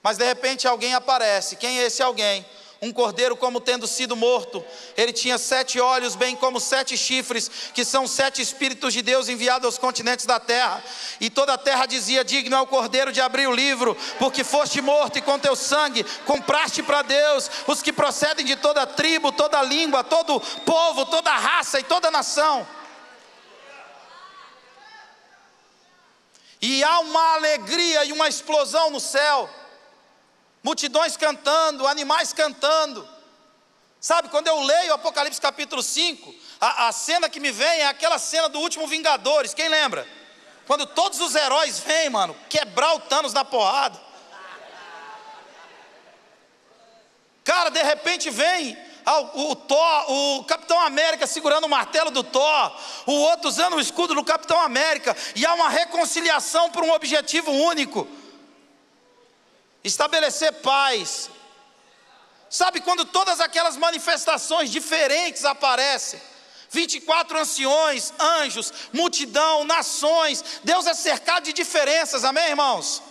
Mas 0.08 0.16
de 0.16 0.24
repente 0.24 0.66
alguém 0.66 0.94
aparece. 0.94 1.54
Quem 1.54 1.80
é 1.80 1.82
esse 1.82 2.02
alguém? 2.02 2.42
um 2.80 2.92
cordeiro 2.92 3.36
como 3.36 3.60
tendo 3.60 3.86
sido 3.86 4.16
morto. 4.16 4.64
Ele 4.96 5.12
tinha 5.12 5.36
sete 5.36 5.78
olhos, 5.78 6.14
bem 6.14 6.34
como 6.34 6.58
sete 6.58 6.96
chifres, 6.96 7.50
que 7.74 7.84
são 7.84 8.06
sete 8.06 8.40
espíritos 8.40 8.94
de 8.94 9.02
Deus 9.02 9.28
enviados 9.28 9.66
aos 9.66 9.76
continentes 9.76 10.24
da 10.24 10.40
terra. 10.40 10.82
E 11.20 11.28
toda 11.28 11.52
a 11.52 11.58
terra 11.58 11.84
dizia: 11.84 12.24
Digno 12.24 12.56
é 12.56 12.60
o 12.60 12.66
cordeiro 12.66 13.12
de 13.12 13.20
abrir 13.20 13.46
o 13.48 13.54
livro, 13.54 13.94
porque 14.18 14.42
foste 14.42 14.80
morto 14.80 15.18
e 15.18 15.20
com 15.20 15.38
teu 15.38 15.54
sangue 15.54 16.04
compraste 16.24 16.82
para 16.82 17.02
Deus 17.02 17.50
os 17.66 17.82
que 17.82 17.92
procedem 17.92 18.46
de 18.46 18.56
toda 18.56 18.86
tribo, 18.86 19.30
toda 19.30 19.60
língua, 19.60 20.02
todo 20.02 20.40
povo, 20.40 21.04
toda 21.04 21.36
raça 21.36 21.80
e 21.80 21.82
toda 21.82 22.10
nação. 22.10 22.66
E 26.62 26.82
há 26.82 27.00
uma 27.00 27.34
alegria 27.34 28.06
e 28.06 28.12
uma 28.12 28.26
explosão 28.26 28.88
no 28.88 29.00
céu 29.00 29.50
multidões 30.68 31.16
cantando, 31.16 31.86
animais 31.86 32.34
cantando. 32.34 33.08
Sabe, 33.98 34.28
quando 34.28 34.48
eu 34.48 34.60
leio 34.60 34.92
Apocalipse 34.92 35.40
capítulo 35.40 35.82
5, 35.82 36.34
a, 36.60 36.88
a, 36.88 36.92
cena 36.92 37.26
que 37.30 37.40
me 37.40 37.50
vem 37.50 37.80
é 37.80 37.86
aquela 37.86 38.18
cena 38.18 38.50
do 38.50 38.60
último 38.60 38.86
Vingadores, 38.86 39.54
quem 39.54 39.66
lembra? 39.66 40.06
Quando 40.66 40.84
todos 40.84 41.20
os 41.20 41.34
heróis 41.34 41.78
vêm, 41.78 42.10
mano, 42.10 42.36
quebrar 42.50 42.94
o 42.94 43.00
Thanos 43.00 43.32
na 43.32 43.46
porrada. 43.46 43.98
Cara, 47.42 47.70
de 47.70 47.82
repente 47.82 48.28
vem 48.28 48.76
o, 49.34 49.52
o 49.52 49.56
Thor, 49.56 50.10
o 50.10 50.44
Capitão 50.44 50.78
América 50.80 51.26
segurando 51.26 51.64
o 51.64 51.70
martelo 51.70 52.10
do 52.10 52.22
Thor, 52.22 52.76
o 53.06 53.12
outro 53.12 53.48
usando 53.48 53.76
o 53.76 53.80
escudo 53.80 54.14
do 54.14 54.22
Capitão 54.22 54.60
América, 54.60 55.16
e 55.34 55.46
há 55.46 55.54
uma 55.54 55.70
reconciliação 55.70 56.68
por 56.70 56.84
um 56.84 56.92
objetivo 56.92 57.50
único 57.50 58.06
estabelecer 59.82 60.52
paz. 60.54 61.30
Sabe 62.50 62.80
quando 62.80 63.04
todas 63.04 63.40
aquelas 63.40 63.76
manifestações 63.76 64.70
diferentes 64.70 65.44
aparecem? 65.44 66.20
24 66.70 67.38
anciões, 67.38 68.12
anjos, 68.18 68.72
multidão, 68.92 69.64
nações. 69.64 70.60
Deus 70.64 70.86
é 70.86 70.94
cercado 70.94 71.44
de 71.44 71.52
diferenças, 71.52 72.24
amém, 72.24 72.48
irmãos? 72.48 73.02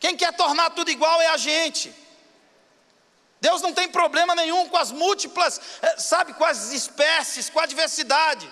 Quem 0.00 0.16
quer 0.16 0.32
tornar 0.34 0.70
tudo 0.70 0.90
igual 0.90 1.20
é 1.22 1.28
a 1.28 1.36
gente. 1.36 1.94
Deus 3.40 3.60
não 3.60 3.72
tem 3.72 3.88
problema 3.88 4.34
nenhum 4.34 4.68
com 4.68 4.76
as 4.76 4.90
múltiplas, 4.92 5.60
eh, 5.80 5.96
sabe, 5.98 6.32
com 6.34 6.44
as 6.44 6.72
espécies, 6.72 7.50
com 7.50 7.60
a 7.60 7.66
diversidade. 7.66 8.50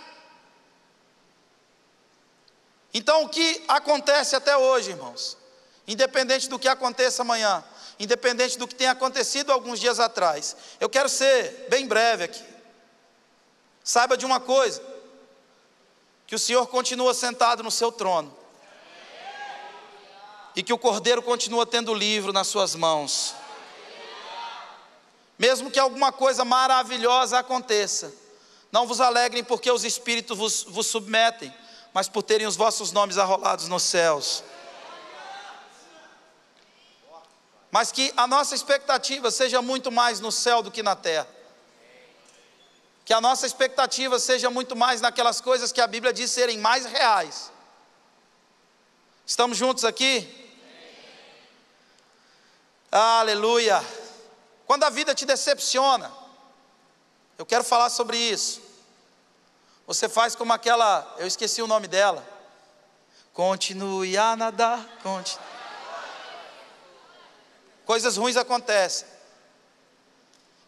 Então, 2.92 3.22
o 3.22 3.28
que 3.28 3.64
acontece 3.68 4.34
até 4.34 4.56
hoje, 4.56 4.90
irmãos? 4.90 5.39
Independente 5.92 6.48
do 6.48 6.58
que 6.58 6.68
aconteça 6.68 7.22
amanhã, 7.22 7.64
independente 7.98 8.56
do 8.56 8.68
que 8.68 8.74
tenha 8.76 8.92
acontecido 8.92 9.50
alguns 9.50 9.80
dias 9.80 9.98
atrás. 9.98 10.56
Eu 10.78 10.88
quero 10.88 11.08
ser 11.08 11.66
bem 11.68 11.86
breve 11.86 12.24
aqui. 12.24 12.44
Saiba 13.82 14.16
de 14.16 14.24
uma 14.24 14.38
coisa: 14.38 14.80
que 16.28 16.34
o 16.34 16.38
Senhor 16.38 16.64
continua 16.68 17.12
sentado 17.12 17.64
no 17.64 17.72
seu 17.72 17.90
trono, 17.90 18.32
e 20.54 20.62
que 20.62 20.72
o 20.72 20.78
Cordeiro 20.78 21.22
continua 21.22 21.66
tendo 21.66 21.90
o 21.90 21.94
livro 21.94 22.32
nas 22.32 22.46
suas 22.46 22.76
mãos. 22.76 23.34
Mesmo 25.36 25.70
que 25.70 25.78
alguma 25.80 26.12
coisa 26.12 26.44
maravilhosa 26.44 27.38
aconteça, 27.38 28.12
não 28.70 28.86
vos 28.86 29.00
alegrem 29.00 29.42
porque 29.42 29.70
os 29.70 29.84
espíritos 29.84 30.38
vos, 30.38 30.62
vos 30.62 30.86
submetem, 30.86 31.52
mas 31.92 32.08
por 32.08 32.22
terem 32.22 32.46
os 32.46 32.54
vossos 32.54 32.92
nomes 32.92 33.18
arrolados 33.18 33.66
nos 33.66 33.82
céus. 33.82 34.44
Mas 37.70 37.92
que 37.92 38.12
a 38.16 38.26
nossa 38.26 38.54
expectativa 38.54 39.30
seja 39.30 39.62
muito 39.62 39.92
mais 39.92 40.18
no 40.20 40.32
céu 40.32 40.62
do 40.62 40.70
que 40.70 40.82
na 40.82 40.96
terra. 40.96 41.28
Que 43.04 43.12
a 43.12 43.20
nossa 43.20 43.46
expectativa 43.46 44.18
seja 44.18 44.50
muito 44.50 44.74
mais 44.74 45.00
naquelas 45.00 45.40
coisas 45.40 45.72
que 45.72 45.80
a 45.80 45.86
Bíblia 45.86 46.12
diz 46.12 46.30
serem 46.30 46.58
mais 46.58 46.84
reais. 46.84 47.50
Estamos 49.24 49.56
juntos 49.56 49.84
aqui? 49.84 50.28
Aleluia. 52.90 53.84
Quando 54.66 54.84
a 54.84 54.90
vida 54.90 55.14
te 55.14 55.24
decepciona, 55.24 56.10
eu 57.38 57.46
quero 57.46 57.62
falar 57.62 57.90
sobre 57.90 58.16
isso. 58.16 58.60
Você 59.86 60.08
faz 60.08 60.34
como 60.34 60.52
aquela, 60.52 61.16
eu 61.18 61.26
esqueci 61.26 61.62
o 61.62 61.66
nome 61.66 61.88
dela. 61.88 62.24
Continue 63.32 64.16
a 64.16 64.36
nadar, 64.36 64.84
continue. 65.02 65.49
Coisas 67.90 68.16
ruins 68.16 68.36
acontecem. 68.36 69.04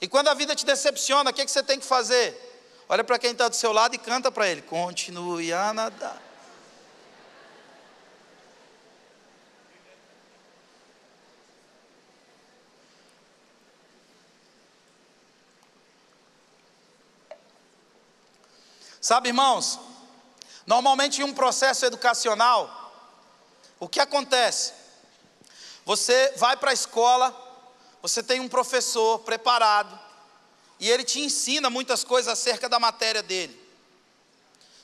E 0.00 0.08
quando 0.08 0.26
a 0.26 0.34
vida 0.34 0.56
te 0.56 0.66
decepciona, 0.66 1.30
o 1.30 1.32
que, 1.32 1.44
que 1.44 1.52
você 1.52 1.62
tem 1.62 1.78
que 1.78 1.86
fazer? 1.86 2.36
Olha 2.88 3.04
para 3.04 3.16
quem 3.16 3.30
está 3.30 3.46
do 3.48 3.54
seu 3.54 3.72
lado 3.72 3.94
e 3.94 3.98
canta 3.98 4.28
para 4.32 4.48
ele: 4.48 4.60
Continue 4.60 5.52
a 5.52 5.72
nadar. 5.72 6.20
Sabe, 19.00 19.28
irmãos, 19.28 19.78
normalmente 20.66 21.20
em 21.20 21.24
um 21.24 21.32
processo 21.32 21.86
educacional, 21.86 22.92
o 23.78 23.88
que 23.88 24.00
acontece? 24.00 24.81
Você 25.84 26.32
vai 26.36 26.56
para 26.56 26.70
a 26.70 26.74
escola, 26.74 27.34
você 28.00 28.22
tem 28.22 28.40
um 28.40 28.48
professor 28.48 29.18
preparado, 29.20 29.98
e 30.78 30.90
ele 30.90 31.04
te 31.04 31.20
ensina 31.20 31.70
muitas 31.70 32.04
coisas 32.04 32.32
acerca 32.32 32.68
da 32.68 32.78
matéria 32.78 33.22
dele, 33.22 33.58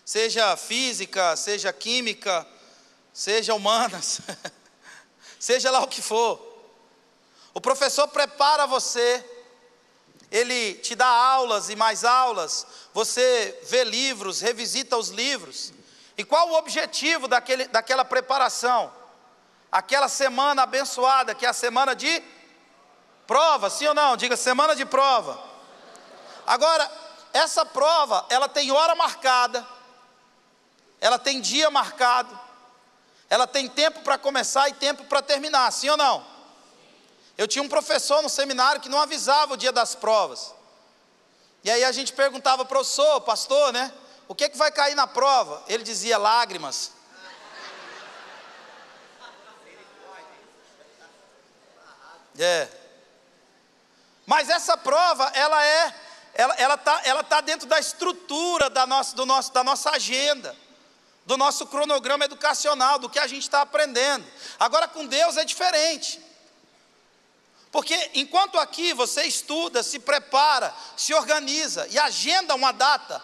seja 0.04 0.56
física, 0.56 1.36
seja 1.36 1.72
química, 1.72 2.46
seja 3.12 3.54
humanas, 3.54 4.20
seja 5.38 5.70
lá 5.70 5.82
o 5.82 5.88
que 5.88 6.02
for. 6.02 6.46
O 7.54 7.60
professor 7.60 8.06
prepara 8.08 8.66
você 8.66 9.24
ele 10.30 10.74
te 10.74 10.94
dá 10.94 11.06
aulas 11.06 11.70
e 11.70 11.76
mais 11.76 12.04
aulas, 12.04 12.66
você 12.92 13.58
vê 13.64 13.84
livros, 13.84 14.40
revisita 14.40 14.96
os 14.96 15.08
livros. 15.08 15.72
E 16.16 16.24
qual 16.24 16.50
o 16.50 16.54
objetivo 16.54 17.26
daquele, 17.26 17.66
daquela 17.68 18.04
preparação? 18.04 18.92
Aquela 19.70 20.08
semana 20.08 20.62
abençoada, 20.62 21.34
que 21.34 21.44
é 21.44 21.48
a 21.48 21.52
semana 21.52 21.94
de 21.94 22.22
prova, 23.26 23.68
sim 23.68 23.86
ou 23.86 23.94
não? 23.94 24.16
Diga 24.16 24.36
semana 24.36 24.74
de 24.74 24.86
prova. 24.86 25.38
Agora, 26.46 26.90
essa 27.32 27.64
prova, 27.66 28.24
ela 28.30 28.48
tem 28.48 28.72
hora 28.72 28.94
marcada, 28.94 29.66
ela 31.00 31.18
tem 31.18 31.40
dia 31.40 31.70
marcado, 31.70 32.38
ela 33.28 33.46
tem 33.46 33.68
tempo 33.68 34.00
para 34.00 34.16
começar 34.16 34.68
e 34.70 34.72
tempo 34.72 35.04
para 35.04 35.20
terminar, 35.20 35.70
sim 35.70 35.90
ou 35.90 35.96
não? 35.96 36.24
Eu 37.36 37.46
tinha 37.46 37.62
um 37.62 37.68
professor 37.68 38.22
no 38.22 38.28
seminário 38.28 38.80
que 38.80 38.88
não 38.88 39.00
avisava 39.00 39.54
o 39.54 39.56
dia 39.56 39.70
das 39.70 39.94
provas. 39.94 40.54
E 41.62 41.70
aí 41.70 41.84
a 41.84 41.92
gente 41.92 42.12
perguntava, 42.12 42.64
professor, 42.64 43.20
pastor, 43.20 43.72
né? 43.72 43.92
O 44.26 44.34
que, 44.34 44.44
é 44.44 44.48
que 44.48 44.56
vai 44.56 44.72
cair 44.72 44.94
na 44.94 45.06
prova? 45.06 45.62
Ele 45.68 45.82
dizia 45.82 46.18
lágrimas. 46.18 46.92
É. 52.38 52.68
Mas 54.24 54.48
essa 54.48 54.76
prova, 54.76 55.30
ela 55.34 55.64
é, 55.64 55.94
ela 56.34 56.54
está 56.54 56.62
ela 56.62 56.76
tá, 56.76 57.00
ela 57.04 57.24
tá 57.24 57.40
dentro 57.40 57.66
da 57.66 57.78
estrutura 57.80 58.70
da 58.70 58.86
nossa, 58.86 59.16
do 59.16 59.26
nosso, 59.26 59.52
da 59.52 59.64
nossa 59.64 59.90
agenda, 59.90 60.54
do 61.26 61.36
nosso 61.36 61.66
cronograma 61.66 62.24
educacional, 62.24 62.98
do 62.98 63.08
que 63.08 63.18
a 63.18 63.26
gente 63.26 63.42
está 63.42 63.62
aprendendo. 63.62 64.24
Agora 64.58 64.86
com 64.86 65.06
Deus 65.06 65.36
é 65.36 65.44
diferente. 65.44 66.20
Porque 67.72 68.10
enquanto 68.14 68.58
aqui 68.58 68.94
você 68.94 69.24
estuda, 69.24 69.82
se 69.82 69.98
prepara, 69.98 70.74
se 70.96 71.12
organiza 71.12 71.86
e 71.88 71.98
agenda 71.98 72.54
uma 72.54 72.72
data 72.72 73.22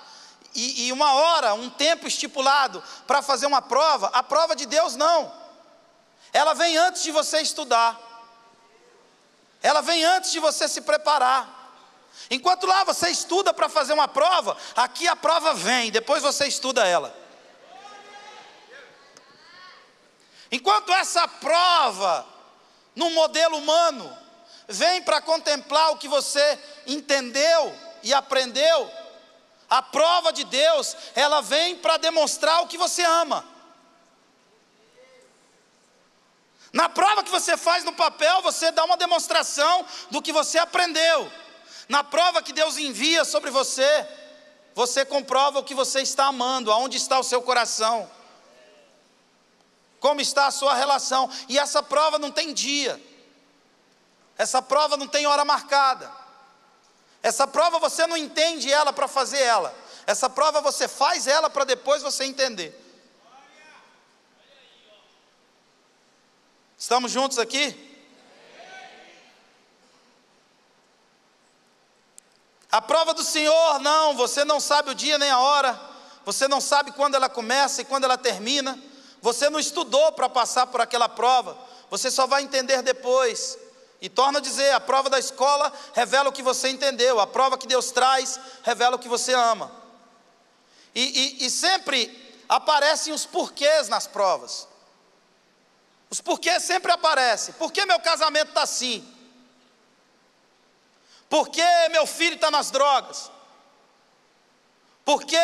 e, 0.55 0.87
e 0.87 0.93
uma 0.93 1.15
hora, 1.15 1.55
um 1.55 1.71
tempo 1.71 2.07
estipulado 2.07 2.83
para 3.07 3.23
fazer 3.23 3.47
uma 3.47 3.63
prova, 3.63 4.09
a 4.09 4.23
prova 4.23 4.55
de 4.55 4.67
Deus 4.67 4.97
não. 4.97 5.33
Ela 6.33 6.55
vem 6.55 6.77
antes 6.77 7.03
de 7.03 7.11
você 7.11 7.41
estudar. 7.41 8.14
Ela 9.65 9.81
vem 9.81 10.05
antes 10.05 10.31
de 10.31 10.39
você 10.39 10.69
se 10.69 10.83
preparar. 10.83 11.49
Enquanto 12.31 12.67
lá 12.67 12.85
você 12.85 13.09
estuda 13.09 13.51
para 13.51 13.67
fazer 13.67 13.95
uma 13.95 14.07
prova, 14.07 14.59
aqui 14.77 15.09
a 15.09 15.17
prova 15.17 15.55
vem, 15.55 15.91
depois 15.91 16.23
você 16.23 16.47
estuda 16.47 16.87
ela. 16.87 17.17
Enquanto 20.53 20.93
essa 20.93 21.27
prova, 21.27 22.27
no 22.95 23.09
modelo 23.13 23.57
humano, 23.57 24.15
vem 24.69 25.01
para 25.01 25.23
contemplar 25.23 25.93
o 25.93 25.97
que 25.97 26.09
você 26.09 26.59
entendeu 26.87 27.75
e 28.03 28.13
aprendeu. 28.13 28.91
A 29.71 29.81
prova 29.81 30.31
de 30.31 30.45
Deus, 30.45 30.95
ela 31.15 31.41
vem 31.41 31.77
para 31.77 31.97
demonstrar 31.97 32.61
o 32.63 32.69
que 32.69 32.77
você 32.77 33.03
ama. 33.03 33.54
Na 36.75 36.89
prova 36.89 37.23
que 37.23 37.31
você 37.31 37.57
faz 37.57 37.85
no 37.85 37.93
papel, 37.93 38.43
você 38.43 38.73
dá 38.73 38.83
uma 38.83 38.97
demonstração 38.97 39.87
do 40.11 40.21
que 40.21 40.33
você 40.33 40.59
aprendeu. 40.59 41.31
Na 41.89 42.03
prova 42.03 42.43
que 42.43 42.53
Deus 42.53 42.77
envia 42.77 43.25
sobre 43.25 43.49
você, 43.49 44.09
você 44.75 45.05
comprova 45.05 45.61
o 45.61 45.63
que 45.63 45.73
você 45.73 46.01
está 46.03 46.25
amando, 46.25 46.73
aonde 46.73 46.97
está 46.97 47.17
o 47.17 47.23
seu 47.23 47.41
coração, 47.43 48.11
como 50.01 50.21
está 50.21 50.49
a 50.49 50.51
sua 50.51 50.75
relação. 50.75 51.31
E 51.49 51.57
essa 51.57 51.81
prova 51.81 52.19
não 52.19 52.33
tem 52.33 52.53
dia. 52.53 53.01
Essa 54.37 54.61
prova 54.61 54.97
não 54.97 55.07
tem 55.07 55.29
hora 55.29 55.45
marcada. 55.45 56.11
Essa 57.23 57.47
prova 57.47 57.79
você 57.79 58.05
não 58.05 58.17
entende 58.17 58.73
ela 58.73 58.93
para 58.93 59.07
fazer 59.07 59.41
ela. 59.41 59.73
Essa 60.09 60.29
prova 60.29 60.61
você 60.61 60.89
faz 60.89 61.29
ela 61.29 61.49
para 61.49 61.63
depois 61.63 62.03
você 62.03 62.25
entender. 62.25 62.84
Estamos 66.85 67.11
juntos 67.11 67.39
aqui? 67.39 67.75
A 72.71 72.83
prova 72.83 73.15
do 73.15 73.25
Senhor, 73.25 73.79
não, 73.81 74.15
você 74.15 74.45
não 74.45 74.61
sabe 74.61 74.91
o 74.91 74.95
dia 74.95 75.17
nem 75.17 75.31
a 75.31 75.39
hora, 75.39 75.81
você 76.27 76.47
não 76.47 76.61
sabe 76.61 76.93
quando 76.93 77.15
ela 77.15 77.31
começa 77.31 77.81
e 77.81 77.87
quando 77.87 78.05
ela 78.05 78.19
termina, 78.19 78.79
você 79.23 79.49
não 79.49 79.59
estudou 79.59 80.13
para 80.13 80.29
passar 80.29 80.67
por 80.67 80.83
aquela 80.83 81.09
prova, 81.09 81.57
você 81.89 82.11
só 82.11 82.27
vai 82.27 82.43
entender 82.43 82.83
depois. 82.83 83.57
E 83.99 84.11
torna 84.11 84.39
a 84.39 84.43
dizer: 84.43 84.71
a 84.73 84.81
prova 84.81 85.09
da 85.09 85.19
escola 85.19 85.73
revela 85.95 86.29
o 86.29 86.33
que 86.33 86.43
você 86.43 86.69
entendeu, 86.69 87.19
a 87.19 87.27
prova 87.27 87.57
que 87.57 87.67
Deus 87.67 87.93
traz 87.93 88.39
revela 88.63 88.97
o 88.97 88.99
que 88.99 89.09
você 89.09 89.33
ama. 89.33 89.73
E, 90.95 91.41
e, 91.41 91.47
e 91.47 91.51
sempre 91.51 92.45
aparecem 92.47 93.15
os 93.15 93.25
porquês 93.25 93.89
nas 93.89 94.07
provas. 94.07 94.74
Os 96.15 96.21
porquês 96.21 96.63
sempre 96.63 96.93
aparecem. 96.93 97.53
Por 97.55 97.73
que 97.73 97.85
meu 97.85 97.99
casamento 97.99 98.51
está 98.51 98.63
assim? 98.63 99.05
Por 101.29 101.49
que 101.49 101.89
meu 101.91 102.07
filho 102.07 102.37
está 102.37 102.53
nas 102.53 102.71
drogas? 102.71 103.33
Por 105.05 105.25
que 105.25 105.37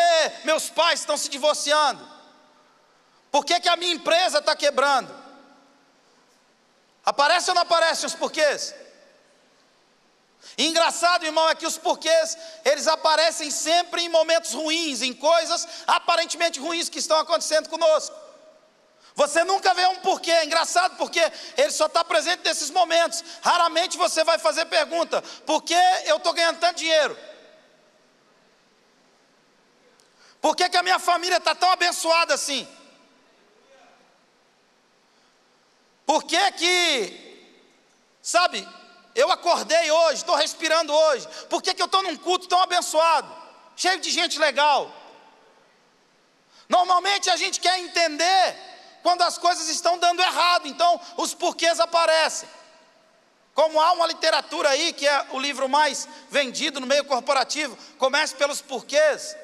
meus 0.45 0.69
pais 0.69 1.01
estão 1.01 1.17
se 1.17 1.27
divorciando? 1.27 2.09
Por 3.29 3.43
que, 3.43 3.59
que 3.59 3.67
a 3.67 3.75
minha 3.75 3.93
empresa 3.93 4.37
está 4.37 4.55
quebrando? 4.55 5.13
Aparece 7.03 7.49
ou 7.49 7.55
não 7.55 7.63
aparece 7.63 8.05
os 8.05 8.15
porquês? 8.15 8.73
E 10.57 10.67
engraçado, 10.67 11.25
irmão, 11.25 11.49
é 11.49 11.55
que 11.55 11.67
os 11.67 11.77
porquês, 11.77 12.37
eles 12.63 12.87
aparecem 12.87 13.51
sempre 13.51 14.03
em 14.03 14.07
momentos 14.07 14.53
ruins, 14.53 15.01
em 15.01 15.13
coisas 15.13 15.67
aparentemente 15.85 16.61
ruins 16.61 16.87
que 16.87 16.99
estão 16.99 17.19
acontecendo 17.19 17.67
conosco. 17.67 18.30
Você 19.13 19.43
nunca 19.43 19.73
vê 19.73 19.85
um 19.87 19.97
porquê, 19.97 20.31
é 20.31 20.45
engraçado 20.45 20.95
porque 20.95 21.19
ele 21.57 21.71
só 21.71 21.87
está 21.87 22.03
presente 22.03 22.43
nesses 22.45 22.69
momentos. 22.69 23.23
Raramente 23.41 23.97
você 23.97 24.23
vai 24.23 24.39
fazer 24.39 24.65
pergunta: 24.65 25.21
por 25.45 25.61
que 25.63 25.75
eu 26.05 26.17
estou 26.17 26.33
ganhando 26.33 26.59
tanto 26.59 26.77
dinheiro? 26.77 27.17
Por 30.39 30.55
que, 30.55 30.67
que 30.69 30.77
a 30.77 30.83
minha 30.83 30.97
família 30.97 31.37
está 31.37 31.53
tão 31.53 31.69
abençoada 31.69 32.33
assim? 32.33 32.67
Por 36.05 36.23
que 36.23 36.51
que, 36.53 37.45
sabe, 38.21 38.67
eu 39.13 39.31
acordei 39.31 39.91
hoje, 39.91 40.15
estou 40.15 40.35
respirando 40.35 40.93
hoje, 40.93 41.27
por 41.49 41.61
que, 41.61 41.73
que 41.73 41.81
eu 41.81 41.85
estou 41.85 42.01
num 42.01 42.17
culto 42.17 42.47
tão 42.47 42.61
abençoado, 42.61 43.33
cheio 43.75 43.99
de 43.99 44.09
gente 44.09 44.39
legal? 44.39 44.91
Normalmente 46.67 47.29
a 47.29 47.35
gente 47.35 47.59
quer 47.59 47.77
entender 47.79 48.70
quando 49.01 49.21
as 49.23 49.37
coisas 49.37 49.67
estão 49.69 49.97
dando 49.97 50.21
errado, 50.21 50.67
então 50.67 50.99
os 51.17 51.33
porquês 51.33 51.79
aparecem. 51.79 52.47
Como 53.53 53.81
há 53.81 53.91
uma 53.93 54.07
literatura 54.07 54.69
aí, 54.69 54.93
que 54.93 55.07
é 55.07 55.27
o 55.31 55.39
livro 55.39 55.67
mais 55.67 56.07
vendido 56.29 56.79
no 56.79 56.87
meio 56.87 57.05
corporativo, 57.05 57.77
comece 57.97 58.35
pelos 58.35 58.61
porquês. 58.61 59.35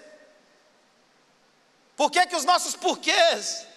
Por 1.95 2.09
que, 2.09 2.25
que 2.27 2.35
os 2.35 2.45
nossos 2.45 2.75
porquês 2.75 3.67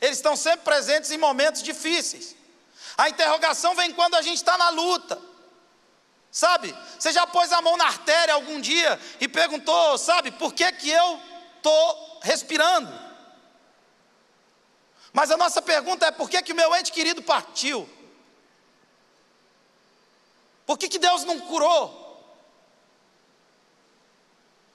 eles 0.00 0.18
estão 0.18 0.36
sempre 0.36 0.60
presentes 0.60 1.10
em 1.10 1.18
momentos 1.18 1.62
difíceis. 1.62 2.36
A 2.96 3.08
interrogação 3.08 3.74
vem 3.74 3.92
quando 3.92 4.14
a 4.14 4.22
gente 4.22 4.36
está 4.36 4.56
na 4.56 4.70
luta. 4.70 5.20
Sabe? 6.30 6.74
Você 6.98 7.10
já 7.10 7.26
pôs 7.26 7.52
a 7.52 7.62
mão 7.62 7.76
na 7.76 7.86
artéria 7.86 8.34
algum 8.34 8.60
dia 8.60 9.00
e 9.20 9.26
perguntou, 9.26 9.98
sabe, 9.98 10.30
por 10.32 10.52
que 10.52 10.70
que 10.72 10.90
eu 10.90 11.20
estou 11.56 12.20
respirando? 12.22 13.07
Mas 15.18 15.32
a 15.32 15.36
nossa 15.36 15.60
pergunta 15.60 16.06
é 16.06 16.12
por 16.12 16.30
que 16.30 16.40
que 16.40 16.52
o 16.52 16.54
meu 16.54 16.72
ente 16.76 16.92
querido 16.92 17.20
partiu? 17.20 17.90
Por 20.64 20.78
que 20.78 20.88
que 20.88 20.96
Deus 20.96 21.24
não 21.24 21.40
curou? 21.40 22.06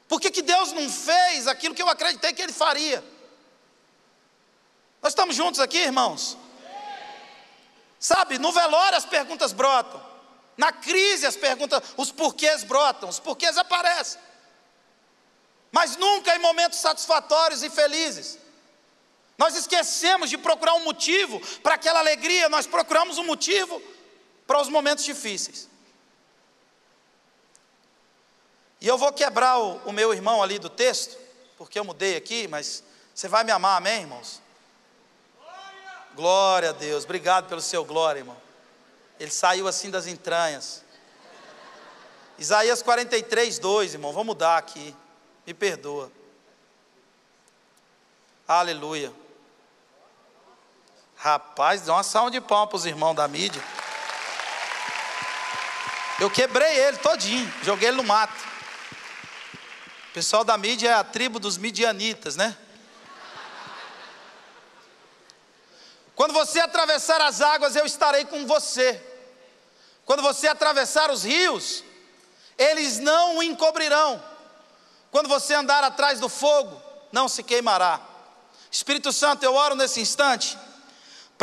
Por 0.05 0.19
que, 0.19 0.29
que 0.29 0.41
Deus 0.41 0.73
não 0.73 0.89
fez 0.89 1.47
aquilo 1.47 1.73
que 1.73 1.81
eu 1.81 1.87
acreditei 1.87 2.33
que 2.33 2.41
Ele 2.41 2.51
faria? 2.51 3.01
Nós 5.01 5.13
estamos 5.13 5.33
juntos 5.33 5.61
aqui, 5.61 5.77
irmãos? 5.77 6.37
Sabe, 7.97 8.37
no 8.37 8.51
velório 8.51 8.97
as 8.97 9.05
perguntas 9.05 9.53
brotam. 9.53 10.05
Na 10.57 10.73
crise 10.73 11.25
as 11.25 11.37
perguntas, 11.37 11.81
os 11.95 12.11
porquês 12.11 12.65
brotam, 12.65 13.07
os 13.07 13.17
porquês 13.17 13.57
aparecem. 13.57 14.19
Mas 15.71 15.95
nunca 15.95 16.35
em 16.35 16.39
momentos 16.39 16.79
satisfatórios 16.79 17.63
e 17.63 17.69
felizes. 17.69 18.42
Nós 19.37 19.55
esquecemos 19.55 20.29
de 20.29 20.37
procurar 20.37 20.73
um 20.75 20.83
motivo 20.83 21.39
para 21.59 21.75
aquela 21.75 21.99
alegria, 21.99 22.49
nós 22.49 22.67
procuramos 22.67 23.17
um 23.17 23.23
motivo 23.23 23.81
para 24.45 24.61
os 24.61 24.69
momentos 24.69 25.03
difíceis. 25.03 25.69
E 28.79 28.87
eu 28.87 28.97
vou 28.97 29.11
quebrar 29.13 29.57
o, 29.59 29.77
o 29.85 29.91
meu 29.91 30.13
irmão 30.13 30.43
ali 30.43 30.59
do 30.59 30.69
texto, 30.69 31.17
porque 31.57 31.79
eu 31.79 31.83
mudei 31.83 32.15
aqui, 32.15 32.47
mas 32.47 32.83
você 33.15 33.27
vai 33.27 33.43
me 33.43 33.51
amar, 33.51 33.77
amém, 33.77 34.01
irmãos? 34.01 34.41
Glória 36.15 36.69
a 36.69 36.73
Deus, 36.73 37.05
obrigado 37.05 37.47
pelo 37.47 37.61
seu 37.61 37.83
glória, 37.83 38.19
irmão. 38.19 38.37
Ele 39.19 39.31
saiu 39.31 39.67
assim 39.67 39.89
das 39.89 40.05
entranhas. 40.05 40.83
Isaías 42.37 42.81
43, 42.81 43.57
2, 43.59 43.93
irmão. 43.93 44.11
Vamos 44.11 44.27
mudar 44.27 44.57
aqui. 44.57 44.95
Me 45.45 45.53
perdoa. 45.53 46.11
Aleluia. 48.47 49.13
Rapaz, 51.23 51.83
dá 51.83 51.93
uma 51.93 52.03
salva 52.03 52.29
de 52.31 52.41
palmas 52.41 52.67
para 52.67 52.75
os 52.75 52.85
irmãos 52.85 53.13
da 53.13 53.25
mídia. 53.29 53.63
Eu 56.19 56.29
quebrei 56.29 56.79
ele 56.79 56.97
todinho, 56.97 57.49
joguei 57.63 57.87
ele 57.87 57.95
no 57.95 58.03
mato. 58.03 58.35
O 60.09 60.13
pessoal 60.13 60.43
da 60.43 60.57
mídia 60.57 60.89
é 60.89 60.93
a 60.93 61.01
tribo 61.01 61.39
dos 61.39 61.57
midianitas, 61.57 62.35
né? 62.35 62.57
Quando 66.13 66.33
você 66.33 66.59
atravessar 66.59 67.21
as 67.21 67.39
águas, 67.39 67.77
eu 67.77 67.85
estarei 67.85 68.25
com 68.25 68.45
você. 68.45 69.01
Quando 70.03 70.21
você 70.21 70.49
atravessar 70.49 71.09
os 71.09 71.23
rios, 71.23 71.85
eles 72.57 72.99
não 72.99 73.37
o 73.37 73.43
encobrirão. 73.43 74.21
Quando 75.09 75.29
você 75.29 75.53
andar 75.53 75.85
atrás 75.85 76.19
do 76.19 76.27
fogo, 76.27 76.81
não 77.13 77.29
se 77.29 77.43
queimará. 77.43 78.01
Espírito 78.69 79.13
Santo, 79.13 79.43
eu 79.43 79.55
oro 79.55 79.73
nesse 79.73 80.01
instante 80.01 80.57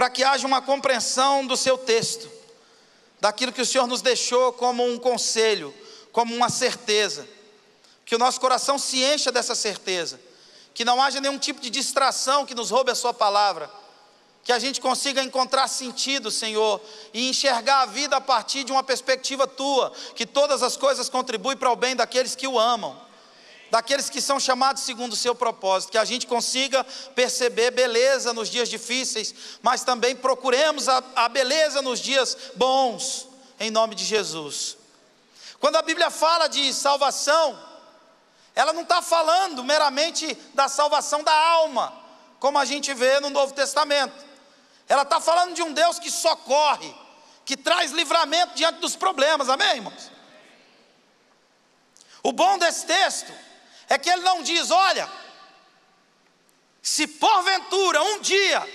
para 0.01 0.09
que 0.09 0.25
haja 0.25 0.47
uma 0.47 0.63
compreensão 0.63 1.47
do 1.47 1.59
seu 1.59 1.77
texto, 1.77 2.27
daquilo 3.21 3.53
que 3.53 3.61
o 3.61 3.67
Senhor 3.67 3.87
nos 3.87 4.01
deixou 4.01 4.51
como 4.51 4.83
um 4.83 4.99
conselho, 4.99 5.75
como 6.11 6.35
uma 6.35 6.49
certeza. 6.49 7.29
Que 8.07 8.15
o 8.15 8.19
nosso 8.19 8.41
coração 8.41 8.79
se 8.79 9.05
encha 9.05 9.31
dessa 9.31 9.55
certeza, 9.55 10.19
que 10.73 10.87
não 10.87 11.03
haja 11.03 11.21
nenhum 11.21 11.39
tipo 11.39 11.61
de 11.61 11.69
distração 11.69 12.47
que 12.47 12.55
nos 12.55 12.71
roube 12.71 12.91
a 12.91 12.95
Sua 12.95 13.13
palavra 13.13 13.71
que 14.43 14.53
a 14.53 14.59
gente 14.59 14.81
consiga 14.81 15.23
encontrar 15.23 15.69
sentido, 15.69 16.31
Senhor, 16.31 16.81
e 17.13 17.29
enxergar 17.29 17.83
a 17.83 17.87
vida 17.87 18.17
a 18.17 18.23
partir 18.23 18.65
de 18.65 18.73
uma 18.73 18.83
perspectiva 18.83 19.47
tua, 19.47 19.93
que 20.17 20.25
todas 20.25 20.63
as 20.63 20.79
coisas 20.79 21.11
contribuem 21.11 21.59
para 21.59 21.71
o 21.71 21.77
bem 21.77 21.95
daqueles 21.95 22.35
que 22.35 22.49
o 22.49 22.59
amam, 22.59 22.99
daqueles 23.71 24.11
que 24.11 24.21
são 24.21 24.41
chamados 24.41 24.83
segundo 24.83 25.13
o 25.13 25.17
seu 25.17 25.35
propósito, 25.35 25.93
que 25.93 25.99
a 25.99 26.05
gente 26.05 26.27
consiga 26.27 26.85
perceber 27.15 27.71
beleza 27.71 28.33
nos 28.33 28.49
dias 28.49 28.69
difíceis, 28.69 29.35
mas 29.63 29.85
também 29.85 30.17
procuremos 30.17 30.89
a, 30.89 31.03
a 31.17 31.29
beleza 31.29 31.81
nos 31.81 32.01
dias 32.01 32.37
bons, 32.57 33.29
em 33.59 33.71
nome 33.71 33.95
de 33.95 34.05
Jesus. 34.05 34.77
Quando 35.61 35.77
a 35.77 35.83
Bíblia 35.83 36.11
fala 36.11 36.49
de 36.49 36.73
salvação, 36.75 37.59
ela 38.55 38.73
não 38.73 38.83
está 38.83 39.01
falando 39.01 39.63
meramente 39.63 40.35
da 40.55 40.69
salvação 40.69 41.23
da 41.23 41.33
alma, 41.33 41.93
como 42.39 42.59
a 42.59 42.65
gente 42.65 42.93
vê 42.95 43.21
no 43.21 43.31
Novo 43.31 43.53
Testamento. 43.53 44.25
Ela 44.89 45.03
está 45.03 45.21
falando 45.21 45.55
de 45.55 45.63
um 45.63 45.73
Deus 45.73 45.99
que 45.99 46.11
socorre, 46.11 46.93
que 47.45 47.57
traz 47.57 47.93
livramento 47.93 48.55
diante 48.55 48.81
dos 48.81 48.97
problemas, 48.97 49.49
amém, 49.49 49.77
irmãos? 49.77 50.11
O 52.23 52.33
bom 52.33 52.59
desse 52.59 52.87
texto 52.87 53.33
é 53.91 53.99
que 53.99 54.09
ele 54.09 54.23
não 54.23 54.43
diz: 54.43 54.71
olha, 54.71 55.07
se 56.81 57.07
porventura 57.07 58.03
um 58.03 58.21
dia 58.21 58.67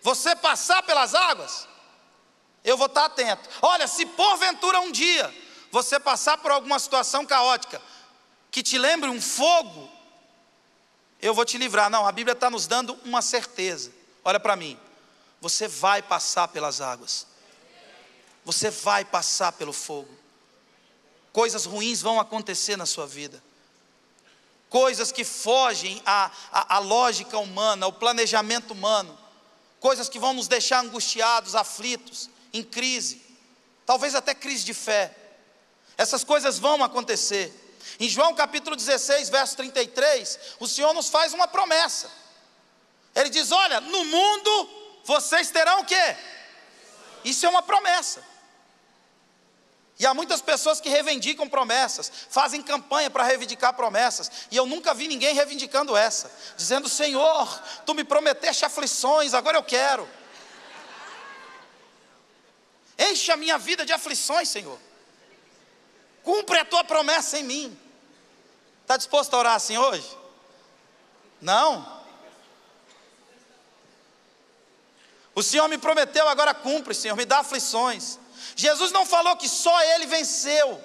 você 0.00 0.36
passar 0.36 0.84
pelas 0.84 1.12
águas, 1.14 1.66
eu 2.62 2.76
vou 2.76 2.86
estar 2.86 3.06
atento. 3.06 3.48
Olha, 3.60 3.88
se 3.88 4.06
porventura 4.06 4.80
um 4.80 4.92
dia 4.92 5.34
você 5.72 5.98
passar 5.98 6.38
por 6.38 6.52
alguma 6.52 6.78
situação 6.78 7.26
caótica, 7.26 7.82
que 8.50 8.62
te 8.62 8.78
lembre 8.78 9.10
um 9.10 9.20
fogo, 9.20 9.90
eu 11.20 11.34
vou 11.34 11.44
te 11.44 11.58
livrar. 11.58 11.90
Não, 11.90 12.06
a 12.06 12.12
Bíblia 12.12 12.34
está 12.34 12.48
nos 12.48 12.68
dando 12.68 12.94
uma 13.04 13.22
certeza. 13.22 13.90
Olha 14.24 14.38
para 14.38 14.54
mim 14.54 14.78
você 15.42 15.66
vai 15.66 16.00
passar 16.00 16.46
pelas 16.46 16.80
águas, 16.80 17.26
você 18.44 18.70
vai 18.70 19.04
passar 19.04 19.50
pelo 19.50 19.72
fogo, 19.72 20.16
coisas 21.32 21.64
ruins 21.64 22.00
vão 22.00 22.20
acontecer 22.20 22.76
na 22.76 22.86
sua 22.86 23.08
vida, 23.08 23.42
coisas 24.72 25.12
que 25.12 25.22
fogem 25.22 26.02
à, 26.06 26.30
à, 26.50 26.76
à 26.76 26.78
lógica 26.78 27.36
humana, 27.36 27.84
ao 27.84 27.92
planejamento 27.92 28.72
humano, 28.72 29.18
coisas 29.78 30.08
que 30.08 30.18
vão 30.18 30.32
nos 30.32 30.48
deixar 30.48 30.82
angustiados, 30.82 31.54
aflitos, 31.54 32.30
em 32.54 32.62
crise, 32.62 33.20
talvez 33.84 34.14
até 34.14 34.34
crise 34.34 34.64
de 34.64 34.72
fé. 34.72 35.14
Essas 35.98 36.24
coisas 36.24 36.58
vão 36.58 36.82
acontecer. 36.82 37.52
Em 38.00 38.08
João 38.08 38.34
capítulo 38.34 38.74
16, 38.74 39.28
verso 39.28 39.58
33, 39.58 40.38
o 40.58 40.66
Senhor 40.66 40.94
nos 40.94 41.10
faz 41.10 41.34
uma 41.34 41.46
promessa. 41.46 42.10
Ele 43.14 43.28
diz: 43.28 43.52
Olha, 43.52 43.78
no 43.78 44.06
mundo 44.06 44.70
vocês 45.04 45.50
terão 45.50 45.80
o 45.80 45.84
quê? 45.84 46.16
Isso 47.26 47.44
é 47.44 47.48
uma 47.50 47.62
promessa. 47.62 48.24
E 50.02 50.06
há 50.06 50.12
muitas 50.12 50.42
pessoas 50.42 50.80
que 50.80 50.88
reivindicam 50.88 51.48
promessas, 51.48 52.10
fazem 52.28 52.60
campanha 52.60 53.08
para 53.08 53.22
reivindicar 53.22 53.72
promessas, 53.72 54.48
e 54.50 54.56
eu 54.56 54.66
nunca 54.66 54.92
vi 54.92 55.06
ninguém 55.06 55.32
reivindicando 55.32 55.96
essa, 55.96 56.28
dizendo: 56.56 56.88
Senhor, 56.88 57.62
tu 57.86 57.94
me 57.94 58.02
prometeste 58.02 58.64
aflições, 58.64 59.32
agora 59.32 59.56
eu 59.58 59.62
quero. 59.62 60.08
Enche 62.98 63.30
a 63.30 63.36
minha 63.36 63.56
vida 63.58 63.86
de 63.86 63.92
aflições, 63.92 64.48
Senhor. 64.48 64.76
Cumpre 66.24 66.58
a 66.58 66.64
tua 66.64 66.82
promessa 66.82 67.38
em 67.38 67.44
mim. 67.44 67.78
Está 68.80 68.96
disposto 68.96 69.34
a 69.34 69.38
orar 69.38 69.54
assim 69.54 69.78
hoje? 69.78 70.18
Não? 71.40 72.02
O 75.32 75.44
Senhor 75.44 75.68
me 75.68 75.78
prometeu, 75.78 76.26
agora 76.26 76.52
cumpre, 76.52 76.92
Senhor, 76.92 77.14
me 77.14 77.24
dá 77.24 77.38
aflições. 77.38 78.18
Jesus 78.56 78.92
não 78.92 79.04
falou 79.06 79.36
que 79.36 79.48
só 79.48 79.82
Ele 79.82 80.06
venceu. 80.06 80.82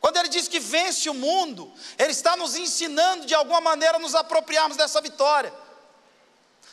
Quando 0.00 0.16
Ele 0.16 0.28
diz 0.28 0.48
que 0.48 0.58
vence 0.58 1.08
o 1.08 1.14
mundo, 1.14 1.72
Ele 1.96 2.10
está 2.10 2.36
nos 2.36 2.56
ensinando 2.56 3.24
de 3.24 3.34
alguma 3.34 3.60
maneira 3.60 3.96
a 3.96 4.00
nos 4.00 4.14
apropriarmos 4.14 4.76
dessa 4.76 5.00
vitória. 5.00 5.52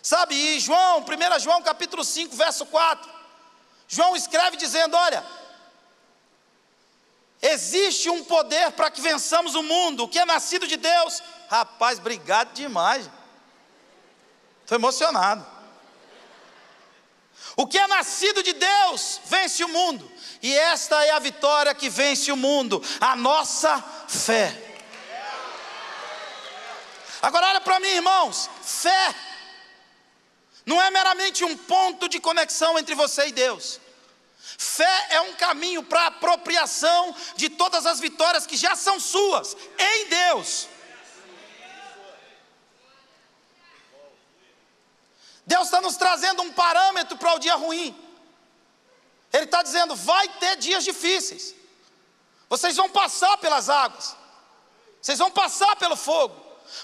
Sabe, 0.01 0.33
e 0.33 0.59
João, 0.59 1.01
1 1.01 1.39
João 1.39 1.61
capítulo 1.61 2.03
5, 2.03 2.35
verso 2.35 2.65
4, 2.65 3.11
João 3.87 4.15
escreve 4.15 4.57
dizendo: 4.57 4.95
Olha, 4.95 5.23
existe 7.41 8.09
um 8.09 8.23
poder 8.23 8.71
para 8.71 8.89
que 8.89 9.01
vençamos 9.01 9.55
o 9.55 9.63
mundo, 9.63 10.03
o 10.03 10.07
que 10.07 10.19
é 10.19 10.25
nascido 10.25 10.67
de 10.67 10.77
Deus. 10.77 11.21
Rapaz, 11.49 11.99
obrigado 11.99 12.53
demais. 12.53 13.09
Estou 14.61 14.77
emocionado. 14.77 15.58
O 17.59 17.67
que 17.67 17.77
é 17.77 17.87
nascido 17.87 18.41
de 18.41 18.53
Deus 18.53 19.19
vence 19.25 19.61
o 19.65 19.67
mundo, 19.67 20.09
e 20.41 20.55
esta 20.57 21.03
é 21.03 21.11
a 21.11 21.19
vitória 21.19 21.75
que 21.75 21.89
vence 21.89 22.31
o 22.31 22.37
mundo, 22.37 22.81
a 23.01 23.17
nossa 23.17 23.83
fé. 24.07 24.79
Agora 27.21 27.47
olha 27.47 27.59
para 27.59 27.81
mim, 27.81 27.89
irmãos, 27.89 28.49
fé 28.63 29.13
não 30.65 30.81
é 30.81 30.89
meramente 30.89 31.43
um 31.43 31.57
ponto 31.57 32.07
de 32.07 32.17
conexão 32.21 32.79
entre 32.79 32.95
você 32.95 33.27
e 33.27 33.33
Deus. 33.33 33.81
Fé 34.57 35.07
é 35.09 35.19
um 35.19 35.33
caminho 35.33 35.83
para 35.83 36.03
a 36.03 36.07
apropriação 36.07 37.13
de 37.35 37.49
todas 37.49 37.85
as 37.85 37.99
vitórias 37.99 38.47
que 38.47 38.55
já 38.55 38.73
são 38.73 39.01
suas 39.01 39.57
em 39.77 40.05
Deus. 40.07 40.69
Deus 45.51 45.65
está 45.65 45.81
nos 45.81 45.97
trazendo 45.97 46.43
um 46.43 46.51
parâmetro 46.51 47.17
para 47.17 47.33
o 47.33 47.39
dia 47.39 47.55
ruim. 47.55 47.89
Ele 49.33 49.45
está 49.45 49.63
dizendo: 49.63 49.95
vai 49.95 50.27
ter 50.41 50.57
dias 50.57 50.83
difíceis. 50.83 51.55
Vocês 52.47 52.75
vão 52.75 52.87
passar 52.87 53.35
pelas 53.37 53.67
águas. 53.67 54.15
Vocês 55.01 55.17
vão 55.17 55.31
passar 55.31 55.75
pelo 55.77 55.95
fogo. 55.95 56.35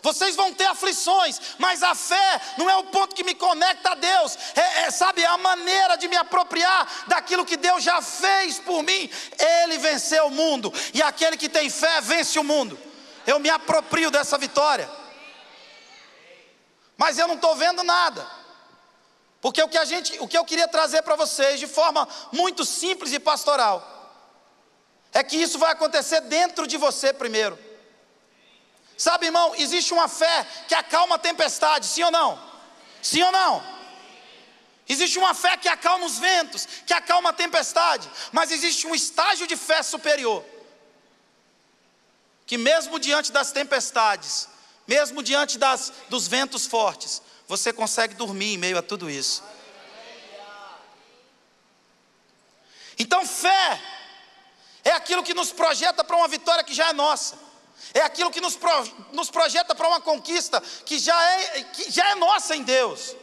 Vocês 0.02 0.36
vão 0.36 0.52
ter 0.52 0.66
aflições, 0.66 1.40
mas 1.60 1.84
a 1.84 1.94
fé 1.94 2.42
não 2.58 2.68
é 2.68 2.76
o 2.76 2.86
ponto 2.86 3.14
que 3.14 3.24
me 3.24 3.36
conecta 3.36 3.92
a 3.92 3.94
Deus, 3.94 4.36
é, 4.56 4.82
é, 4.86 4.90
sabe, 4.90 5.22
é 5.22 5.28
a 5.28 5.38
maneira 5.38 5.96
de 5.96 6.08
me 6.08 6.18
apropriar 6.18 7.06
daquilo 7.06 7.46
que 7.46 7.56
Deus 7.56 7.84
já 7.84 8.02
fez 8.02 8.58
por 8.58 8.82
mim. 8.82 9.08
Ele 9.38 9.78
venceu 9.78 10.26
o 10.26 10.32
mundo, 10.32 10.74
e 10.92 11.04
aquele 11.04 11.38
que 11.38 11.48
tem 11.48 11.70
fé 11.70 12.02
vence 12.02 12.40
o 12.40 12.44
mundo. 12.44 12.80
Eu 13.28 13.38
me 13.38 13.48
aproprio 13.48 14.10
dessa 14.10 14.40
vitória, 14.40 14.90
mas 16.98 17.20
eu 17.20 17.28
não 17.28 17.36
estou 17.36 17.56
vendo 17.56 17.84
nada, 17.84 18.28
porque 19.46 19.62
o 19.62 19.70
que, 19.70 19.78
a 19.78 19.86
gente, 19.86 20.18
o 20.20 20.28
que 20.28 20.36
eu 20.36 20.44
queria 20.44 20.68
trazer 20.68 21.04
para 21.04 21.16
vocês 21.16 21.60
de 21.60 21.68
forma 21.68 22.10
muito 22.32 22.66
simples 22.66 23.14
e 23.14 23.20
pastoral, 23.20 23.78
é 25.14 25.24
que 25.24 25.38
isso 25.38 25.60
vai 25.60 25.72
acontecer 25.72 26.20
dentro 26.22 26.66
de 26.66 26.78
você 26.78 27.14
primeiro. 27.14 27.56
Sabe, 28.98 29.28
irmão, 29.28 29.54
existe 29.56 29.94
uma 29.94 30.08
fé 30.08 30.48
que 30.68 30.74
acalma 30.74 31.18
a 31.18 31.20
tempestade, 31.20 31.86
sim 31.86 32.02
ou 32.02 32.10
não? 32.10 32.42
Sim 33.04 33.22
ou 33.22 33.32
não? 33.32 33.64
Existe 34.90 35.20
uma 35.20 35.36
fé 35.36 35.56
que 35.58 35.68
acalma 35.68 36.08
os 36.08 36.18
ventos, 36.18 36.68
que 36.84 36.94
acalma 36.96 37.30
a 37.30 37.34
tempestade, 37.34 38.10
mas 38.32 38.50
existe 38.50 38.88
um 38.88 38.96
estágio 38.96 39.46
de 39.46 39.56
fé 39.56 39.84
superior. 39.84 40.44
Que 42.48 42.58
mesmo 42.58 42.98
diante 42.98 43.32
das 43.32 43.52
tempestades, 43.52 44.50
mesmo 44.88 45.22
diante 45.22 45.60
das, 45.60 45.94
dos 46.10 46.28
ventos 46.28 46.66
fortes, 46.66 47.22
você 47.48 47.72
consegue 47.72 48.16
dormir 48.16 48.54
em 48.54 48.58
meio 48.58 48.78
a 48.78 48.82
tudo 48.82 49.10
isso. 49.10 49.44
Então, 52.98 53.26
fé 53.26 53.82
é 54.84 54.92
aquilo 54.92 55.24
que 55.24 55.34
nos 55.34 55.52
projeta 55.52 56.04
para 56.04 56.16
uma 56.16 56.28
vitória 56.28 56.64
que 56.64 56.74
já 56.74 56.90
é 56.90 56.94
nossa 56.94 57.46
é 57.94 58.02
aquilo 58.02 58.30
que 58.30 58.42
nos, 58.42 58.56
pro, 58.56 58.70
nos 59.14 59.30
projeta 59.30 59.74
para 59.74 59.88
uma 59.88 60.02
conquista 60.02 60.62
que 60.86 61.00
já, 61.00 61.18
é, 61.32 61.64
que 61.64 61.92
já 61.92 62.10
é 62.10 62.16
nossa 62.16 62.56
em 62.56 62.64
Deus. 62.64 63.16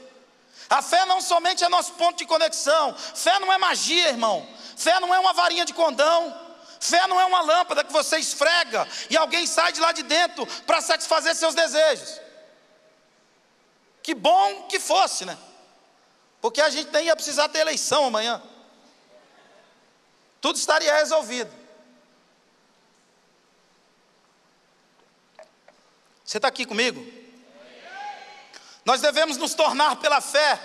A 0.70 0.80
fé 0.80 1.04
não 1.04 1.20
somente 1.20 1.62
é 1.62 1.68
nosso 1.68 1.92
ponto 1.92 2.16
de 2.16 2.24
conexão, 2.24 2.94
fé 2.94 3.38
não 3.38 3.52
é 3.52 3.58
magia, 3.58 4.08
irmão, 4.08 4.48
fé 4.76 4.98
não 5.00 5.14
é 5.14 5.18
uma 5.18 5.34
varinha 5.34 5.66
de 5.66 5.74
condão, 5.74 6.34
fé 6.80 7.06
não 7.06 7.20
é 7.20 7.24
uma 7.26 7.42
lâmpada 7.42 7.84
que 7.84 7.92
você 7.92 8.18
esfrega 8.18 8.88
e 9.10 9.16
alguém 9.16 9.46
sai 9.46 9.72
de 9.72 9.80
lá 9.80 9.92
de 9.92 10.02
dentro 10.02 10.46
para 10.66 10.80
satisfazer 10.80 11.34
seus 11.34 11.54
desejos. 11.54 12.20
Que 14.03 14.14
bom 14.14 14.64
que 14.64 14.80
fosse, 14.80 15.24
né? 15.24 15.38
Porque 16.40 16.61
a 16.61 16.70
gente 16.70 16.90
nem 16.90 17.07
ia 17.07 17.14
precisar 17.14 17.48
ter 17.48 17.61
eleição 17.61 18.07
amanhã. 18.07 18.42
Tudo 20.40 20.57
estaria 20.57 20.92
resolvido. 20.96 21.53
Você 26.24 26.38
está 26.38 26.48
aqui 26.48 26.64
comigo? 26.64 27.00
Nós 28.84 29.00
devemos 29.00 29.36
nos 29.36 29.55
tornar 29.55 29.96
pela 29.96 30.20
fé, 30.20 30.59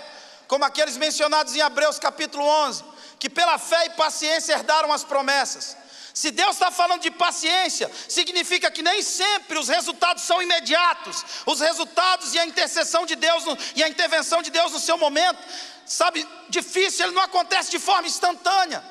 como 0.48 0.64
aqueles 0.64 0.96
mencionados 0.96 1.54
em 1.54 1.60
Hebreus 1.60 1.98
capítulo 1.98 2.44
11, 2.44 2.82
que 3.18 3.30
pela 3.30 3.58
fé 3.58 3.86
e 3.86 3.90
paciência 3.90 4.54
herdaram 4.54 4.92
as 4.92 5.04
promessas. 5.04 5.76
Se 6.18 6.32
Deus 6.32 6.56
está 6.56 6.72
falando 6.72 7.02
de 7.02 7.12
paciência, 7.12 7.88
significa 8.08 8.72
que 8.72 8.82
nem 8.82 9.00
sempre 9.02 9.56
os 9.56 9.68
resultados 9.68 10.24
são 10.24 10.42
imediatos. 10.42 11.24
Os 11.46 11.60
resultados 11.60 12.34
e 12.34 12.40
a 12.40 12.44
intercessão 12.44 13.06
de 13.06 13.14
Deus 13.14 13.44
no, 13.44 13.56
e 13.76 13.84
a 13.84 13.88
intervenção 13.88 14.42
de 14.42 14.50
Deus 14.50 14.72
no 14.72 14.80
seu 14.80 14.98
momento, 14.98 15.38
sabe, 15.86 16.26
difícil, 16.48 17.06
ele 17.06 17.14
não 17.14 17.22
acontece 17.22 17.70
de 17.70 17.78
forma 17.78 18.08
instantânea. 18.08 18.84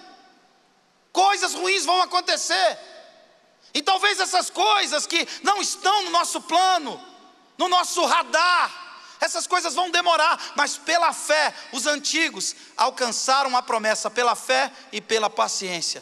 Coisas 1.11 1.53
ruins 1.53 1.83
vão 1.83 2.01
acontecer. 2.01 2.79
E 3.73 3.81
talvez 3.81 4.21
essas 4.21 4.49
coisas 4.49 5.05
que 5.05 5.27
não 5.43 5.61
estão 5.61 6.03
no 6.03 6.11
nosso 6.11 6.39
plano, 6.39 6.97
no 7.57 7.67
nosso 7.67 8.05
radar, 8.05 8.71
essas 9.19 9.45
coisas 9.45 9.75
vão 9.75 9.91
demorar, 9.91 10.53
mas 10.55 10.77
pela 10.77 11.11
fé, 11.11 11.53
os 11.73 11.87
antigos 11.87 12.55
alcançaram 12.77 13.57
a 13.57 13.61
promessa 13.61 14.09
pela 14.09 14.33
fé 14.33 14.71
e 14.93 15.01
pela 15.01 15.29
paciência. 15.29 16.01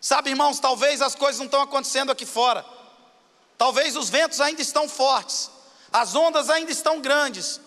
Sabe, 0.00 0.30
irmãos, 0.30 0.60
talvez 0.60 1.02
as 1.02 1.14
coisas 1.14 1.38
não 1.38 1.46
estão 1.46 1.60
acontecendo 1.60 2.12
aqui 2.12 2.24
fora. 2.24 2.64
Talvez 3.56 3.96
os 3.96 4.08
ventos 4.08 4.40
ainda 4.40 4.62
estão 4.62 4.88
fortes, 4.88 5.50
as 5.92 6.14
ondas 6.14 6.48
ainda 6.48 6.70
estão 6.70 7.00
grandes. 7.00 7.60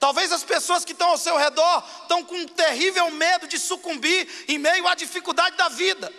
Talvez 0.00 0.32
as 0.32 0.44
pessoas 0.44 0.84
que 0.84 0.92
estão 0.92 1.10
ao 1.10 1.18
seu 1.18 1.36
redor 1.36 1.84
estão 2.02 2.24
com 2.24 2.34
um 2.34 2.46
terrível 2.46 3.10
medo 3.10 3.48
de 3.48 3.58
sucumbir 3.58 4.28
em 4.48 4.58
meio 4.58 4.86
à 4.86 4.94
dificuldade 4.94 5.56
da 5.56 5.68
vida. 5.68 6.12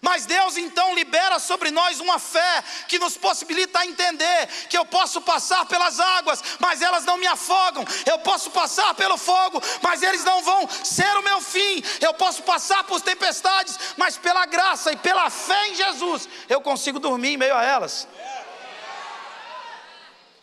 Mas 0.00 0.26
Deus 0.26 0.56
então 0.56 0.94
libera 0.94 1.38
sobre 1.38 1.70
nós 1.70 1.98
uma 1.98 2.18
fé 2.18 2.62
que 2.86 2.98
nos 2.98 3.16
possibilita 3.16 3.84
entender 3.84 4.46
que 4.68 4.78
eu 4.78 4.84
posso 4.84 5.20
passar 5.20 5.66
pelas 5.66 5.98
águas, 5.98 6.42
mas 6.58 6.82
elas 6.82 7.04
não 7.04 7.16
me 7.16 7.26
afogam. 7.26 7.84
Eu 8.06 8.18
posso 8.20 8.50
passar 8.50 8.94
pelo 8.94 9.16
fogo, 9.16 9.60
mas 9.82 10.02
eles 10.02 10.22
não 10.24 10.42
vão 10.42 10.68
ser 10.68 11.16
o 11.16 11.22
meu 11.22 11.40
fim. 11.40 11.82
Eu 12.00 12.14
posso 12.14 12.42
passar 12.42 12.84
por 12.84 13.00
tempestades, 13.00 13.78
mas 13.96 14.16
pela 14.16 14.46
graça 14.46 14.92
e 14.92 14.96
pela 14.96 15.28
fé 15.30 15.68
em 15.68 15.74
Jesus, 15.74 16.28
eu 16.48 16.60
consigo 16.60 17.00
dormir 17.00 17.34
em 17.34 17.36
meio 17.36 17.56
a 17.56 17.64
elas. 17.64 18.06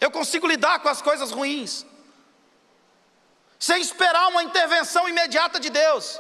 Eu 0.02 0.12
consigo 0.12 0.48
lidar 0.48 0.80
com 0.80 0.90
as 0.90 1.02
coisas 1.02 1.32
ruins, 1.32 1.86
sem 3.58 3.80
esperar 3.82 4.28
uma 4.28 4.44
intervenção 4.44 5.08
imediata 5.08 5.60
de 5.60 5.70
Deus 5.70 6.20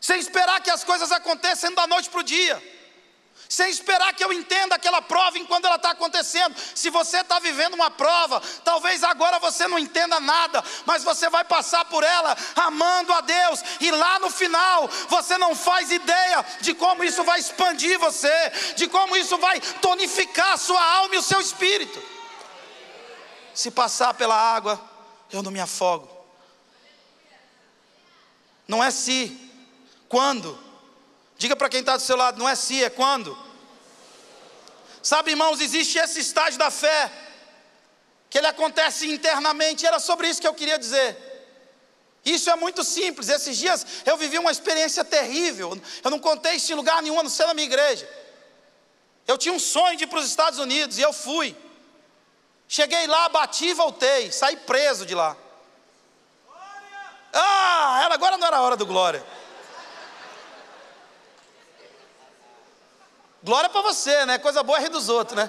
sem 0.00 0.18
esperar 0.18 0.60
que 0.60 0.70
as 0.70 0.84
coisas 0.84 1.10
aconteçam 1.12 1.74
da 1.74 1.86
noite 1.86 2.08
para 2.10 2.20
o 2.20 2.24
dia, 2.24 2.62
sem 3.48 3.70
esperar 3.70 4.12
que 4.12 4.24
eu 4.24 4.32
entenda 4.32 4.74
aquela 4.74 5.00
prova 5.00 5.38
enquanto 5.38 5.66
ela 5.66 5.76
está 5.76 5.90
acontecendo. 5.90 6.56
Se 6.74 6.90
você 6.90 7.18
está 7.18 7.38
vivendo 7.38 7.74
uma 7.74 7.90
prova, 7.90 8.42
talvez 8.64 9.04
agora 9.04 9.38
você 9.38 9.68
não 9.68 9.78
entenda 9.78 10.18
nada, 10.18 10.64
mas 10.84 11.04
você 11.04 11.28
vai 11.30 11.44
passar 11.44 11.84
por 11.84 12.02
ela 12.02 12.36
amando 12.56 13.12
a 13.12 13.20
Deus, 13.20 13.62
e 13.80 13.90
lá 13.90 14.18
no 14.18 14.30
final 14.30 14.88
você 15.08 15.38
não 15.38 15.54
faz 15.54 15.92
ideia 15.92 16.44
de 16.60 16.74
como 16.74 17.04
isso 17.04 17.22
vai 17.22 17.38
expandir 17.38 17.98
você, 17.98 18.50
de 18.74 18.88
como 18.88 19.16
isso 19.16 19.38
vai 19.38 19.60
tonificar 19.60 20.54
a 20.54 20.56
sua 20.56 20.82
alma 20.82 21.14
e 21.14 21.18
o 21.18 21.22
seu 21.22 21.40
espírito. 21.40 22.02
Se 23.54 23.70
passar 23.70 24.12
pela 24.14 24.34
água, 24.34 24.78
eu 25.30 25.42
não 25.42 25.50
me 25.50 25.60
afogo. 25.60 26.10
Não 28.66 28.82
é 28.82 28.90
se, 28.90 29.45
quando? 30.08 30.58
Diga 31.36 31.54
para 31.54 31.68
quem 31.68 31.80
está 31.80 31.96
do 31.96 32.02
seu 32.02 32.16
lado, 32.16 32.38
não 32.38 32.48
é 32.48 32.54
se, 32.54 32.82
é 32.82 32.90
quando. 32.90 33.36
Sabe, 35.02 35.30
irmãos, 35.30 35.60
existe 35.60 35.98
esse 35.98 36.20
estágio 36.20 36.58
da 36.58 36.70
fé, 36.70 37.12
que 38.28 38.38
ele 38.38 38.46
acontece 38.46 39.08
internamente, 39.08 39.86
era 39.86 40.00
sobre 40.00 40.28
isso 40.28 40.40
que 40.40 40.48
eu 40.48 40.54
queria 40.54 40.78
dizer. 40.78 41.26
Isso 42.24 42.50
é 42.50 42.56
muito 42.56 42.82
simples. 42.82 43.28
Esses 43.28 43.56
dias 43.56 43.86
eu 44.04 44.16
vivi 44.16 44.36
uma 44.36 44.50
experiência 44.50 45.04
terrível. 45.04 45.80
Eu 46.02 46.10
não 46.10 46.18
contei 46.18 46.56
isso 46.56 46.72
em 46.72 46.74
lugar 46.74 47.00
nenhum, 47.00 47.20
a 47.20 47.22
não 47.22 47.30
ser 47.30 47.46
na 47.46 47.54
minha 47.54 47.66
igreja. 47.66 48.08
Eu 49.28 49.38
tinha 49.38 49.54
um 49.54 49.60
sonho 49.60 49.96
de 49.96 50.04
ir 50.04 50.06
para 50.08 50.18
os 50.18 50.26
Estados 50.26 50.58
Unidos 50.58 50.98
e 50.98 51.02
eu 51.02 51.12
fui. 51.12 51.56
Cheguei 52.66 53.06
lá, 53.06 53.28
bati 53.28 53.66
e 53.66 53.74
voltei. 53.74 54.32
Saí 54.32 54.56
preso 54.56 55.06
de 55.06 55.14
lá. 55.14 55.36
Ah, 57.32 58.08
agora 58.10 58.36
não 58.36 58.46
era 58.46 58.56
a 58.56 58.62
hora 58.62 58.76
do 58.76 58.86
glória. 58.86 59.24
Glória 63.46 63.70
para 63.70 63.80
você, 63.80 64.26
né? 64.26 64.38
Coisa 64.38 64.60
boa 64.64 64.76
é 64.76 64.82
rir 64.82 64.88
dos 64.88 65.08
outros, 65.08 65.36
né? 65.36 65.48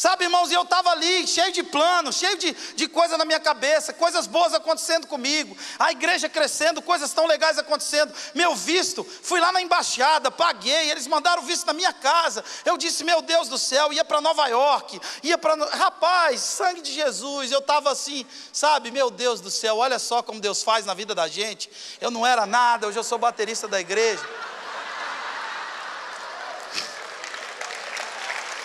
Sabe, 0.00 0.24
irmãos, 0.24 0.50
e 0.50 0.54
eu 0.54 0.62
estava 0.62 0.88
ali, 0.92 1.26
cheio 1.26 1.52
de 1.52 1.62
planos, 1.62 2.16
cheio 2.16 2.38
de, 2.38 2.56
de 2.74 2.88
coisa 2.88 3.18
na 3.18 3.24
minha 3.26 3.38
cabeça, 3.38 3.92
coisas 3.92 4.26
boas 4.26 4.54
acontecendo 4.54 5.06
comigo, 5.06 5.54
a 5.78 5.92
igreja 5.92 6.26
crescendo, 6.26 6.80
coisas 6.80 7.12
tão 7.12 7.26
legais 7.26 7.58
acontecendo. 7.58 8.10
Meu 8.34 8.54
visto, 8.54 9.04
fui 9.04 9.38
lá 9.38 9.52
na 9.52 9.60
embaixada, 9.60 10.30
paguei, 10.30 10.90
eles 10.90 11.06
mandaram 11.06 11.42
o 11.42 11.44
visto 11.44 11.66
na 11.66 11.74
minha 11.74 11.92
casa. 11.92 12.42
Eu 12.64 12.78
disse, 12.78 13.04
meu 13.04 13.20
Deus 13.20 13.46
do 13.46 13.58
céu, 13.58 13.92
ia 13.92 14.02
para 14.02 14.22
Nova 14.22 14.46
York, 14.46 14.98
ia 15.22 15.36
para. 15.36 15.54
Rapaz, 15.66 16.40
sangue 16.40 16.80
de 16.80 16.94
Jesus, 16.94 17.52
eu 17.52 17.58
estava 17.58 17.92
assim, 17.92 18.24
sabe, 18.54 18.90
meu 18.90 19.10
Deus 19.10 19.42
do 19.42 19.50
céu, 19.50 19.76
olha 19.76 19.98
só 19.98 20.22
como 20.22 20.40
Deus 20.40 20.62
faz 20.62 20.86
na 20.86 20.94
vida 20.94 21.14
da 21.14 21.28
gente. 21.28 21.70
Eu 22.00 22.10
não 22.10 22.26
era 22.26 22.46
nada, 22.46 22.86
hoje 22.86 22.98
eu 22.98 23.04
sou 23.04 23.18
baterista 23.18 23.68
da 23.68 23.78
igreja. 23.78 24.26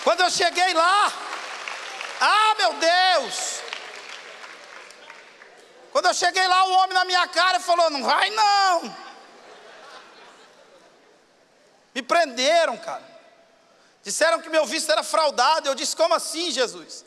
Quando 0.06 0.22
eu 0.22 0.30
cheguei 0.30 0.72
lá, 0.76 1.25
ah, 2.20 2.56
meu 2.58 2.74
Deus! 2.74 3.62
Quando 5.92 6.08
eu 6.08 6.14
cheguei 6.14 6.46
lá, 6.46 6.66
o 6.66 6.72
homem 6.74 6.94
na 6.94 7.06
minha 7.06 7.28
cara 7.28 7.60
falou: 7.60 7.90
Não 7.90 8.04
vai 8.04 8.30
não. 8.30 8.98
Me 11.94 12.02
prenderam, 12.02 12.78
cara. 12.78 13.16
Disseram 14.04 14.42
que 14.42 14.50
meu 14.50 14.66
visto 14.66 14.92
era 14.92 15.04
fraudado. 15.04 15.70
Eu 15.70 15.76
disse: 15.76 15.96
Como 15.96 16.14
assim, 16.14 16.52
Jesus? 16.52 17.06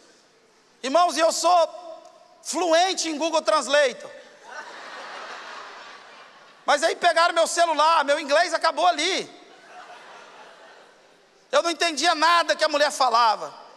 Irmãos, 0.82 1.18
eu 1.18 1.30
sou 1.30 2.38
fluente 2.42 3.11
em 3.11 3.18
Google 3.18 3.42
Translator. 3.42 4.11
Mas 6.64 6.82
aí 6.82 6.96
pegaram 6.96 7.34
meu 7.34 7.46
celular, 7.46 8.04
meu 8.04 8.18
inglês 8.18 8.54
acabou 8.54 8.86
ali. 8.86 9.30
Eu 11.50 11.62
não 11.62 11.70
entendia 11.70 12.14
nada 12.14 12.56
que 12.56 12.64
a 12.64 12.68
mulher 12.68 12.90
falava. 12.90 13.67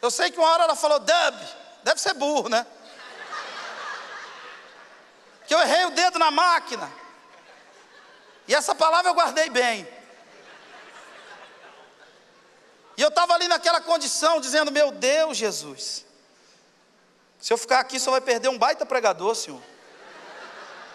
Eu 0.00 0.10
sei 0.10 0.30
que 0.30 0.38
uma 0.38 0.48
hora 0.48 0.64
ela 0.64 0.76
falou 0.76 0.98
dub, 0.98 1.48
deve 1.82 2.00
ser 2.00 2.14
burro, 2.14 2.48
né? 2.48 2.66
Que 5.46 5.54
eu 5.54 5.60
errei 5.60 5.84
o 5.86 5.90
dedo 5.90 6.18
na 6.18 6.30
máquina. 6.30 6.90
E 8.46 8.54
essa 8.54 8.74
palavra 8.74 9.10
eu 9.10 9.14
guardei 9.14 9.50
bem. 9.50 9.86
E 12.96 13.02
eu 13.02 13.08
estava 13.08 13.34
ali 13.34 13.48
naquela 13.48 13.80
condição, 13.80 14.40
dizendo: 14.40 14.70
Meu 14.70 14.92
Deus, 14.92 15.36
Jesus, 15.36 16.04
se 17.40 17.52
eu 17.52 17.58
ficar 17.58 17.80
aqui 17.80 17.98
só 17.98 18.10
vai 18.10 18.20
perder 18.20 18.48
um 18.48 18.58
baita 18.58 18.84
pregador, 18.84 19.34
Senhor. 19.34 19.60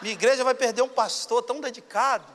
Minha 0.01 0.13
igreja 0.13 0.43
vai 0.43 0.53
perder 0.53 0.81
um 0.83 0.89
pastor 0.89 1.41
tão 1.41 1.59
dedicado. 1.59 2.25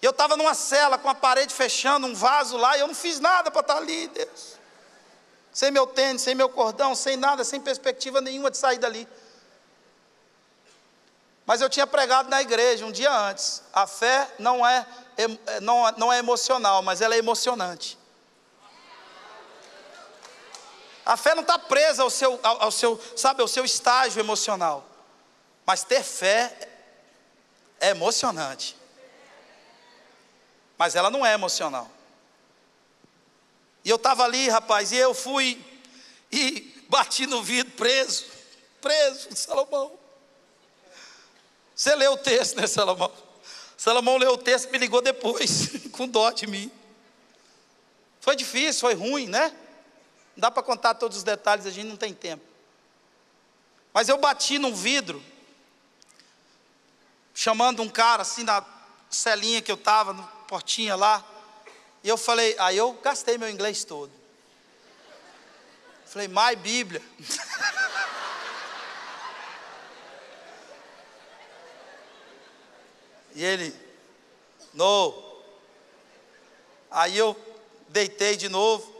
E 0.00 0.04
eu 0.04 0.10
estava 0.10 0.36
numa 0.36 0.54
cela 0.54 0.98
com 0.98 1.08
a 1.08 1.14
parede 1.14 1.54
fechando, 1.54 2.06
um 2.06 2.14
vaso 2.14 2.56
lá, 2.56 2.76
e 2.76 2.80
eu 2.80 2.86
não 2.86 2.94
fiz 2.94 3.20
nada 3.20 3.50
para 3.50 3.60
estar 3.60 3.74
tá 3.74 3.80
ali, 3.80 4.08
Deus. 4.08 4.58
Sem 5.52 5.70
meu 5.70 5.86
tênis, 5.86 6.22
sem 6.22 6.34
meu 6.34 6.48
cordão, 6.48 6.94
sem 6.94 7.16
nada, 7.16 7.44
sem 7.44 7.60
perspectiva 7.60 8.20
nenhuma 8.20 8.50
de 8.50 8.56
sair 8.56 8.78
dali. 8.78 9.06
Mas 11.44 11.60
eu 11.60 11.68
tinha 11.68 11.86
pregado 11.86 12.30
na 12.30 12.40
igreja 12.40 12.86
um 12.86 12.92
dia 12.92 13.12
antes. 13.12 13.62
A 13.72 13.86
fé 13.86 14.28
não 14.38 14.66
é, 14.66 14.86
é 15.16 15.60
não, 15.60 15.90
não 15.92 16.12
é 16.12 16.18
emocional, 16.18 16.82
mas 16.82 17.00
ela 17.00 17.14
é 17.14 17.18
emocionante. 17.18 17.98
A 21.04 21.16
fé 21.16 21.34
não 21.34 21.42
está 21.42 21.58
presa 21.58 22.02
ao 22.02 22.10
seu, 22.10 22.38
ao, 22.42 22.64
ao, 22.64 22.70
seu, 22.70 22.98
sabe, 23.16 23.42
ao 23.42 23.48
seu 23.48 23.64
estágio 23.64 24.20
emocional. 24.20 24.84
Mas 25.66 25.84
ter 25.84 26.02
fé 26.02 26.56
é 27.80 27.90
emocionante 27.90 28.80
mas 30.82 30.96
ela 30.96 31.10
não 31.10 31.24
é 31.24 31.32
emocional. 31.32 31.88
E 33.84 33.90
eu 33.90 33.96
estava 33.96 34.24
ali, 34.24 34.48
rapaz, 34.48 34.92
e 34.92 34.96
eu 34.96 35.12
fui 35.12 35.62
e 36.30 36.84
bati 36.88 37.26
no 37.26 37.42
vidro, 37.42 37.72
preso, 37.72 38.26
preso, 38.80 39.28
Salomão. 39.36 39.98
Você 41.74 41.94
leu 41.94 42.12
o 42.12 42.16
texto, 42.16 42.56
né, 42.56 42.66
Salomão? 42.66 43.12
Salomão 43.76 44.16
leu 44.16 44.32
o 44.32 44.38
texto 44.38 44.68
e 44.68 44.72
me 44.72 44.78
ligou 44.78 45.02
depois, 45.02 45.88
com 45.90 46.06
dó 46.06 46.30
de 46.30 46.46
mim. 46.46 46.70
Foi 48.20 48.36
difícil, 48.36 48.80
foi 48.80 48.94
ruim, 48.94 49.26
né? 49.26 49.48
Não 50.36 50.42
dá 50.42 50.50
para 50.50 50.62
contar 50.62 50.94
todos 50.94 51.18
os 51.18 51.24
detalhes, 51.24 51.66
a 51.66 51.70
gente 51.70 51.88
não 51.88 51.96
tem 51.96 52.14
tempo. 52.14 52.44
Mas 53.92 54.08
eu 54.08 54.16
bati 54.18 54.58
num 54.58 54.74
vidro, 54.74 55.22
chamando 57.34 57.82
um 57.82 57.88
cara 57.88 58.22
assim 58.22 58.44
na 58.44 58.64
celinha 59.10 59.60
que 59.60 59.70
eu 59.70 59.76
estava, 59.76 60.14
portinha 60.46 60.94
lá. 60.94 61.24
E 62.02 62.08
eu 62.08 62.16
falei, 62.16 62.56
aí 62.58 62.76
eu 62.76 62.92
gastei 62.94 63.38
meu 63.38 63.48
inglês 63.48 63.84
todo. 63.84 64.10
Falei, 66.04 66.26
my 66.28 66.56
Bíblia. 66.56 67.00
e 73.34 73.44
ele, 73.44 73.74
no. 74.74 75.32
Aí 76.90 77.16
eu 77.16 77.36
deitei 77.88 78.36
de 78.36 78.48
novo. 78.48 78.90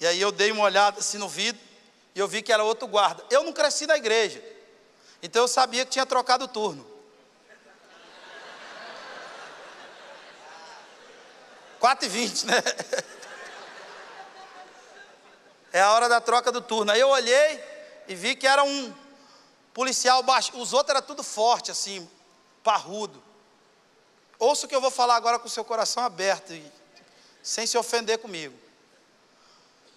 E 0.00 0.06
aí 0.06 0.20
eu 0.20 0.30
dei 0.30 0.52
uma 0.52 0.64
olhada 0.64 1.00
assim 1.00 1.18
no 1.18 1.28
vidro. 1.28 1.60
E 2.14 2.18
eu 2.18 2.28
vi 2.28 2.42
que 2.42 2.52
era 2.52 2.64
outro 2.64 2.88
guarda. 2.88 3.24
Eu 3.28 3.42
não 3.42 3.52
cresci 3.52 3.86
na 3.86 3.96
igreja. 3.96 4.42
Então 5.22 5.42
eu 5.42 5.48
sabia 5.48 5.84
que 5.84 5.90
tinha 5.90 6.06
trocado 6.06 6.48
turno. 6.48 6.95
4 11.80 12.06
e 12.06 12.08
20, 12.08 12.46
né? 12.46 12.54
É 15.72 15.80
a 15.80 15.92
hora 15.92 16.08
da 16.08 16.20
troca 16.22 16.50
do 16.50 16.62
turno. 16.62 16.90
Aí 16.90 17.00
eu 17.00 17.08
olhei 17.08 17.62
e 18.08 18.14
vi 18.14 18.34
que 18.34 18.46
era 18.46 18.64
um 18.64 18.94
policial 19.74 20.22
baixo. 20.22 20.56
Os 20.56 20.72
outros 20.72 20.96
eram 20.96 21.06
tudo 21.06 21.22
forte, 21.22 21.70
assim, 21.70 22.08
parrudo. 22.64 23.22
Ouça 24.38 24.64
o 24.64 24.68
que 24.68 24.74
eu 24.74 24.80
vou 24.80 24.90
falar 24.90 25.16
agora 25.16 25.38
com 25.38 25.46
o 25.46 25.50
seu 25.50 25.64
coração 25.64 26.02
aberto, 26.02 26.54
e, 26.54 26.64
sem 27.42 27.66
se 27.66 27.76
ofender 27.76 28.16
comigo. 28.18 28.58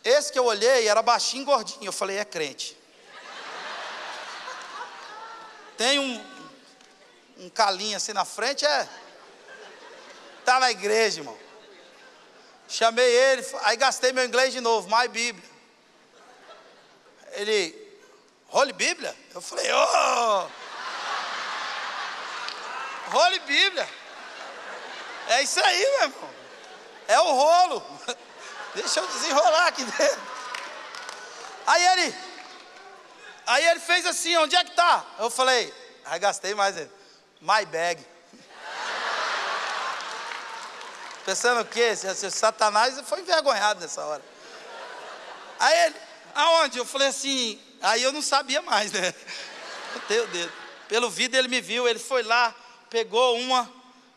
Esse 0.04 0.34
que 0.34 0.38
eu 0.38 0.44
olhei 0.44 0.86
era 0.86 1.02
baixinho, 1.02 1.46
gordinho. 1.46 1.86
Eu 1.86 1.94
falei, 1.94 2.18
é 2.18 2.26
crente. 2.26 2.78
Tem 5.78 5.98
um, 5.98 6.26
um 7.38 7.50
calinho 7.50 7.96
assim 7.96 8.12
na 8.12 8.26
frente, 8.26 8.66
é. 8.66 8.86
Está 10.40 10.60
na 10.60 10.72
igreja, 10.72 11.22
irmão. 11.22 11.39
Chamei 12.70 13.04
ele, 13.04 13.44
aí 13.64 13.76
gastei 13.76 14.14
meu 14.14 14.24
inglês 14.24 14.54
de 14.54 14.62
novo, 14.62 14.88
my 14.96 15.08
Bíblia. 15.08 15.50
Ele, 17.32 17.76
Holy 18.52 18.74
Bíblia? 18.74 19.16
Eu 19.34 19.42
falei, 19.42 19.66
oh! 19.74 20.48
Holy 23.12 23.40
Bíblia. 23.40 23.90
É 25.30 25.42
isso 25.42 25.60
aí, 25.60 25.80
meu 25.80 26.02
irmão. 26.04 26.30
É 27.08 27.20
o 27.20 27.34
rolo. 27.34 27.84
Deixa 28.76 29.00
eu 29.00 29.08
desenrolar 29.08 29.68
aqui 29.68 29.84
dentro. 29.84 30.22
Aí 31.66 31.86
ele, 31.88 32.16
aí 33.48 33.66
ele 33.68 33.80
fez 33.80 34.06
assim, 34.06 34.38
onde 34.38 34.56
é 34.56 34.64
que 34.64 34.76
tá? 34.76 35.04
Eu 35.18 35.32
falei, 35.32 35.74
aí 36.06 36.20
gastei 36.20 36.54
mais 36.54 36.78
ele. 36.78 36.92
My 37.42 37.66
bag. 37.66 38.06
Pensando 41.30 41.62
o 41.62 41.66
quê? 41.66 41.96
Satanás 42.32 43.00
foi 43.02 43.20
envergonhado 43.20 43.80
nessa 43.82 44.04
hora. 44.04 44.24
Aí 45.60 45.86
ele, 45.86 45.96
aonde? 46.34 46.80
Eu 46.80 46.86
falei 46.86 47.10
assim, 47.10 47.62
aí 47.80 48.02
eu 48.02 48.12
não 48.12 48.20
sabia 48.20 48.64
mais, 48.64 48.92
né? 48.92 49.14
Botei 49.94 50.22
o 50.22 50.26
dedo. 50.26 50.52
Pelo 50.88 51.08
vídeo 51.08 51.38
ele 51.38 51.48
me 51.48 51.62
viu, 51.62 51.88
ele 51.88 52.00
foi 52.00 52.24
lá, 52.24 52.52
pegou 52.90 53.38
uma, 53.38 53.72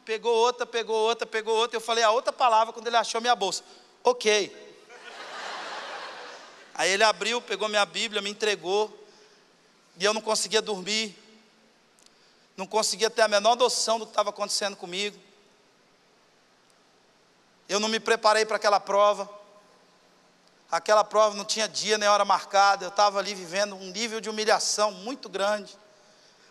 pegou 0.06 0.34
outra, 0.34 0.64
pegou 0.64 0.96
outra, 0.96 1.26
pegou 1.26 1.54
outra. 1.54 1.76
Eu 1.76 1.82
falei 1.82 2.02
a 2.02 2.10
outra 2.10 2.32
palavra 2.32 2.72
quando 2.72 2.86
ele 2.86 2.96
achou 2.96 3.20
minha 3.20 3.36
bolsa. 3.36 3.62
Ok. 4.02 4.50
Aí 6.74 6.92
ele 6.92 7.04
abriu, 7.04 7.42
pegou 7.42 7.68
minha 7.68 7.84
Bíblia, 7.84 8.22
me 8.22 8.30
entregou. 8.30 9.06
E 9.98 10.04
eu 10.06 10.14
não 10.14 10.22
conseguia 10.22 10.62
dormir. 10.62 11.14
Não 12.56 12.66
conseguia 12.66 13.10
ter 13.10 13.20
a 13.20 13.28
menor 13.28 13.54
noção 13.54 13.98
do 13.98 14.06
que 14.06 14.12
estava 14.12 14.30
acontecendo 14.30 14.76
comigo. 14.76 15.20
Eu 17.72 17.80
não 17.80 17.88
me 17.88 17.98
preparei 17.98 18.44
para 18.44 18.56
aquela 18.56 18.78
prova. 18.78 19.26
Aquela 20.70 21.02
prova 21.02 21.34
não 21.34 21.42
tinha 21.44 21.66
dia 21.66 21.96
nem 21.96 22.06
hora 22.06 22.22
marcada. 22.22 22.84
Eu 22.84 22.90
estava 22.90 23.18
ali 23.18 23.34
vivendo 23.34 23.74
um 23.74 23.90
nível 23.90 24.20
de 24.20 24.28
humilhação 24.28 24.92
muito 24.92 25.26
grande. 25.26 25.74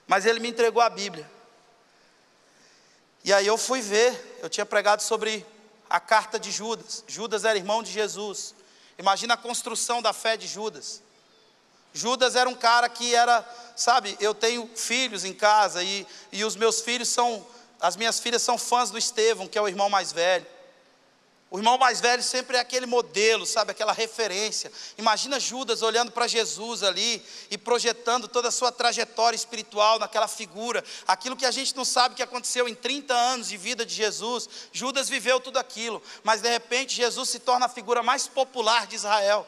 Mas 0.07 0.25
ele 0.25 0.39
me 0.39 0.49
entregou 0.49 0.81
a 0.81 0.89
Bíblia. 0.89 1.29
E 3.23 3.31
aí 3.31 3.45
eu 3.45 3.55
fui 3.55 3.81
ver. 3.81 4.39
Eu 4.41 4.49
tinha 4.49 4.65
pregado 4.65 5.03
sobre 5.03 5.45
a 5.87 5.99
carta 5.99 6.39
de 6.39 6.49
Judas. 6.49 7.03
Judas 7.07 7.45
era 7.45 7.55
irmão 7.55 7.83
de 7.83 7.91
Jesus. 7.91 8.55
Imagina 8.97 9.35
a 9.35 9.37
construção 9.37 10.01
da 10.01 10.13
fé 10.13 10.35
de 10.35 10.47
Judas. 10.47 11.03
Judas 11.93 12.35
era 12.35 12.49
um 12.49 12.55
cara 12.55 12.89
que 12.89 13.13
era, 13.13 13.47
sabe, 13.75 14.17
eu 14.19 14.33
tenho 14.33 14.67
filhos 14.75 15.23
em 15.23 15.33
casa 15.33 15.83
e, 15.83 16.07
e 16.31 16.43
os 16.43 16.55
meus 16.55 16.81
filhos 16.81 17.09
são, 17.09 17.45
as 17.79 17.95
minhas 17.95 18.19
filhas 18.19 18.41
são 18.41 18.57
fãs 18.57 18.89
do 18.89 18.97
Estevão, 18.97 19.47
que 19.47 19.57
é 19.57 19.61
o 19.61 19.67
irmão 19.67 19.87
mais 19.87 20.11
velho. 20.11 20.47
O 21.53 21.57
irmão 21.57 21.77
mais 21.77 21.99
velho 21.99 22.23
sempre 22.23 22.55
é 22.55 22.61
aquele 22.61 22.85
modelo, 22.85 23.45
sabe, 23.45 23.71
aquela 23.71 23.91
referência. 23.91 24.71
Imagina 24.97 25.37
Judas 25.37 25.81
olhando 25.81 26.09
para 26.09 26.25
Jesus 26.25 26.81
ali 26.81 27.21
e 27.49 27.57
projetando 27.57 28.29
toda 28.29 28.47
a 28.47 28.51
sua 28.51 28.71
trajetória 28.71 29.35
espiritual 29.35 29.99
naquela 29.99 30.29
figura, 30.29 30.81
aquilo 31.05 31.35
que 31.35 31.45
a 31.45 31.51
gente 31.51 31.75
não 31.75 31.83
sabe 31.83 32.15
que 32.15 32.23
aconteceu 32.23 32.69
em 32.69 32.73
30 32.73 33.13
anos 33.13 33.49
de 33.49 33.57
vida 33.57 33.85
de 33.85 33.93
Jesus. 33.93 34.47
Judas 34.71 35.09
viveu 35.09 35.41
tudo 35.41 35.59
aquilo, 35.59 36.01
mas 36.23 36.39
de 36.39 36.47
repente 36.47 36.95
Jesus 36.95 37.27
se 37.27 37.39
torna 37.39 37.65
a 37.65 37.69
figura 37.69 38.01
mais 38.01 38.29
popular 38.29 38.87
de 38.87 38.95
Israel. 38.95 39.45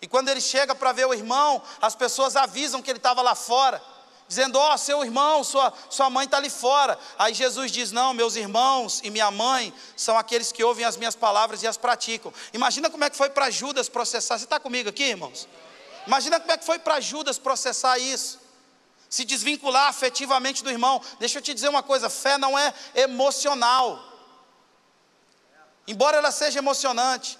E 0.00 0.06
quando 0.06 0.28
ele 0.28 0.40
chega 0.40 0.72
para 0.72 0.92
ver 0.92 1.08
o 1.08 1.12
irmão, 1.12 1.60
as 1.82 1.96
pessoas 1.96 2.36
avisam 2.36 2.80
que 2.80 2.92
ele 2.92 2.98
estava 2.98 3.22
lá 3.22 3.34
fora 3.34 3.82
dizendo: 4.28 4.58
Ó, 4.58 4.74
oh, 4.74 4.78
seu 4.78 5.02
irmão, 5.02 5.42
sua, 5.42 5.72
sua 5.88 6.10
mãe 6.10 6.26
está 6.26 6.36
ali 6.36 6.50
fora. 6.50 6.98
Aí 7.18 7.32
Jesus 7.32 7.72
diz: 7.72 7.90
Não, 7.90 8.12
meus 8.12 8.36
irmãos 8.36 9.00
e 9.02 9.10
minha 9.10 9.30
mãe 9.30 9.72
são 9.96 10.16
aqueles 10.16 10.52
que 10.52 10.62
ouvem 10.62 10.84
as 10.84 10.96
minhas 10.96 11.16
palavras 11.16 11.62
e 11.62 11.66
as 11.66 11.76
praticam. 11.76 12.32
Imagina 12.52 12.90
como 12.90 13.02
é 13.02 13.10
que 13.10 13.16
foi 13.16 13.30
para 13.30 13.50
Judas 13.50 13.88
processar. 13.88 14.38
Você 14.38 14.44
está 14.44 14.60
comigo 14.60 14.90
aqui, 14.90 15.04
irmãos? 15.04 15.48
Imagina 16.06 16.38
como 16.38 16.52
é 16.52 16.58
que 16.58 16.64
foi 16.64 16.78
para 16.78 17.00
Judas 17.00 17.38
processar 17.38 17.98
isso. 17.98 18.38
Se 19.08 19.24
desvincular 19.24 19.88
afetivamente 19.88 20.62
do 20.62 20.70
irmão. 20.70 21.00
Deixa 21.18 21.38
eu 21.38 21.42
te 21.42 21.54
dizer 21.54 21.68
uma 21.68 21.82
coisa: 21.82 22.10
fé 22.10 22.36
não 22.36 22.58
é 22.58 22.72
emocional. 22.94 24.04
embora 25.86 26.18
ela 26.18 26.30
seja 26.30 26.58
emocionante. 26.58 27.38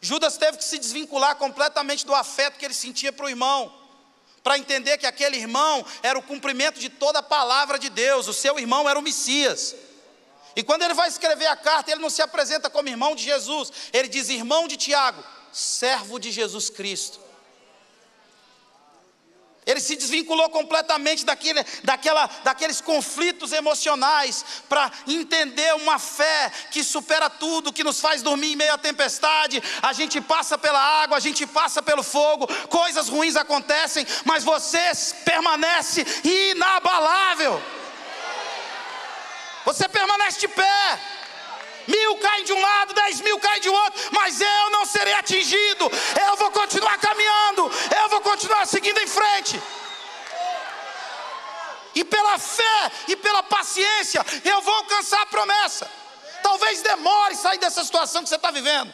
Judas 0.00 0.38
teve 0.38 0.56
que 0.56 0.64
se 0.64 0.78
desvincular 0.78 1.36
completamente 1.36 2.06
do 2.06 2.14
afeto 2.14 2.58
que 2.58 2.64
ele 2.64 2.72
sentia 2.72 3.12
para 3.12 3.26
o 3.26 3.28
irmão, 3.28 3.70
para 4.44 4.58
entender 4.58 4.98
que 4.98 5.06
aquele 5.06 5.38
irmão 5.38 5.84
era 6.02 6.18
o 6.18 6.22
cumprimento 6.22 6.78
de 6.78 6.90
toda 6.90 7.20
a 7.20 7.22
palavra 7.22 7.78
de 7.78 7.88
Deus, 7.88 8.28
o 8.28 8.34
seu 8.34 8.58
irmão 8.58 8.86
era 8.86 8.98
o 8.98 9.02
Messias. 9.02 9.74
E 10.54 10.62
quando 10.62 10.82
ele 10.82 10.92
vai 10.92 11.08
escrever 11.08 11.46
a 11.46 11.56
carta, 11.56 11.90
ele 11.90 12.02
não 12.02 12.10
se 12.10 12.20
apresenta 12.20 12.68
como 12.68 12.90
irmão 12.90 13.16
de 13.16 13.24
Jesus, 13.24 13.72
ele 13.90 14.06
diz 14.06 14.28
irmão 14.28 14.68
de 14.68 14.76
Tiago, 14.76 15.24
servo 15.50 16.18
de 16.18 16.30
Jesus 16.30 16.68
Cristo. 16.68 17.23
Ele 19.74 19.80
se 19.80 19.96
desvinculou 19.96 20.48
completamente 20.50 21.24
daquele, 21.24 21.60
daquela, 21.82 22.30
daqueles 22.44 22.80
conflitos 22.80 23.52
emocionais 23.52 24.44
para 24.68 24.88
entender 25.04 25.74
uma 25.74 25.98
fé 25.98 26.52
que 26.70 26.84
supera 26.84 27.28
tudo, 27.28 27.72
que 27.72 27.82
nos 27.82 28.00
faz 28.00 28.22
dormir 28.22 28.52
em 28.52 28.56
meio 28.56 28.72
à 28.72 28.78
tempestade. 28.78 29.60
A 29.82 29.92
gente 29.92 30.20
passa 30.20 30.56
pela 30.56 30.78
água, 30.78 31.16
a 31.16 31.20
gente 31.20 31.44
passa 31.44 31.82
pelo 31.82 32.04
fogo, 32.04 32.46
coisas 32.68 33.08
ruins 33.08 33.34
acontecem, 33.34 34.06
mas 34.24 34.44
você 34.44 34.92
permanece 35.24 36.06
inabalável. 36.22 37.60
Você 39.64 39.88
permanece 39.88 40.38
de 40.38 40.46
pé. 40.46 41.00
Mil 41.86 42.16
caem 42.18 42.44
de 42.44 42.52
um 42.52 42.60
lado, 42.60 42.94
dez 42.94 43.20
mil 43.20 43.38
caem 43.38 43.60
de 43.60 43.68
outro, 43.68 44.02
mas 44.12 44.40
eu 44.40 44.70
não 44.70 44.84
serei 44.86 45.14
atingido. 45.14 45.90
Eu 46.26 46.36
vou 46.36 46.50
continuar 46.50 46.98
caminhando, 46.98 47.70
eu 48.02 48.08
vou 48.08 48.20
continuar 48.20 48.66
seguindo 48.66 48.98
em 48.98 49.06
frente. 49.06 49.60
E 51.94 52.04
pela 52.04 52.38
fé 52.38 52.92
e 53.08 53.16
pela 53.16 53.42
paciência, 53.42 54.24
eu 54.44 54.60
vou 54.62 54.74
alcançar 54.74 55.22
a 55.22 55.26
promessa. 55.26 55.90
Talvez 56.42 56.82
demore 56.82 57.36
sair 57.36 57.58
dessa 57.58 57.84
situação 57.84 58.22
que 58.22 58.28
você 58.28 58.36
está 58.36 58.50
vivendo. 58.50 58.92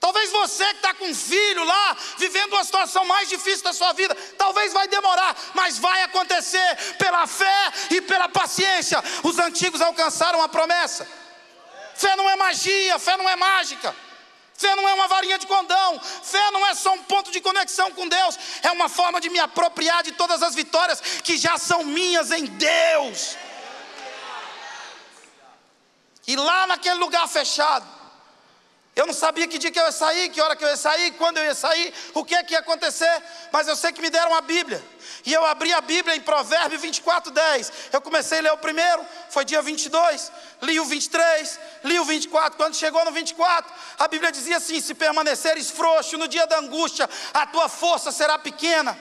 Talvez 0.00 0.30
você 0.30 0.64
que 0.66 0.76
está 0.76 0.94
com 0.94 1.06
um 1.06 1.14
filho 1.14 1.64
lá, 1.64 1.96
vivendo 2.18 2.52
uma 2.52 2.62
situação 2.62 3.04
mais 3.04 3.28
difícil 3.28 3.64
da 3.64 3.72
sua 3.72 3.92
vida, 3.92 4.14
talvez 4.36 4.72
vai 4.72 4.86
demorar, 4.86 5.36
mas 5.54 5.78
vai 5.78 6.02
acontecer 6.02 6.94
pela 6.98 7.26
fé 7.26 7.72
e 7.90 8.00
pela 8.02 8.28
paciência. 8.28 9.02
Os 9.24 9.38
antigos 9.38 9.80
alcançaram 9.80 10.40
a 10.40 10.48
promessa. 10.48 11.08
Fé 11.98 12.14
não 12.14 12.30
é 12.30 12.36
magia, 12.36 12.96
fé 13.00 13.16
não 13.16 13.28
é 13.28 13.34
mágica. 13.34 13.94
Fé 14.54 14.74
não 14.76 14.88
é 14.88 14.94
uma 14.94 15.08
varinha 15.08 15.36
de 15.36 15.48
condão. 15.48 16.00
Fé 16.00 16.50
não 16.52 16.64
é 16.68 16.72
só 16.72 16.92
um 16.94 17.02
ponto 17.02 17.28
de 17.32 17.40
conexão 17.40 17.90
com 17.90 18.06
Deus. 18.06 18.38
É 18.62 18.70
uma 18.70 18.88
forma 18.88 19.20
de 19.20 19.28
me 19.28 19.40
apropriar 19.40 20.04
de 20.04 20.12
todas 20.12 20.40
as 20.40 20.54
vitórias 20.54 21.00
que 21.00 21.36
já 21.36 21.58
são 21.58 21.82
minhas 21.82 22.30
em 22.30 22.44
Deus. 22.44 23.36
E 26.24 26.36
lá 26.36 26.68
naquele 26.68 27.00
lugar 27.00 27.26
fechado, 27.26 27.84
eu 28.98 29.06
não 29.06 29.14
sabia 29.14 29.46
que 29.46 29.58
dia 29.58 29.70
que 29.70 29.78
eu 29.78 29.84
ia 29.84 29.92
sair, 29.92 30.28
que 30.28 30.40
hora 30.40 30.56
que 30.56 30.64
eu 30.64 30.68
ia 30.68 30.76
sair, 30.76 31.12
quando 31.12 31.38
eu 31.38 31.44
ia 31.44 31.54
sair, 31.54 31.94
o 32.14 32.24
que, 32.24 32.34
é 32.34 32.42
que 32.42 32.52
ia 32.52 32.58
acontecer, 32.58 33.22
mas 33.52 33.68
eu 33.68 33.76
sei 33.76 33.92
que 33.92 34.02
me 34.02 34.10
deram 34.10 34.34
a 34.34 34.40
Bíblia. 34.40 34.84
E 35.24 35.32
eu 35.32 35.46
abri 35.46 35.72
a 35.72 35.80
Bíblia 35.80 36.16
em 36.16 36.20
Provérbios 36.20 36.82
24, 36.82 37.30
10. 37.30 37.72
Eu 37.92 38.00
comecei 38.00 38.40
a 38.40 38.42
ler 38.42 38.52
o 38.52 38.58
primeiro, 38.58 39.06
foi 39.30 39.44
dia 39.44 39.62
22, 39.62 40.32
li 40.62 40.80
o 40.80 40.84
23, 40.84 41.60
li 41.84 42.00
o 42.00 42.04
24. 42.04 42.56
Quando 42.56 42.74
chegou 42.74 43.04
no 43.04 43.12
24, 43.12 43.72
a 44.00 44.08
Bíblia 44.08 44.32
dizia 44.32 44.56
assim: 44.56 44.80
Se 44.80 44.94
permaneceres 44.94 45.70
frouxo 45.70 46.18
no 46.18 46.26
dia 46.26 46.48
da 46.48 46.58
angústia, 46.58 47.08
a 47.32 47.46
tua 47.46 47.68
força 47.68 48.10
será 48.10 48.36
pequena. 48.36 48.98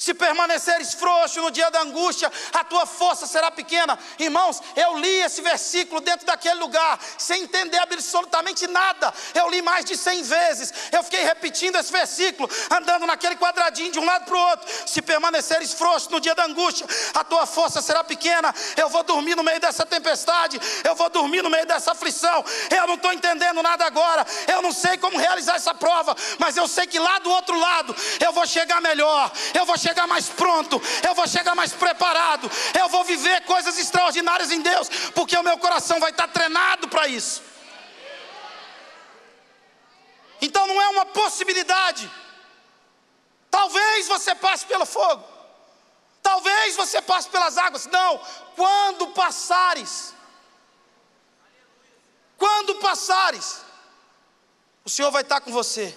Se 0.00 0.14
permaneceres 0.14 0.94
frouxo 0.94 1.42
no 1.42 1.50
dia 1.50 1.70
da 1.70 1.82
angústia, 1.82 2.32
a 2.54 2.64
tua 2.64 2.86
força 2.86 3.26
será 3.26 3.50
pequena. 3.50 3.98
Irmãos, 4.18 4.62
eu 4.74 4.96
li 4.96 5.20
esse 5.20 5.42
versículo 5.42 6.00
dentro 6.00 6.26
daquele 6.26 6.58
lugar, 6.58 6.98
sem 7.18 7.42
entender 7.42 7.76
absolutamente 7.76 8.66
nada. 8.66 9.12
Eu 9.34 9.50
li 9.50 9.60
mais 9.60 9.84
de 9.84 9.98
cem 9.98 10.22
vezes. 10.22 10.72
Eu 10.90 11.02
fiquei 11.02 11.22
repetindo 11.22 11.76
esse 11.76 11.92
versículo, 11.92 12.48
andando 12.70 13.06
naquele 13.06 13.36
quadradinho 13.36 13.92
de 13.92 13.98
um 13.98 14.04
lado 14.06 14.24
para 14.24 14.34
o 14.34 14.40
outro. 14.40 14.70
Se 14.86 15.02
permaneceres 15.02 15.74
frouxo 15.74 16.10
no 16.10 16.18
dia 16.18 16.34
da 16.34 16.46
angústia, 16.46 16.86
a 17.12 17.22
tua 17.22 17.44
força 17.44 17.82
será 17.82 18.02
pequena. 18.02 18.54
Eu 18.78 18.88
vou 18.88 19.02
dormir 19.02 19.36
no 19.36 19.42
meio 19.42 19.60
dessa 19.60 19.84
tempestade, 19.84 20.58
eu 20.82 20.94
vou 20.94 21.10
dormir 21.10 21.42
no 21.42 21.50
meio 21.50 21.66
dessa 21.66 21.92
aflição. 21.92 22.42
Eu 22.74 22.86
não 22.86 22.94
estou 22.94 23.12
entendendo 23.12 23.62
nada 23.62 23.84
agora. 23.84 24.26
Eu 24.48 24.62
não 24.62 24.72
sei 24.72 24.96
como 24.96 25.18
realizar 25.18 25.56
essa 25.56 25.74
prova, 25.74 26.16
mas 26.38 26.56
eu 26.56 26.66
sei 26.66 26.86
que 26.86 26.98
lá 26.98 27.18
do 27.18 27.30
outro 27.30 27.60
lado 27.60 27.94
eu 28.18 28.32
vou 28.32 28.46
chegar 28.46 28.80
melhor. 28.80 29.30
Eu 29.52 29.66
vou 29.66 29.76
chegar 29.76 29.89
chegar 29.90 30.06
mais 30.06 30.28
pronto, 30.28 30.80
eu 31.06 31.14
vou 31.14 31.26
chegar 31.26 31.54
mais 31.54 31.72
preparado, 31.72 32.50
eu 32.78 32.88
vou 32.88 33.04
viver 33.04 33.44
coisas 33.44 33.76
extraordinárias 33.76 34.50
em 34.52 34.60
Deus, 34.60 34.88
porque 35.14 35.36
o 35.36 35.42
meu 35.42 35.58
coração 35.58 35.98
vai 35.98 36.10
estar 36.10 36.28
treinado 36.28 36.88
para 36.88 37.08
isso. 37.08 37.42
Então 40.40 40.66
não 40.66 40.80
é 40.80 40.88
uma 40.88 41.06
possibilidade. 41.06 42.10
Talvez 43.50 44.06
você 44.06 44.34
passe 44.34 44.64
pelo 44.64 44.86
fogo, 44.86 45.24
talvez 46.22 46.76
você 46.76 47.02
passe 47.02 47.28
pelas 47.28 47.58
águas. 47.58 47.86
Não, 47.86 48.20
quando 48.54 49.08
passares, 49.08 50.14
quando 52.38 52.76
passares, 52.76 53.60
o 54.84 54.88
Senhor 54.88 55.10
vai 55.10 55.22
estar 55.22 55.40
com 55.40 55.50
você 55.50 55.96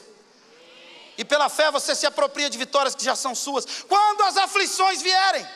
e 1.17 1.25
pela 1.25 1.49
fé 1.49 1.71
você 1.71 1.95
se 1.95 2.05
apropria 2.05 2.49
de 2.49 2.57
vitórias 2.57 2.95
que 2.95 3.03
já 3.03 3.15
são 3.15 3.35
suas. 3.35 3.65
Quando 3.87 4.21
as 4.23 4.37
aflições 4.37 5.01
vierem, 5.01 5.47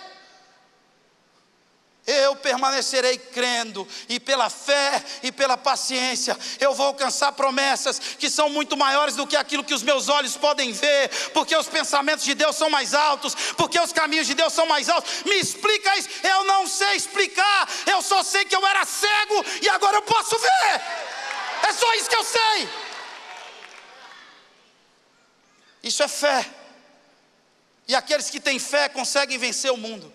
eu 2.07 2.37
permanecerei 2.37 3.17
crendo, 3.17 3.85
e 4.07 4.17
pela 4.17 4.49
fé 4.49 5.03
e 5.21 5.29
pela 5.29 5.57
paciência, 5.57 6.37
eu 6.57 6.73
vou 6.73 6.87
alcançar 6.87 7.33
promessas 7.33 7.99
que 7.99 8.29
são 8.29 8.47
muito 8.49 8.77
maiores 8.77 9.15
do 9.15 9.27
que 9.27 9.35
aquilo 9.35 9.63
que 9.63 9.73
os 9.73 9.83
meus 9.83 10.07
olhos 10.07 10.37
podem 10.37 10.71
ver, 10.71 11.09
porque 11.33 11.53
os 11.53 11.67
pensamentos 11.67 12.23
de 12.23 12.33
Deus 12.33 12.55
são 12.55 12.69
mais 12.69 12.93
altos, 12.93 13.35
porque 13.57 13.77
os 13.77 13.91
caminhos 13.91 14.25
de 14.25 14.33
Deus 14.33 14.53
são 14.53 14.65
mais 14.65 14.87
altos. 14.87 15.23
Me 15.25 15.35
explica 15.35 15.97
isso, 15.97 16.07
eu 16.23 16.45
não 16.45 16.65
sei 16.65 16.95
explicar, 16.95 17.69
eu 17.85 18.01
só 18.01 18.23
sei 18.23 18.45
que 18.45 18.55
eu 18.55 18.65
era 18.65 18.85
cego 18.85 19.45
e 19.61 19.67
agora 19.67 19.97
eu 19.97 20.01
posso 20.03 20.39
ver. 20.39 20.81
É 21.67 21.73
só 21.73 21.93
isso 21.95 22.09
que 22.09 22.15
eu 22.15 22.23
sei. 22.23 22.86
Isso 25.87 26.03
é 26.03 26.07
fé. 26.07 26.45
E 27.87 27.95
aqueles 27.95 28.29
que 28.29 28.39
têm 28.39 28.59
fé 28.59 28.89
conseguem 28.89 29.37
vencer 29.37 29.71
o 29.71 29.77
mundo. 29.77 30.13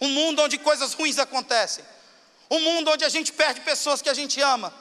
Um 0.00 0.08
mundo 0.08 0.42
onde 0.42 0.58
coisas 0.58 0.92
ruins 0.94 1.18
acontecem. 1.18 1.84
Um 2.50 2.60
mundo 2.60 2.90
onde 2.90 3.04
a 3.04 3.08
gente 3.08 3.32
perde 3.32 3.60
pessoas 3.60 4.02
que 4.02 4.10
a 4.10 4.14
gente 4.14 4.40
ama. 4.40 4.74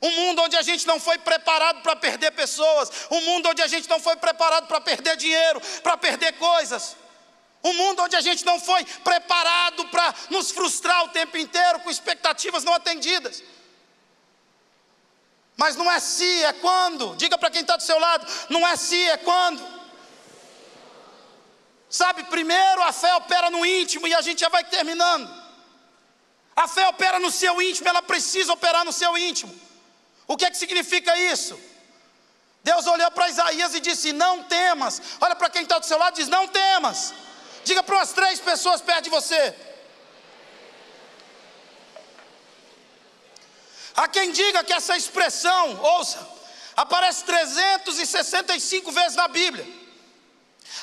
Um 0.00 0.10
mundo 0.12 0.42
onde 0.42 0.56
a 0.56 0.62
gente 0.62 0.86
não 0.86 1.00
foi 1.00 1.18
preparado 1.18 1.82
para 1.82 1.96
perder 1.96 2.30
pessoas. 2.30 2.90
Um 3.10 3.20
mundo 3.22 3.48
onde 3.48 3.62
a 3.62 3.66
gente 3.66 3.88
não 3.88 3.98
foi 3.98 4.16
preparado 4.16 4.68
para 4.68 4.80
perder 4.80 5.16
dinheiro, 5.16 5.60
para 5.82 5.96
perder 5.96 6.32
coisas. 6.34 6.96
Um 7.64 7.72
mundo 7.72 8.02
onde 8.02 8.14
a 8.14 8.20
gente 8.20 8.44
não 8.46 8.60
foi 8.60 8.84
preparado 8.84 9.88
para 9.88 10.14
nos 10.30 10.52
frustrar 10.52 11.04
o 11.04 11.08
tempo 11.08 11.36
inteiro 11.36 11.80
com 11.80 11.90
expectativas 11.90 12.62
não 12.62 12.72
atendidas. 12.74 13.42
Mas 15.58 15.74
não 15.74 15.90
é 15.90 15.98
se, 15.98 16.44
é 16.44 16.52
quando. 16.52 17.16
Diga 17.16 17.36
para 17.36 17.50
quem 17.50 17.62
está 17.62 17.76
do 17.76 17.82
seu 17.82 17.98
lado: 17.98 18.24
não 18.48 18.66
é 18.66 18.76
se, 18.76 19.02
é 19.10 19.16
quando. 19.16 19.60
Sabe, 21.90 22.22
primeiro 22.24 22.82
a 22.82 22.92
fé 22.92 23.12
opera 23.16 23.50
no 23.50 23.66
íntimo 23.66 24.06
e 24.06 24.14
a 24.14 24.20
gente 24.20 24.40
já 24.40 24.48
vai 24.48 24.62
terminando. 24.62 25.28
A 26.54 26.68
fé 26.68 26.86
opera 26.88 27.18
no 27.18 27.30
seu 27.30 27.60
íntimo, 27.60 27.88
ela 27.88 28.02
precisa 28.02 28.52
operar 28.52 28.84
no 28.84 28.92
seu 28.92 29.18
íntimo. 29.18 29.52
O 30.28 30.36
que 30.36 30.44
é 30.44 30.50
que 30.50 30.56
significa 30.56 31.16
isso? 31.16 31.58
Deus 32.62 32.86
olhou 32.86 33.10
para 33.10 33.28
Isaías 33.28 33.74
e 33.74 33.80
disse: 33.80 34.12
Não 34.12 34.44
temas. 34.44 35.02
Olha 35.20 35.34
para 35.34 35.50
quem 35.50 35.62
está 35.62 35.80
do 35.80 35.86
seu 35.86 35.98
lado 35.98 36.14
e 36.14 36.20
diz: 36.20 36.28
Não 36.28 36.46
temas. 36.46 37.12
Diga 37.64 37.82
para 37.82 37.96
umas 37.96 38.12
três 38.12 38.38
pessoas 38.38 38.80
perto 38.80 39.04
de 39.04 39.10
você: 39.10 39.54
Há 43.98 44.06
quem 44.06 44.30
diga 44.30 44.62
que 44.62 44.72
essa 44.72 44.96
expressão, 44.96 45.76
ouça, 45.82 46.20
aparece 46.76 47.24
365 47.24 48.92
vezes 48.92 49.16
na 49.16 49.26
Bíblia. 49.26 49.66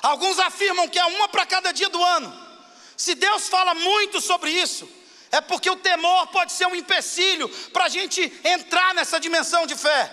Alguns 0.02 0.38
afirmam 0.38 0.90
que 0.90 1.00
é 1.00 1.06
uma 1.06 1.30
para 1.30 1.46
cada 1.46 1.72
dia 1.72 1.88
do 1.88 2.04
ano. 2.04 2.30
Se 2.98 3.16
Deus 3.16 3.48
fala 3.48 3.74
muito 3.74 4.20
sobre 4.20 4.52
isso, 4.52 4.86
é 5.32 5.40
porque 5.40 5.70
o 5.70 5.78
temor 5.78 6.28
pode 6.28 6.52
ser 6.52 6.68
um 6.68 6.76
empecilho 6.76 7.48
para 7.72 7.86
a 7.86 7.90
gente 7.90 8.22
entrar 8.44 8.94
nessa 8.94 9.18
dimensão 9.18 9.66
de 9.66 9.78
fé. 9.78 10.12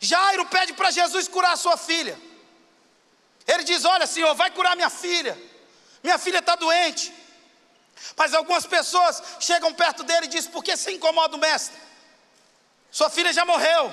Jairo 0.00 0.46
pede 0.46 0.74
para 0.74 0.92
Jesus 0.92 1.26
curar 1.26 1.56
sua 1.56 1.76
filha. 1.76 2.16
Ele 3.48 3.64
diz: 3.64 3.84
Olha, 3.84 4.06
Senhor, 4.06 4.32
vai 4.36 4.52
curar 4.52 4.76
minha 4.76 4.90
filha. 4.90 5.36
Minha 6.04 6.18
filha 6.18 6.38
está 6.38 6.54
doente. 6.54 7.12
Mas 8.16 8.32
algumas 8.32 8.64
pessoas 8.64 9.20
chegam 9.40 9.74
perto 9.74 10.04
dele 10.04 10.26
e 10.26 10.28
dizem: 10.28 10.52
Por 10.52 10.62
que 10.62 10.76
você 10.76 10.92
incomoda 10.92 11.34
o 11.34 11.40
mestre? 11.40 11.85
Sua 12.96 13.10
filha 13.10 13.30
já 13.30 13.44
morreu. 13.44 13.92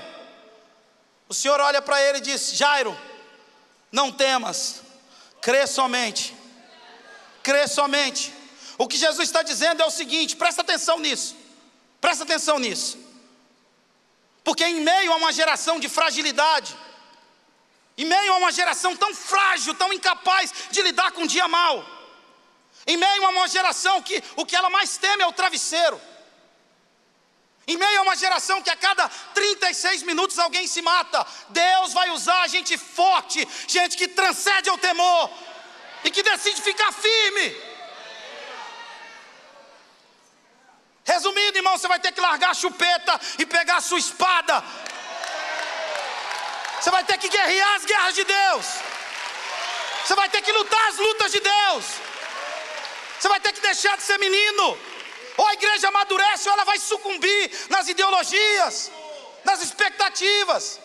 O 1.27 1.33
Senhor 1.33 1.59
olha 1.59 1.81
para 1.81 2.01
ele 2.01 2.19
e 2.19 2.21
diz: 2.21 2.53
Jairo, 2.53 2.97
não 3.91 4.09
temas, 4.09 4.81
crê 5.41 5.67
somente. 5.67 6.33
Crê 7.47 7.67
somente. 7.67 8.33
O 8.77 8.87
que 8.87 8.95
Jesus 8.95 9.27
está 9.27 9.43
dizendo 9.43 9.81
é 9.81 9.85
o 9.85 9.91
seguinte: 9.91 10.37
presta 10.37 10.61
atenção 10.61 10.99
nisso. 10.99 11.35
Presta 11.99 12.23
atenção 12.23 12.57
nisso. 12.57 12.97
Porque 14.41 14.63
em 14.63 14.79
meio 14.79 15.11
a 15.11 15.17
uma 15.17 15.33
geração 15.33 15.81
de 15.81 15.89
fragilidade, 15.89 16.73
em 17.97 18.05
meio 18.05 18.31
a 18.31 18.37
uma 18.37 18.53
geração 18.53 18.95
tão 18.95 19.13
frágil, 19.13 19.73
tão 19.73 19.91
incapaz 19.91 20.53
de 20.71 20.81
lidar 20.81 21.11
com 21.11 21.23
um 21.23 21.27
dia 21.27 21.49
mal, 21.49 21.85
em 22.87 22.95
meio 22.95 23.25
a 23.25 23.29
uma 23.31 23.49
geração 23.49 24.01
que 24.01 24.23
o 24.37 24.45
que 24.45 24.55
ela 24.55 24.69
mais 24.69 24.95
teme 24.95 25.23
é 25.23 25.27
o 25.27 25.33
travesseiro, 25.33 25.99
em 27.65 27.77
meio 27.77 27.99
a 27.99 28.01
uma 28.03 28.15
geração 28.15 28.61
que 28.61 28.69
a 28.69 28.75
cada 28.75 29.07
36 29.33 30.03
minutos 30.03 30.37
alguém 30.37 30.67
se 30.67 30.81
mata, 30.81 31.25
Deus 31.49 31.93
vai 31.93 32.09
usar 32.09 32.47
gente 32.47 32.77
forte, 32.77 33.47
gente 33.67 33.95
que 33.95 34.07
transcende 34.07 34.69
ao 34.69 34.77
temor 34.77 35.29
e 36.03 36.11
que 36.11 36.21
decide 36.21 36.61
ficar 36.61 36.91
firme. 36.91 37.73
Resumindo, 41.05 41.57
irmão, 41.57 41.77
você 41.77 41.87
vai 41.87 41.99
ter 41.99 42.11
que 42.11 42.21
largar 42.21 42.51
a 42.51 42.53
chupeta 42.53 43.19
e 43.39 43.45
pegar 43.45 43.77
a 43.77 43.81
sua 43.81 43.99
espada. 43.99 44.63
Você 46.79 46.91
vai 46.91 47.03
ter 47.05 47.17
que 47.17 47.29
guerrear 47.29 47.75
as 47.75 47.85
guerras 47.85 48.15
de 48.15 48.23
Deus. 48.25 48.65
Você 50.03 50.15
vai 50.15 50.29
ter 50.29 50.41
que 50.41 50.51
lutar 50.51 50.87
as 50.89 50.97
lutas 50.97 51.31
de 51.31 51.39
Deus. 51.39 51.85
Você 53.17 53.29
vai 53.29 53.39
ter 53.39 53.53
que 53.53 53.61
deixar 53.61 53.95
de 53.95 54.03
ser 54.03 54.17
menino. 54.19 54.77
Ou 55.37 55.47
a 55.47 55.53
igreja 55.53 55.87
amadurece 55.87 56.47
ou 56.47 56.53
ela 56.53 56.63
vai 56.63 56.77
sucumbir 56.77 57.51
nas 57.69 57.87
ideologias, 57.87 58.91
nas 59.43 59.61
expectativas. 59.61 60.79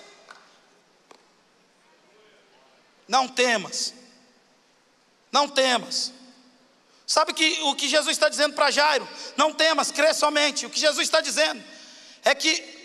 Não 3.07 3.29
temas. 3.29 3.95
Não 5.31 5.49
temas. 5.49 6.13
Sabe 7.07 7.33
que, 7.33 7.61
o 7.63 7.75
que 7.75 7.89
Jesus 7.89 8.17
está 8.17 8.29
dizendo 8.29 8.55
para 8.55 8.71
Jairo? 8.71 9.09
Não 9.37 9.53
temas, 9.53 9.91
crê 9.91 10.13
somente. 10.13 10.67
O 10.67 10.71
que 10.71 10.79
Jesus 10.79 11.07
está 11.07 11.21
dizendo 11.21 11.63
é 12.23 12.35
que 12.35 12.79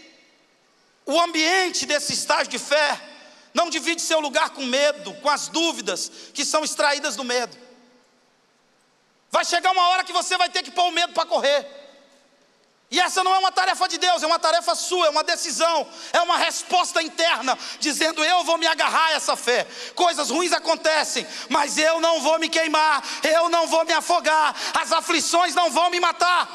o 1.05 1.19
ambiente 1.19 1.85
desse 1.85 2.13
estágio 2.13 2.47
de 2.47 2.59
fé 2.59 3.01
não 3.53 3.69
divide 3.69 4.01
seu 4.01 4.19
lugar 4.19 4.51
com 4.51 4.65
medo, 4.65 5.13
com 5.15 5.29
as 5.29 5.47
dúvidas 5.49 6.09
que 6.33 6.45
são 6.45 6.63
extraídas 6.63 7.15
do 7.15 7.23
medo. 7.23 7.62
Vai 9.33 9.43
chegar 9.43 9.71
uma 9.71 9.87
hora 9.89 10.03
que 10.03 10.13
você 10.13 10.37
vai 10.37 10.47
ter 10.47 10.61
que 10.61 10.69
pôr 10.69 10.83
o 10.83 10.91
medo 10.91 11.11
para 11.11 11.25
correr. 11.25 11.65
E 12.91 12.99
essa 12.99 13.23
não 13.23 13.33
é 13.33 13.39
uma 13.39 13.51
tarefa 13.51 13.87
de 13.87 13.97
Deus, 13.97 14.21
é 14.21 14.27
uma 14.27 14.37
tarefa 14.37 14.75
sua, 14.75 15.07
é 15.07 15.09
uma 15.09 15.23
decisão, 15.23 15.89
é 16.13 16.21
uma 16.21 16.37
resposta 16.37 17.01
interna, 17.01 17.57
dizendo: 17.79 18.23
Eu 18.23 18.43
vou 18.43 18.59
me 18.59 18.67
agarrar 18.67 19.07
a 19.07 19.11
essa 19.13 19.35
fé. 19.35 19.65
Coisas 19.95 20.29
ruins 20.29 20.53
acontecem, 20.53 21.25
mas 21.49 21.79
eu 21.79 21.99
não 21.99 22.21
vou 22.21 22.37
me 22.37 22.47
queimar, 22.47 23.03
eu 23.23 23.49
não 23.49 23.65
vou 23.65 23.83
me 23.85 23.93
afogar, 23.93 24.55
as 24.79 24.91
aflições 24.91 25.55
não 25.55 25.71
vão 25.71 25.89
me 25.89 25.99
matar. 25.99 26.47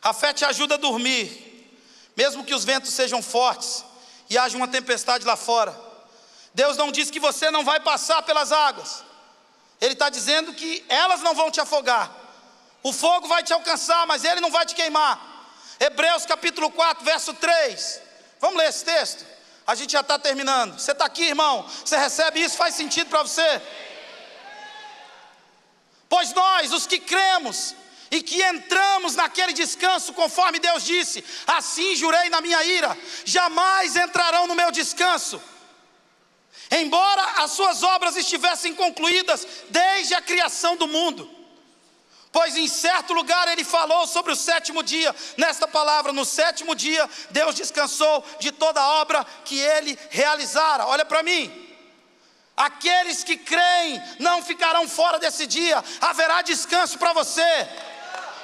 A 0.00 0.12
fé 0.14 0.32
te 0.32 0.44
ajuda 0.44 0.76
a 0.76 0.78
dormir, 0.78 1.76
mesmo 2.16 2.44
que 2.44 2.54
os 2.54 2.64
ventos 2.64 2.94
sejam 2.94 3.20
fortes 3.20 3.84
e 4.28 4.38
haja 4.38 4.56
uma 4.56 4.68
tempestade 4.68 5.26
lá 5.26 5.34
fora. 5.34 5.89
Deus 6.54 6.76
não 6.76 6.90
diz 6.90 7.10
que 7.10 7.20
você 7.20 7.50
não 7.50 7.64
vai 7.64 7.80
passar 7.80 8.22
pelas 8.22 8.52
águas. 8.52 9.04
Ele 9.80 9.94
está 9.94 10.08
dizendo 10.08 10.52
que 10.52 10.84
elas 10.88 11.20
não 11.22 11.34
vão 11.34 11.50
te 11.50 11.60
afogar. 11.60 12.10
O 12.82 12.92
fogo 12.92 13.28
vai 13.28 13.42
te 13.42 13.52
alcançar, 13.52 14.06
mas 14.06 14.24
ele 14.24 14.40
não 14.40 14.50
vai 14.50 14.66
te 14.66 14.74
queimar. 14.74 15.18
Hebreus 15.78 16.26
capítulo 16.26 16.70
4, 16.70 17.04
verso 17.04 17.32
3. 17.34 18.02
Vamos 18.40 18.58
ler 18.58 18.68
esse 18.68 18.84
texto? 18.84 19.24
A 19.66 19.74
gente 19.74 19.92
já 19.92 20.00
está 20.00 20.18
terminando. 20.18 20.78
Você 20.78 20.92
está 20.92 21.04
aqui, 21.04 21.24
irmão? 21.24 21.66
Você 21.84 21.96
recebe 21.96 22.42
isso? 22.42 22.56
Faz 22.56 22.74
sentido 22.74 23.08
para 23.08 23.22
você? 23.22 23.62
Pois 26.08 26.32
nós, 26.34 26.72
os 26.72 26.86
que 26.86 26.98
cremos 26.98 27.74
e 28.10 28.22
que 28.22 28.42
entramos 28.42 29.14
naquele 29.14 29.52
descanso, 29.52 30.12
conforme 30.12 30.58
Deus 30.58 30.82
disse, 30.82 31.24
assim 31.46 31.94
jurei 31.94 32.28
na 32.28 32.40
minha 32.40 32.62
ira, 32.64 32.98
jamais 33.24 33.94
entrarão 33.94 34.48
no 34.48 34.56
meu 34.56 34.72
descanso 34.72 35.40
embora 36.70 37.22
as 37.42 37.52
suas 37.52 37.82
obras 37.82 38.16
estivessem 38.16 38.74
concluídas 38.74 39.46
desde 39.68 40.14
a 40.14 40.22
criação 40.22 40.76
do 40.76 40.86
mundo. 40.86 41.40
Pois 42.32 42.56
em 42.56 42.68
certo 42.68 43.12
lugar 43.12 43.48
ele 43.48 43.64
falou 43.64 44.06
sobre 44.06 44.32
o 44.32 44.36
sétimo 44.36 44.82
dia, 44.82 45.14
nesta 45.36 45.66
palavra, 45.66 46.12
no 46.12 46.24
sétimo 46.24 46.74
dia, 46.76 47.08
Deus 47.30 47.56
descansou 47.56 48.24
de 48.38 48.52
toda 48.52 48.80
a 48.80 49.00
obra 49.00 49.26
que 49.44 49.58
ele 49.58 49.98
realizara. 50.10 50.86
Olha 50.86 51.04
para 51.04 51.22
mim. 51.22 51.68
Aqueles 52.56 53.24
que 53.24 53.36
creem 53.36 54.00
não 54.18 54.42
ficarão 54.42 54.88
fora 54.88 55.18
desse 55.18 55.46
dia, 55.46 55.82
haverá 56.00 56.42
descanso 56.42 56.98
para 56.98 57.12
você. 57.12 57.68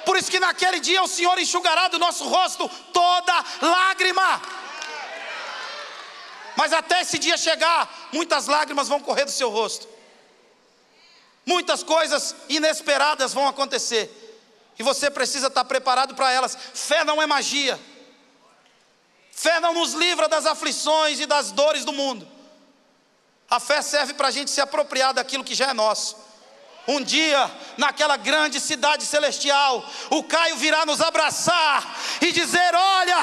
Por 0.05 0.17
isso 0.17 0.31
que 0.31 0.39
naquele 0.39 0.79
dia 0.79 1.03
o 1.03 1.07
Senhor 1.07 1.37
enxugará 1.37 1.87
do 1.87 1.99
nosso 1.99 2.27
rosto 2.27 2.67
toda 2.91 3.45
lágrima. 3.61 4.41
Mas 6.57 6.73
até 6.73 7.01
esse 7.01 7.19
dia 7.19 7.37
chegar, 7.37 8.09
muitas 8.11 8.47
lágrimas 8.47 8.87
vão 8.87 8.99
correr 8.99 9.25
do 9.25 9.31
seu 9.31 9.51
rosto. 9.51 9.87
Muitas 11.45 11.83
coisas 11.83 12.35
inesperadas 12.49 13.31
vão 13.31 13.47
acontecer. 13.47 14.11
E 14.77 14.81
você 14.81 15.11
precisa 15.11 15.47
estar 15.47 15.63
preparado 15.65 16.15
para 16.15 16.31
elas. 16.31 16.57
Fé 16.73 17.03
não 17.03 17.21
é 17.21 17.27
magia. 17.27 17.79
Fé 19.31 19.59
não 19.59 19.75
nos 19.75 19.93
livra 19.93 20.27
das 20.27 20.47
aflições 20.47 21.19
e 21.19 21.27
das 21.27 21.51
dores 21.51 21.85
do 21.85 21.93
mundo. 21.93 22.27
A 23.47 23.59
fé 23.59 23.83
serve 23.83 24.15
para 24.15 24.29
a 24.29 24.31
gente 24.31 24.49
se 24.49 24.59
apropriar 24.59 25.13
daquilo 25.13 25.43
que 25.43 25.53
já 25.53 25.69
é 25.69 25.73
nosso. 25.73 26.17
Um 26.87 27.03
dia, 27.03 27.51
naquela 27.77 28.15
grande 28.15 28.61
cidade 28.61 29.03
celestial, 29.03 29.85
o 30.09 30.23
Caio 30.23 30.55
virá 30.55 30.85
nos 30.85 31.01
abraçar 31.01 31.83
e 32.21 32.31
dizer: 32.31 32.73
Olha, 32.73 33.17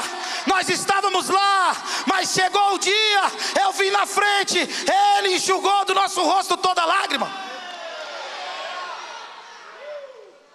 nós 0.45 0.69
estávamos 0.69 1.27
lá, 1.29 1.75
mas 2.05 2.31
chegou 2.31 2.75
o 2.75 2.77
dia, 2.77 3.21
eu 3.63 3.73
vim 3.73 3.89
na 3.89 4.05
frente, 4.05 4.59
ele 4.59 5.35
enxugou 5.35 5.83
do 5.83 5.95
nosso 5.95 6.21
rosto 6.21 6.55
toda 6.57 6.85
lágrima. 6.85 7.27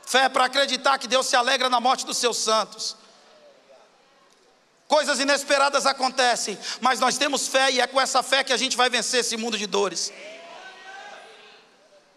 Fé 0.06 0.28
para 0.28 0.44
acreditar 0.44 0.96
que 0.96 1.08
Deus 1.08 1.26
se 1.26 1.34
alegra 1.34 1.68
na 1.68 1.80
morte 1.80 2.06
dos 2.06 2.16
seus 2.16 2.36
santos. 2.36 2.96
Coisas 4.86 5.18
inesperadas 5.18 5.84
acontecem, 5.84 6.58
mas 6.80 7.00
nós 7.00 7.16
temos 7.18 7.48
fé 7.48 7.72
e 7.72 7.80
é 7.80 7.86
com 7.88 8.00
essa 8.00 8.22
fé 8.22 8.42
que 8.44 8.52
a 8.52 8.56
gente 8.56 8.76
vai 8.76 8.88
vencer 8.88 9.20
esse 9.20 9.36
mundo 9.36 9.58
de 9.58 9.66
dores. 9.66 10.12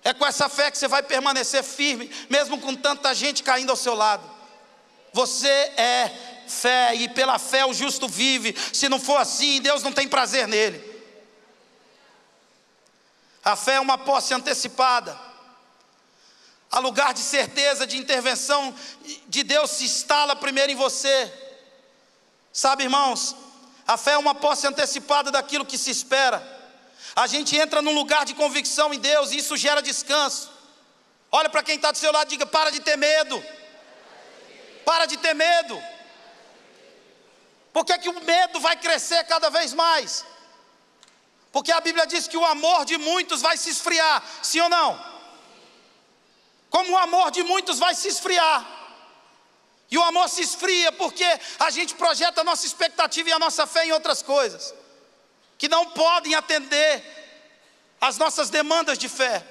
É 0.04 0.14
com 0.14 0.26
essa 0.26 0.50
fé 0.50 0.70
que 0.70 0.78
você 0.78 0.88
vai 0.88 1.02
permanecer 1.02 1.64
firme, 1.64 2.12
mesmo 2.30 2.60
com 2.60 2.76
tanta 2.76 3.14
gente 3.16 3.42
caindo 3.42 3.70
ao 3.70 3.76
seu 3.76 3.94
lado. 3.94 4.30
Você 5.14 5.48
é 5.48 6.12
fé, 6.48 6.94
e 6.96 7.08
pela 7.08 7.40
fé 7.40 7.66
o 7.66 7.74
justo 7.74 8.08
vive. 8.08 8.56
Se 8.74 8.90
não 8.90 9.00
for 9.00 9.18
assim, 9.18 9.62
Deus 9.62 9.82
não 9.82 9.94
tem 9.94 10.08
prazer 10.08 10.48
nele. 10.48 10.92
A 13.44 13.56
fé 13.56 13.76
é 13.76 13.80
uma 13.80 13.98
posse 13.98 14.34
antecipada. 14.34 15.18
A 16.72 16.80
lugar 16.80 17.14
de 17.14 17.20
certeza, 17.20 17.86
de 17.86 17.98
intervenção 17.98 18.74
de 19.28 19.44
Deus 19.44 19.72
se 19.72 19.86
instala 19.86 20.36
primeiro 20.36 20.72
em 20.72 20.76
você. 20.76 21.32
Sabe, 22.52 22.84
irmãos, 22.84 23.36
a 23.86 23.98
fé 23.98 24.12
é 24.14 24.18
uma 24.18 24.36
posse 24.36 24.66
antecipada 24.66 25.32
daquilo 25.32 25.66
que 25.66 25.78
se 25.78 25.92
espera. 25.92 26.53
A 27.16 27.28
gente 27.28 27.56
entra 27.58 27.82
num 27.82 27.94
lugar 27.94 28.26
de 28.26 28.34
convicção 28.34 28.94
em 28.94 29.00
Deus 29.00 29.32
e 29.32 29.38
isso 29.38 29.56
gera 29.58 29.82
descanso. 29.82 30.50
Olha 31.32 31.50
para 31.50 31.64
quem 31.64 31.76
está 31.76 31.92
do 31.92 31.98
seu 31.98 32.12
lado 32.12 32.28
e 32.28 32.32
diga: 32.32 32.46
para 32.46 32.72
de 32.72 32.80
ter 32.80 32.98
medo. 32.98 33.44
Para 34.86 35.06
de 35.06 35.18
ter 35.18 35.34
medo. 35.34 35.82
Por 37.72 37.86
que, 37.86 37.98
que 37.98 38.10
o 38.10 38.22
medo 38.22 38.60
vai 38.60 38.76
crescer 38.76 39.24
cada 39.26 39.50
vez 39.50 39.74
mais? 39.74 40.26
Porque 41.52 41.72
a 41.72 41.82
Bíblia 41.82 42.06
diz 42.06 42.28
que 42.28 42.38
o 42.38 42.46
amor 42.46 42.86
de 42.86 42.98
muitos 42.98 43.42
vai 43.42 43.58
se 43.58 43.70
esfriar, 43.70 44.24
sim 44.42 44.60
ou 44.60 44.70
não? 44.70 45.14
Como 46.70 46.94
o 46.94 46.98
amor 46.98 47.32
de 47.32 47.44
muitos 47.44 47.78
vai 47.80 47.94
se 47.94 48.08
esfriar. 48.08 48.66
E 49.90 49.98
o 49.98 50.04
amor 50.04 50.28
se 50.30 50.42
esfria 50.42 50.92
porque 50.92 51.28
a 51.60 51.70
gente 51.70 51.94
projeta 51.94 52.42
a 52.42 52.44
nossa 52.44 52.66
expectativa 52.66 53.30
e 53.30 53.32
a 53.32 53.38
nossa 53.38 53.68
fé 53.68 53.86
em 53.86 53.92
outras 53.92 54.24
coisas 54.24 54.74
que 55.64 55.70
não 55.70 55.86
podem 55.92 56.36
atender 56.36 57.02
às 58.02 58.18
nossas 58.18 58.50
demandas 58.50 58.98
de 58.98 59.08
fé. 59.08 59.42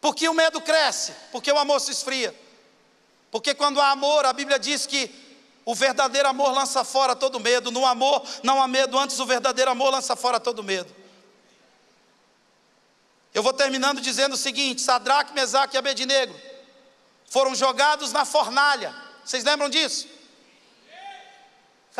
Porque 0.00 0.28
o 0.28 0.34
medo 0.34 0.60
cresce, 0.60 1.14
porque 1.30 1.52
o 1.52 1.56
amor 1.56 1.80
se 1.80 1.92
esfria. 1.92 2.34
Porque 3.30 3.54
quando 3.54 3.80
há 3.80 3.92
amor, 3.92 4.26
a 4.26 4.32
Bíblia 4.32 4.58
diz 4.58 4.86
que 4.86 5.08
o 5.64 5.72
verdadeiro 5.72 6.28
amor 6.28 6.50
lança 6.50 6.82
fora 6.82 7.14
todo 7.14 7.38
medo. 7.38 7.70
No 7.70 7.86
amor 7.86 8.26
não 8.42 8.60
há 8.60 8.66
medo, 8.66 8.98
antes 8.98 9.20
o 9.20 9.24
verdadeiro 9.24 9.70
amor 9.70 9.90
lança 9.90 10.16
fora 10.16 10.40
todo 10.40 10.64
medo. 10.64 10.92
Eu 13.32 13.40
vou 13.40 13.52
terminando 13.52 14.00
dizendo 14.00 14.32
o 14.32 14.36
seguinte: 14.36 14.82
Sadraque, 14.82 15.32
Mesaque 15.32 15.76
e 15.76 15.78
Abednego 15.78 16.34
foram 17.28 17.54
jogados 17.54 18.10
na 18.10 18.24
fornalha. 18.24 18.92
Vocês 19.24 19.44
lembram 19.44 19.68
disso? 19.68 20.08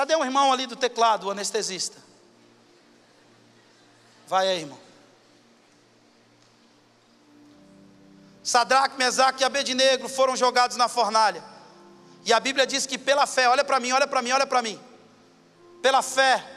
Cadê 0.01 0.17
o 0.17 0.25
irmão 0.25 0.51
ali 0.51 0.67
do 0.67 0.77
teclado, 0.77 1.27
o 1.27 1.31
anestesista? 1.31 1.99
Vai 4.27 4.49
aí, 4.49 4.61
irmão. 4.61 4.79
Sadraque, 8.43 8.97
Mesaque 8.97 9.43
e 9.43 9.45
Abednego 9.45 10.09
foram 10.09 10.35
jogados 10.35 10.79
na 10.79 10.89
fornalha. 10.89 11.45
E 12.25 12.33
a 12.33 12.41
Bíblia 12.41 12.67
diz 12.67 12.87
que 12.87 12.97
pela 12.97 13.27
fé, 13.27 13.47
olha 13.47 13.63
para 13.63 13.79
mim, 13.79 13.93
olha 13.93 14.07
para 14.07 14.23
mim, 14.23 14.33
olha 14.33 14.47
para 14.47 14.63
mim. 14.63 14.81
Pela 15.83 16.01
fé, 16.01 16.51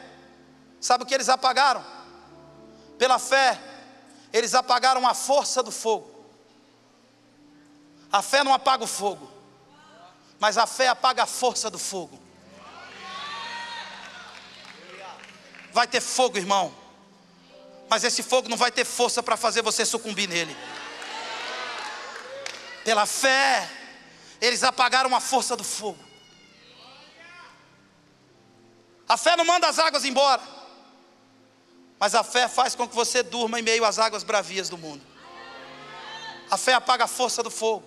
sabe 0.80 1.04
o 1.04 1.06
que 1.06 1.12
eles 1.12 1.28
apagaram? 1.28 1.84
Pela 2.96 3.18
fé, 3.18 3.60
eles 4.32 4.54
apagaram 4.54 5.06
a 5.06 5.12
força 5.12 5.62
do 5.62 5.70
fogo. 5.70 6.10
A 8.10 8.22
fé 8.22 8.42
não 8.42 8.54
apaga 8.54 8.84
o 8.84 8.86
fogo, 8.86 9.30
mas 10.40 10.56
a 10.56 10.66
fé 10.66 10.88
apaga 10.88 11.24
a 11.24 11.26
força 11.26 11.68
do 11.68 11.78
fogo. 11.78 12.23
Vai 15.74 15.88
ter 15.88 16.00
fogo, 16.00 16.38
irmão, 16.38 16.72
mas 17.90 18.04
esse 18.04 18.22
fogo 18.22 18.48
não 18.48 18.56
vai 18.56 18.70
ter 18.70 18.84
força 18.84 19.20
para 19.20 19.36
fazer 19.36 19.60
você 19.60 19.84
sucumbir 19.84 20.28
nele. 20.28 20.56
Pela 22.84 23.04
fé, 23.06 23.68
eles 24.40 24.62
apagaram 24.62 25.12
a 25.16 25.18
força 25.18 25.56
do 25.56 25.64
fogo. 25.64 25.98
A 29.08 29.16
fé 29.16 29.34
não 29.34 29.44
manda 29.44 29.66
as 29.66 29.80
águas 29.80 30.04
embora, 30.04 30.40
mas 31.98 32.14
a 32.14 32.22
fé 32.22 32.46
faz 32.46 32.76
com 32.76 32.86
que 32.86 32.94
você 32.94 33.24
durma 33.24 33.58
em 33.58 33.62
meio 33.62 33.84
às 33.84 33.98
águas 33.98 34.22
bravias 34.22 34.68
do 34.68 34.78
mundo. 34.78 35.04
A 36.52 36.56
fé 36.56 36.74
apaga 36.74 37.02
a 37.02 37.08
força 37.08 37.42
do 37.42 37.50
fogo. 37.50 37.84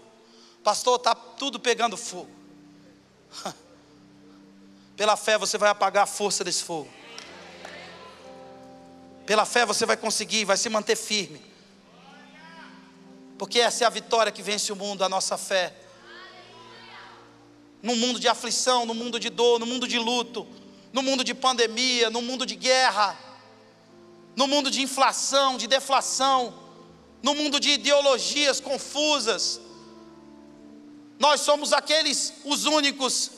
Pastor, 0.61 0.97
está 0.97 1.15
tudo 1.15 1.57
pegando 1.57 1.95
fogo. 1.95 2.29
Pela 4.97 5.15
fé 5.15 5.37
você 5.37 5.57
vai 5.57 5.69
apagar 5.69 6.03
a 6.03 6.07
força 6.07 6.43
desse 6.43 6.65
fogo. 6.65 6.96
Pela 9.27 9.45
fé 9.45 9.65
você 9.65 9.85
vai 9.85 9.97
conseguir, 9.97 10.45
vai 10.45 10.55
se 10.55 10.69
manter 10.69 10.95
firme. 10.95 11.41
Porque 13.37 13.59
essa 13.59 13.83
é 13.83 13.87
a 13.87 13.89
vitória 13.89 14.31
que 14.31 14.41
vence 14.41 14.71
o 14.71 14.75
mundo, 14.75 15.03
a 15.03 15.09
nossa 15.09 15.37
fé. 15.37 15.75
No 17.83 17.93
mundo 17.93 18.21
de 18.21 18.29
aflição, 18.29 18.85
no 18.85 18.93
mundo 18.93 19.19
de 19.19 19.29
dor, 19.29 19.59
no 19.59 19.65
mundo 19.65 19.85
de 19.85 19.99
luto, 19.99 20.47
no 20.93 21.03
mundo 21.03 21.25
de 21.25 21.33
pandemia, 21.33 22.09
no 22.09 22.21
mundo 22.21 22.45
de 22.45 22.55
guerra, 22.55 23.19
no 24.33 24.47
mundo 24.47 24.71
de 24.71 24.81
inflação, 24.81 25.57
de 25.57 25.67
deflação, 25.67 26.57
no 27.21 27.35
mundo 27.35 27.59
de 27.59 27.71
ideologias 27.71 28.61
confusas. 28.61 29.59
Nós 31.19 31.41
somos 31.41 31.73
aqueles, 31.73 32.33
os 32.45 32.65
únicos, 32.65 33.31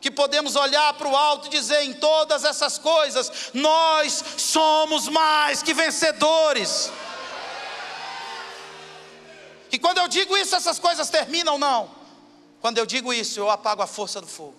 que 0.00 0.10
podemos 0.10 0.54
olhar 0.56 0.94
para 0.94 1.08
o 1.08 1.16
alto 1.16 1.46
e 1.46 1.50
dizer: 1.50 1.82
em 1.82 1.94
todas 1.94 2.44
essas 2.44 2.78
coisas, 2.78 3.50
nós 3.54 4.24
somos 4.36 5.08
mais 5.08 5.62
que 5.62 5.74
vencedores. 5.74 6.90
E 9.70 9.78
quando 9.78 9.98
eu 9.98 10.08
digo 10.08 10.36
isso, 10.36 10.54
essas 10.54 10.78
coisas 10.78 11.10
terminam, 11.10 11.58
não. 11.58 11.90
Quando 12.60 12.78
eu 12.78 12.86
digo 12.86 13.12
isso, 13.12 13.38
eu 13.38 13.50
apago 13.50 13.82
a 13.82 13.86
força 13.86 14.20
do 14.20 14.26
fogo. 14.26 14.56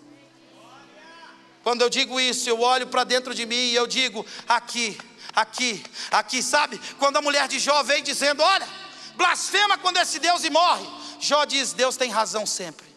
Quando 1.63 1.81
eu 1.81 1.89
digo 1.89 2.19
isso, 2.19 2.49
eu 2.49 2.61
olho 2.61 2.87
para 2.87 3.03
dentro 3.03 3.33
de 3.33 3.45
mim 3.45 3.55
e 3.55 3.75
eu 3.75 3.87
digo: 3.87 4.25
aqui, 4.47 4.97
aqui, 5.33 5.83
aqui, 6.11 6.43
sabe? 6.43 6.79
Quando 6.97 7.17
a 7.17 7.21
mulher 7.21 7.47
de 7.47 7.59
Jó 7.59 7.81
vem 7.83 8.03
dizendo: 8.03 8.41
Olha, 8.41 8.67
blasfema 9.15 9.77
quando 9.77 9.97
esse 9.97 10.19
Deus 10.19 10.43
e 10.43 10.49
morre. 10.49 10.85
Jó 11.19 11.45
diz: 11.45 11.73
Deus 11.73 11.97
tem 11.97 12.09
razão 12.09 12.45
sempre. 12.45 12.88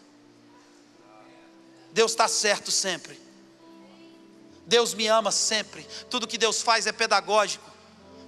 Deus 1.93 2.11
está 2.11 2.27
certo 2.27 2.71
sempre. 2.71 3.19
Deus 4.65 4.93
me 4.93 5.07
ama 5.07 5.31
sempre. 5.31 5.87
Tudo 6.09 6.27
que 6.27 6.37
Deus 6.37 6.61
faz 6.61 6.87
é 6.87 6.91
pedagógico. 6.91 7.72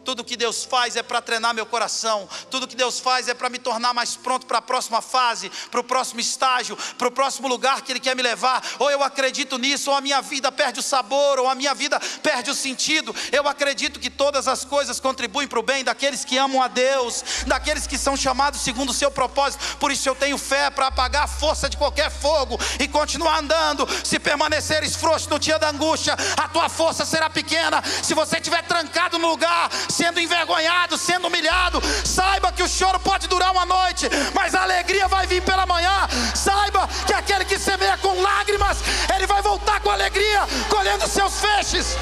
Tudo 0.06 0.24
que 0.24 0.38
Deus 0.38 0.64
faz 0.64 0.96
é 0.96 1.02
para 1.02 1.20
treinar 1.20 1.54
meu 1.54 1.66
coração. 1.66 2.30
Tudo 2.52 2.68
que 2.68 2.76
Deus 2.76 3.00
faz 3.00 3.28
é 3.28 3.34
para 3.34 3.50
me 3.50 3.58
tornar 3.58 3.92
mais 3.92 4.16
pronto 4.16 4.46
para 4.46 4.60
a 4.60 4.62
próxima 4.62 5.02
fase, 5.02 5.52
para 5.72 5.80
o 5.80 5.84
próximo 5.84 6.20
estágio, 6.20 6.78
para 6.98 7.08
o 7.08 7.12
próximo 7.12 7.48
lugar 7.48 7.82
que 7.82 7.92
Ele 7.92 8.00
quer 8.00 8.16
me 8.16 8.22
levar. 8.22 8.64
Ou 8.78 8.92
eu 8.92 9.04
acredito 9.04 9.58
nisso, 9.58 9.90
ou 9.90 9.98
a 9.98 10.02
minha 10.02 10.22
vida 10.22 10.52
perde 10.52 10.80
o 10.80 10.84
sabor, 10.84 11.40
ou 11.40 11.50
a 11.50 11.56
minha 11.56 11.74
vida 11.74 12.00
perde 12.22 12.52
o 12.52 12.56
sentido. 12.56 13.14
Eu 13.32 13.48
acredito 13.48 14.00
que 14.00 14.12
todas 14.12 14.48
as 14.48 14.64
coisas 14.64 15.00
contribuem 15.00 15.48
para 15.48 15.60
o 15.60 15.64
bem 15.64 15.84
daqueles 15.84 16.24
que 16.24 16.38
amam 16.38 16.62
a 16.62 16.68
Deus, 16.68 17.24
daqueles 17.48 17.88
que 17.88 17.98
são 17.98 18.16
chamados 18.16 18.62
segundo 18.62 18.92
o 18.92 18.94
seu 18.94 19.10
propósito. 19.10 19.78
Por 19.78 19.92
isso 19.92 20.08
eu 20.08 20.14
tenho 20.16 20.38
fé 20.38 20.70
para 20.70 20.88
apagar 20.88 21.24
a 21.24 21.28
força 21.28 21.68
de 21.68 21.78
qualquer 21.78 22.12
fogo 22.12 22.60
e 22.80 22.88
continuar 22.88 23.40
andando. 23.40 23.88
Se 24.06 24.20
permaneceres 24.20 24.96
frouxo 24.96 25.30
no 25.32 25.40
dia 25.40 25.58
da 25.58 25.70
angústia, 25.70 26.16
a 26.38 26.48
tua 26.48 26.70
força 26.70 27.06
será 27.06 27.28
pequena. 27.28 27.82
Se 28.04 28.14
você 28.14 28.38
estiver 28.38 28.62
trancado 28.68 29.18
no 29.18 29.30
lugar, 29.30 29.72
sendo 29.96 30.20
envergonhado, 30.20 30.98
sendo 30.98 31.28
humilhado, 31.28 31.82
saiba 32.06 32.52
que 32.52 32.62
o 32.62 32.68
choro 32.68 33.00
pode 33.00 33.28
durar 33.28 33.52
uma 33.52 33.66
noite, 33.66 34.10
mas 34.34 34.54
a 34.54 34.64
alegria 34.64 35.08
vai 35.08 35.26
vir 35.26 35.42
pela 35.42 35.66
manhã. 35.66 36.08
Saiba 36.36 36.88
que 37.08 37.14
aquele 37.14 37.46
que 37.46 37.58
semeia 37.58 37.98
com 37.98 38.22
lágrimas, 38.22 38.80
ele 39.16 39.26
vai 39.26 39.42
voltar 39.42 39.80
com 39.80 39.90
alegria, 39.90 40.42
colhendo 40.70 41.08
seus 41.08 41.40
feixes. 41.40 41.96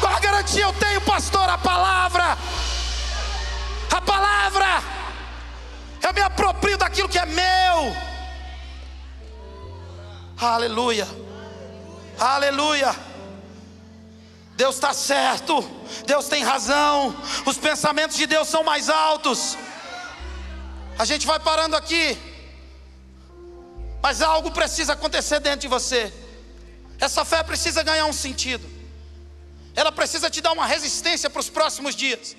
Qual 0.00 0.14
a 0.14 0.20
garantia 0.20 0.64
eu 0.64 0.72
tenho, 0.74 1.00
pastor? 1.00 1.48
A 1.48 1.56
palavra. 1.56 2.36
A 3.90 4.00
palavra. 4.00 4.82
Eu 6.02 6.12
me 6.12 6.20
aproprio 6.20 6.76
daquilo 6.76 7.08
que 7.08 7.18
é 7.18 7.24
meu. 7.24 7.96
Aleluia. 10.38 11.08
Aleluia. 12.18 13.11
Deus 14.56 14.74
está 14.74 14.92
certo, 14.92 15.62
Deus 16.06 16.28
tem 16.28 16.42
razão, 16.44 17.16
os 17.46 17.56
pensamentos 17.56 18.16
de 18.16 18.26
Deus 18.26 18.48
são 18.48 18.62
mais 18.62 18.88
altos. 18.88 19.56
A 20.98 21.04
gente 21.04 21.26
vai 21.26 21.40
parando 21.40 21.74
aqui, 21.74 22.18
mas 24.02 24.20
algo 24.20 24.50
precisa 24.50 24.92
acontecer 24.92 25.40
dentro 25.40 25.60
de 25.60 25.68
você. 25.68 26.12
Essa 27.00 27.24
fé 27.24 27.42
precisa 27.42 27.82
ganhar 27.82 28.04
um 28.06 28.12
sentido, 28.12 28.68
ela 29.74 29.90
precisa 29.90 30.28
te 30.28 30.40
dar 30.40 30.52
uma 30.52 30.66
resistência 30.66 31.30
para 31.30 31.40
os 31.40 31.48
próximos 31.48 31.94
dias. 31.94 32.36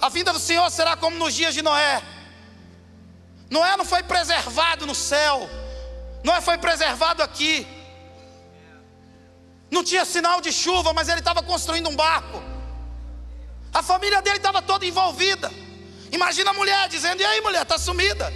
A 0.00 0.08
vinda 0.08 0.32
do 0.32 0.40
Senhor 0.40 0.68
será 0.70 0.96
como 0.96 1.16
nos 1.16 1.34
dias 1.34 1.54
de 1.54 1.62
Noé. 1.62 2.02
Noé 3.50 3.76
não 3.76 3.84
foi 3.84 4.02
preservado 4.02 4.86
no 4.86 4.94
céu, 4.94 5.48
Noé 6.24 6.40
foi 6.40 6.56
preservado 6.56 7.22
aqui. 7.22 7.66
Não 9.72 9.82
tinha 9.82 10.04
sinal 10.04 10.42
de 10.42 10.52
chuva, 10.52 10.92
mas 10.92 11.08
ele 11.08 11.20
estava 11.20 11.42
construindo 11.42 11.88
um 11.88 11.96
barco. 11.96 12.42
A 13.72 13.82
família 13.82 14.20
dele 14.20 14.36
estava 14.36 14.60
toda 14.60 14.84
envolvida. 14.84 15.50
Imagina 16.12 16.50
a 16.50 16.54
mulher 16.54 16.90
dizendo: 16.90 17.22
E 17.22 17.24
aí, 17.24 17.40
mulher, 17.40 17.62
está 17.62 17.78
sumida? 17.78 18.30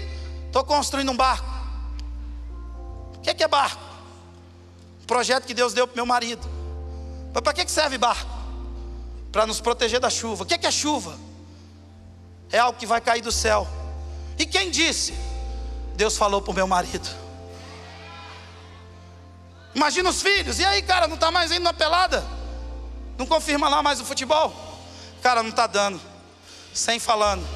Estou 0.47 0.65
construindo 0.65 1.13
um 1.13 1.17
barco. 1.17 1.47
O 3.17 3.21
que 3.21 3.29
é, 3.29 3.35
que 3.35 3.45
é 3.45 3.49
barco? 3.49 3.85
projeto 5.07 5.45
que 5.47 5.53
Deus 5.53 5.75
deu 5.75 5.87
para 5.87 5.95
meu 5.95 6.07
marido. 6.07 6.49
Mas 7.35 7.43
para 7.43 7.53
que 7.53 7.71
serve 7.71 7.99
barco? 7.99 8.31
Para 9.31 9.47
nos 9.47 9.61
proteger 9.61 10.01
da 10.01 10.09
chuva. 10.09 10.43
O 10.43 10.47
que 10.47 10.55
é, 10.55 10.59
que 10.59 10.67
é 10.67 10.71
chuva? 10.71 11.19
É 12.51 12.59
algo 12.59 12.79
que 12.79 12.87
vai 12.87 13.01
cair 13.01 13.21
do 13.21 13.31
céu. 13.31 13.69
E 14.39 14.47
quem 14.47 14.71
disse? 14.71 15.15
Deus 15.95 16.17
falou 16.17 16.41
para 16.41 16.51
o 16.51 16.55
meu 16.55 16.67
marido. 16.67 17.26
Imagina 19.77 20.09
os 20.09 20.23
filhos. 20.23 20.59
E 20.59 20.65
aí, 20.65 20.81
cara, 20.81 21.07
não 21.07 21.17
está 21.17 21.31
mais 21.31 21.53
indo 21.53 21.61
na 21.61 21.75
pelada? 21.75 22.25
Não 23.19 23.27
confirma 23.27 23.69
lá 23.69 23.83
mais 23.83 24.01
o 24.01 24.07
futebol? 24.07 24.51
Cara, 25.23 25.43
não 25.43 25.51
está 25.51 25.67
dando. 25.67 26.01
Sem 26.73 26.99
falando. 26.99 27.47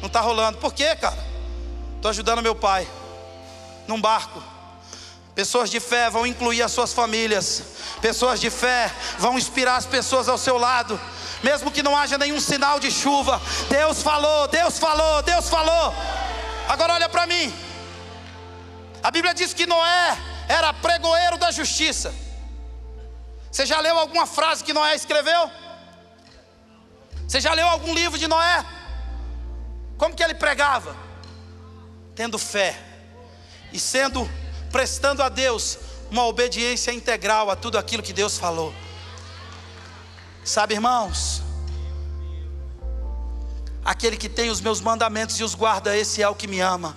Não 0.00 0.08
está 0.08 0.20
rolando. 0.20 0.58
Por 0.58 0.74
quê, 0.74 0.94
cara? 0.94 1.16
Estou 1.96 2.10
ajudando 2.10 2.42
meu 2.42 2.54
pai. 2.54 2.86
Num 3.88 3.98
barco. 3.98 4.42
Pessoas 5.34 5.70
de 5.70 5.80
fé 5.80 6.10
vão 6.10 6.26
incluir 6.26 6.60
as 6.60 6.70
suas 6.70 6.92
famílias. 6.92 7.62
Pessoas 8.02 8.38
de 8.38 8.50
fé 8.50 8.92
vão 9.18 9.38
inspirar 9.38 9.76
as 9.76 9.86
pessoas 9.86 10.28
ao 10.28 10.36
seu 10.36 10.58
lado. 10.58 11.00
Mesmo 11.42 11.70
que 11.70 11.82
não 11.82 11.96
haja 11.96 12.18
nenhum 12.18 12.40
sinal 12.40 12.78
de 12.78 12.90
chuva. 12.90 13.40
Deus 13.70 14.02
falou, 14.02 14.46
Deus 14.48 14.78
falou, 14.78 15.22
Deus 15.22 15.48
falou. 15.48 15.94
Agora 16.68 16.92
olha 16.92 17.08
para 17.08 17.26
mim. 17.26 17.50
A 19.02 19.10
Bíblia 19.10 19.32
diz 19.32 19.54
que 19.54 19.64
Noé 19.66 20.29
era 20.50 20.72
pregoeiro 20.72 21.38
da 21.38 21.52
justiça. 21.52 22.12
Você 23.52 23.64
já 23.64 23.78
leu 23.78 23.96
alguma 23.96 24.26
frase 24.26 24.64
que 24.64 24.72
Noé 24.72 24.96
escreveu? 24.96 25.48
Você 27.26 27.40
já 27.40 27.52
leu 27.54 27.68
algum 27.68 27.94
livro 27.94 28.18
de 28.18 28.26
Noé? 28.26 28.66
Como 29.96 30.12
que 30.12 30.24
ele 30.24 30.34
pregava? 30.34 30.96
Tendo 32.16 32.36
fé 32.36 32.76
e 33.72 33.78
sendo 33.78 34.28
prestando 34.72 35.22
a 35.22 35.28
Deus 35.28 35.78
uma 36.10 36.26
obediência 36.26 36.90
integral 36.90 37.48
a 37.48 37.54
tudo 37.54 37.78
aquilo 37.78 38.02
que 38.02 38.12
Deus 38.12 38.36
falou. 38.36 38.74
Sabe, 40.44 40.74
irmãos? 40.74 41.42
Aquele 43.84 44.16
que 44.16 44.28
tem 44.28 44.50
os 44.50 44.60
meus 44.60 44.80
mandamentos 44.80 45.38
e 45.38 45.44
os 45.44 45.54
guarda, 45.54 45.96
esse 45.96 46.20
é 46.20 46.28
o 46.28 46.34
que 46.34 46.48
me 46.48 46.60
ama 46.60 46.96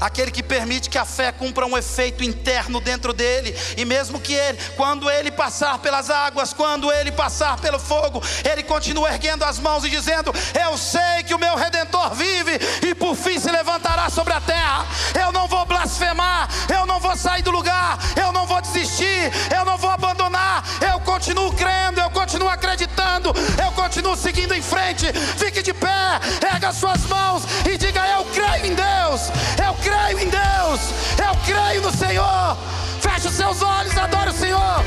aquele 0.00 0.30
que 0.30 0.42
permite 0.42 0.88
que 0.88 0.98
a 0.98 1.04
fé 1.04 1.30
cumpra 1.30 1.66
um 1.66 1.76
efeito 1.76 2.24
interno 2.24 2.80
dentro 2.80 3.12
dele, 3.12 3.54
e 3.76 3.84
mesmo 3.84 4.20
que 4.20 4.32
ele, 4.32 4.58
quando 4.76 5.10
ele 5.10 5.30
passar 5.30 5.78
pelas 5.78 6.10
águas, 6.10 6.52
quando 6.52 6.90
ele 6.90 7.12
passar 7.12 7.60
pelo 7.60 7.78
fogo, 7.78 8.22
ele 8.50 8.62
continua 8.62 9.12
erguendo 9.12 9.44
as 9.44 9.58
mãos 9.58 9.84
e 9.84 9.90
dizendo: 9.90 10.32
Eu 10.58 10.76
sei 10.78 11.22
que 11.26 11.34
o 11.34 11.38
meu 11.38 11.54
redentor 11.56 12.14
vive, 12.14 12.58
e 12.82 12.94
por 12.94 13.14
fim 13.14 13.38
se 13.38 13.50
levantará 13.50 14.08
sobre 14.08 14.32
a 14.32 14.40
terra. 14.40 14.86
Eu 15.20 15.32
não 15.32 15.46
vou 15.46 15.66
blasfemar, 15.66 16.48
eu 16.72 16.86
não 16.86 16.98
vou 16.98 17.16
sair 17.16 17.42
do 17.42 17.50
lugar, 17.50 17.98
eu 18.16 18.32
não 18.32 18.46
vou 18.46 18.60
desistir, 18.60 19.30
eu 19.54 19.64
não 19.64 19.76
vou 19.76 19.90
abandonar, 19.90 20.64
eu 20.80 21.00
continuo 21.00 21.52
crendo, 21.52 22.00
eu 22.00 22.10
continuo 22.10 22.48
acreditando, 22.48 23.32
eu 23.62 23.72
continuo 23.72 24.16
seguindo 24.16 24.54
em 24.54 24.62
frente. 24.62 25.12
Fique 25.36 25.62
de 25.62 25.74
pé, 25.74 26.20
erga 26.52 26.72
suas 26.72 27.04
mãos 27.06 27.42
e 27.70 27.76
diga: 27.76 28.06
Eu 28.08 28.24
creio 28.26 28.66
em 28.66 28.74
Deus, 28.74 29.30
eu 29.66 29.74
creio 29.74 29.89
creio 29.90 30.18
em 30.20 30.28
Deus, 30.28 30.80
eu 31.18 31.34
creio 31.44 31.82
no 31.82 31.90
Senhor. 31.90 32.56
Feche 33.00 33.28
os 33.28 33.34
seus 33.34 33.62
olhos, 33.62 33.96
adore 33.96 34.30
o 34.30 34.32
Senhor. 34.32 34.84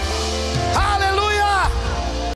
Aleluia. 0.76 1.33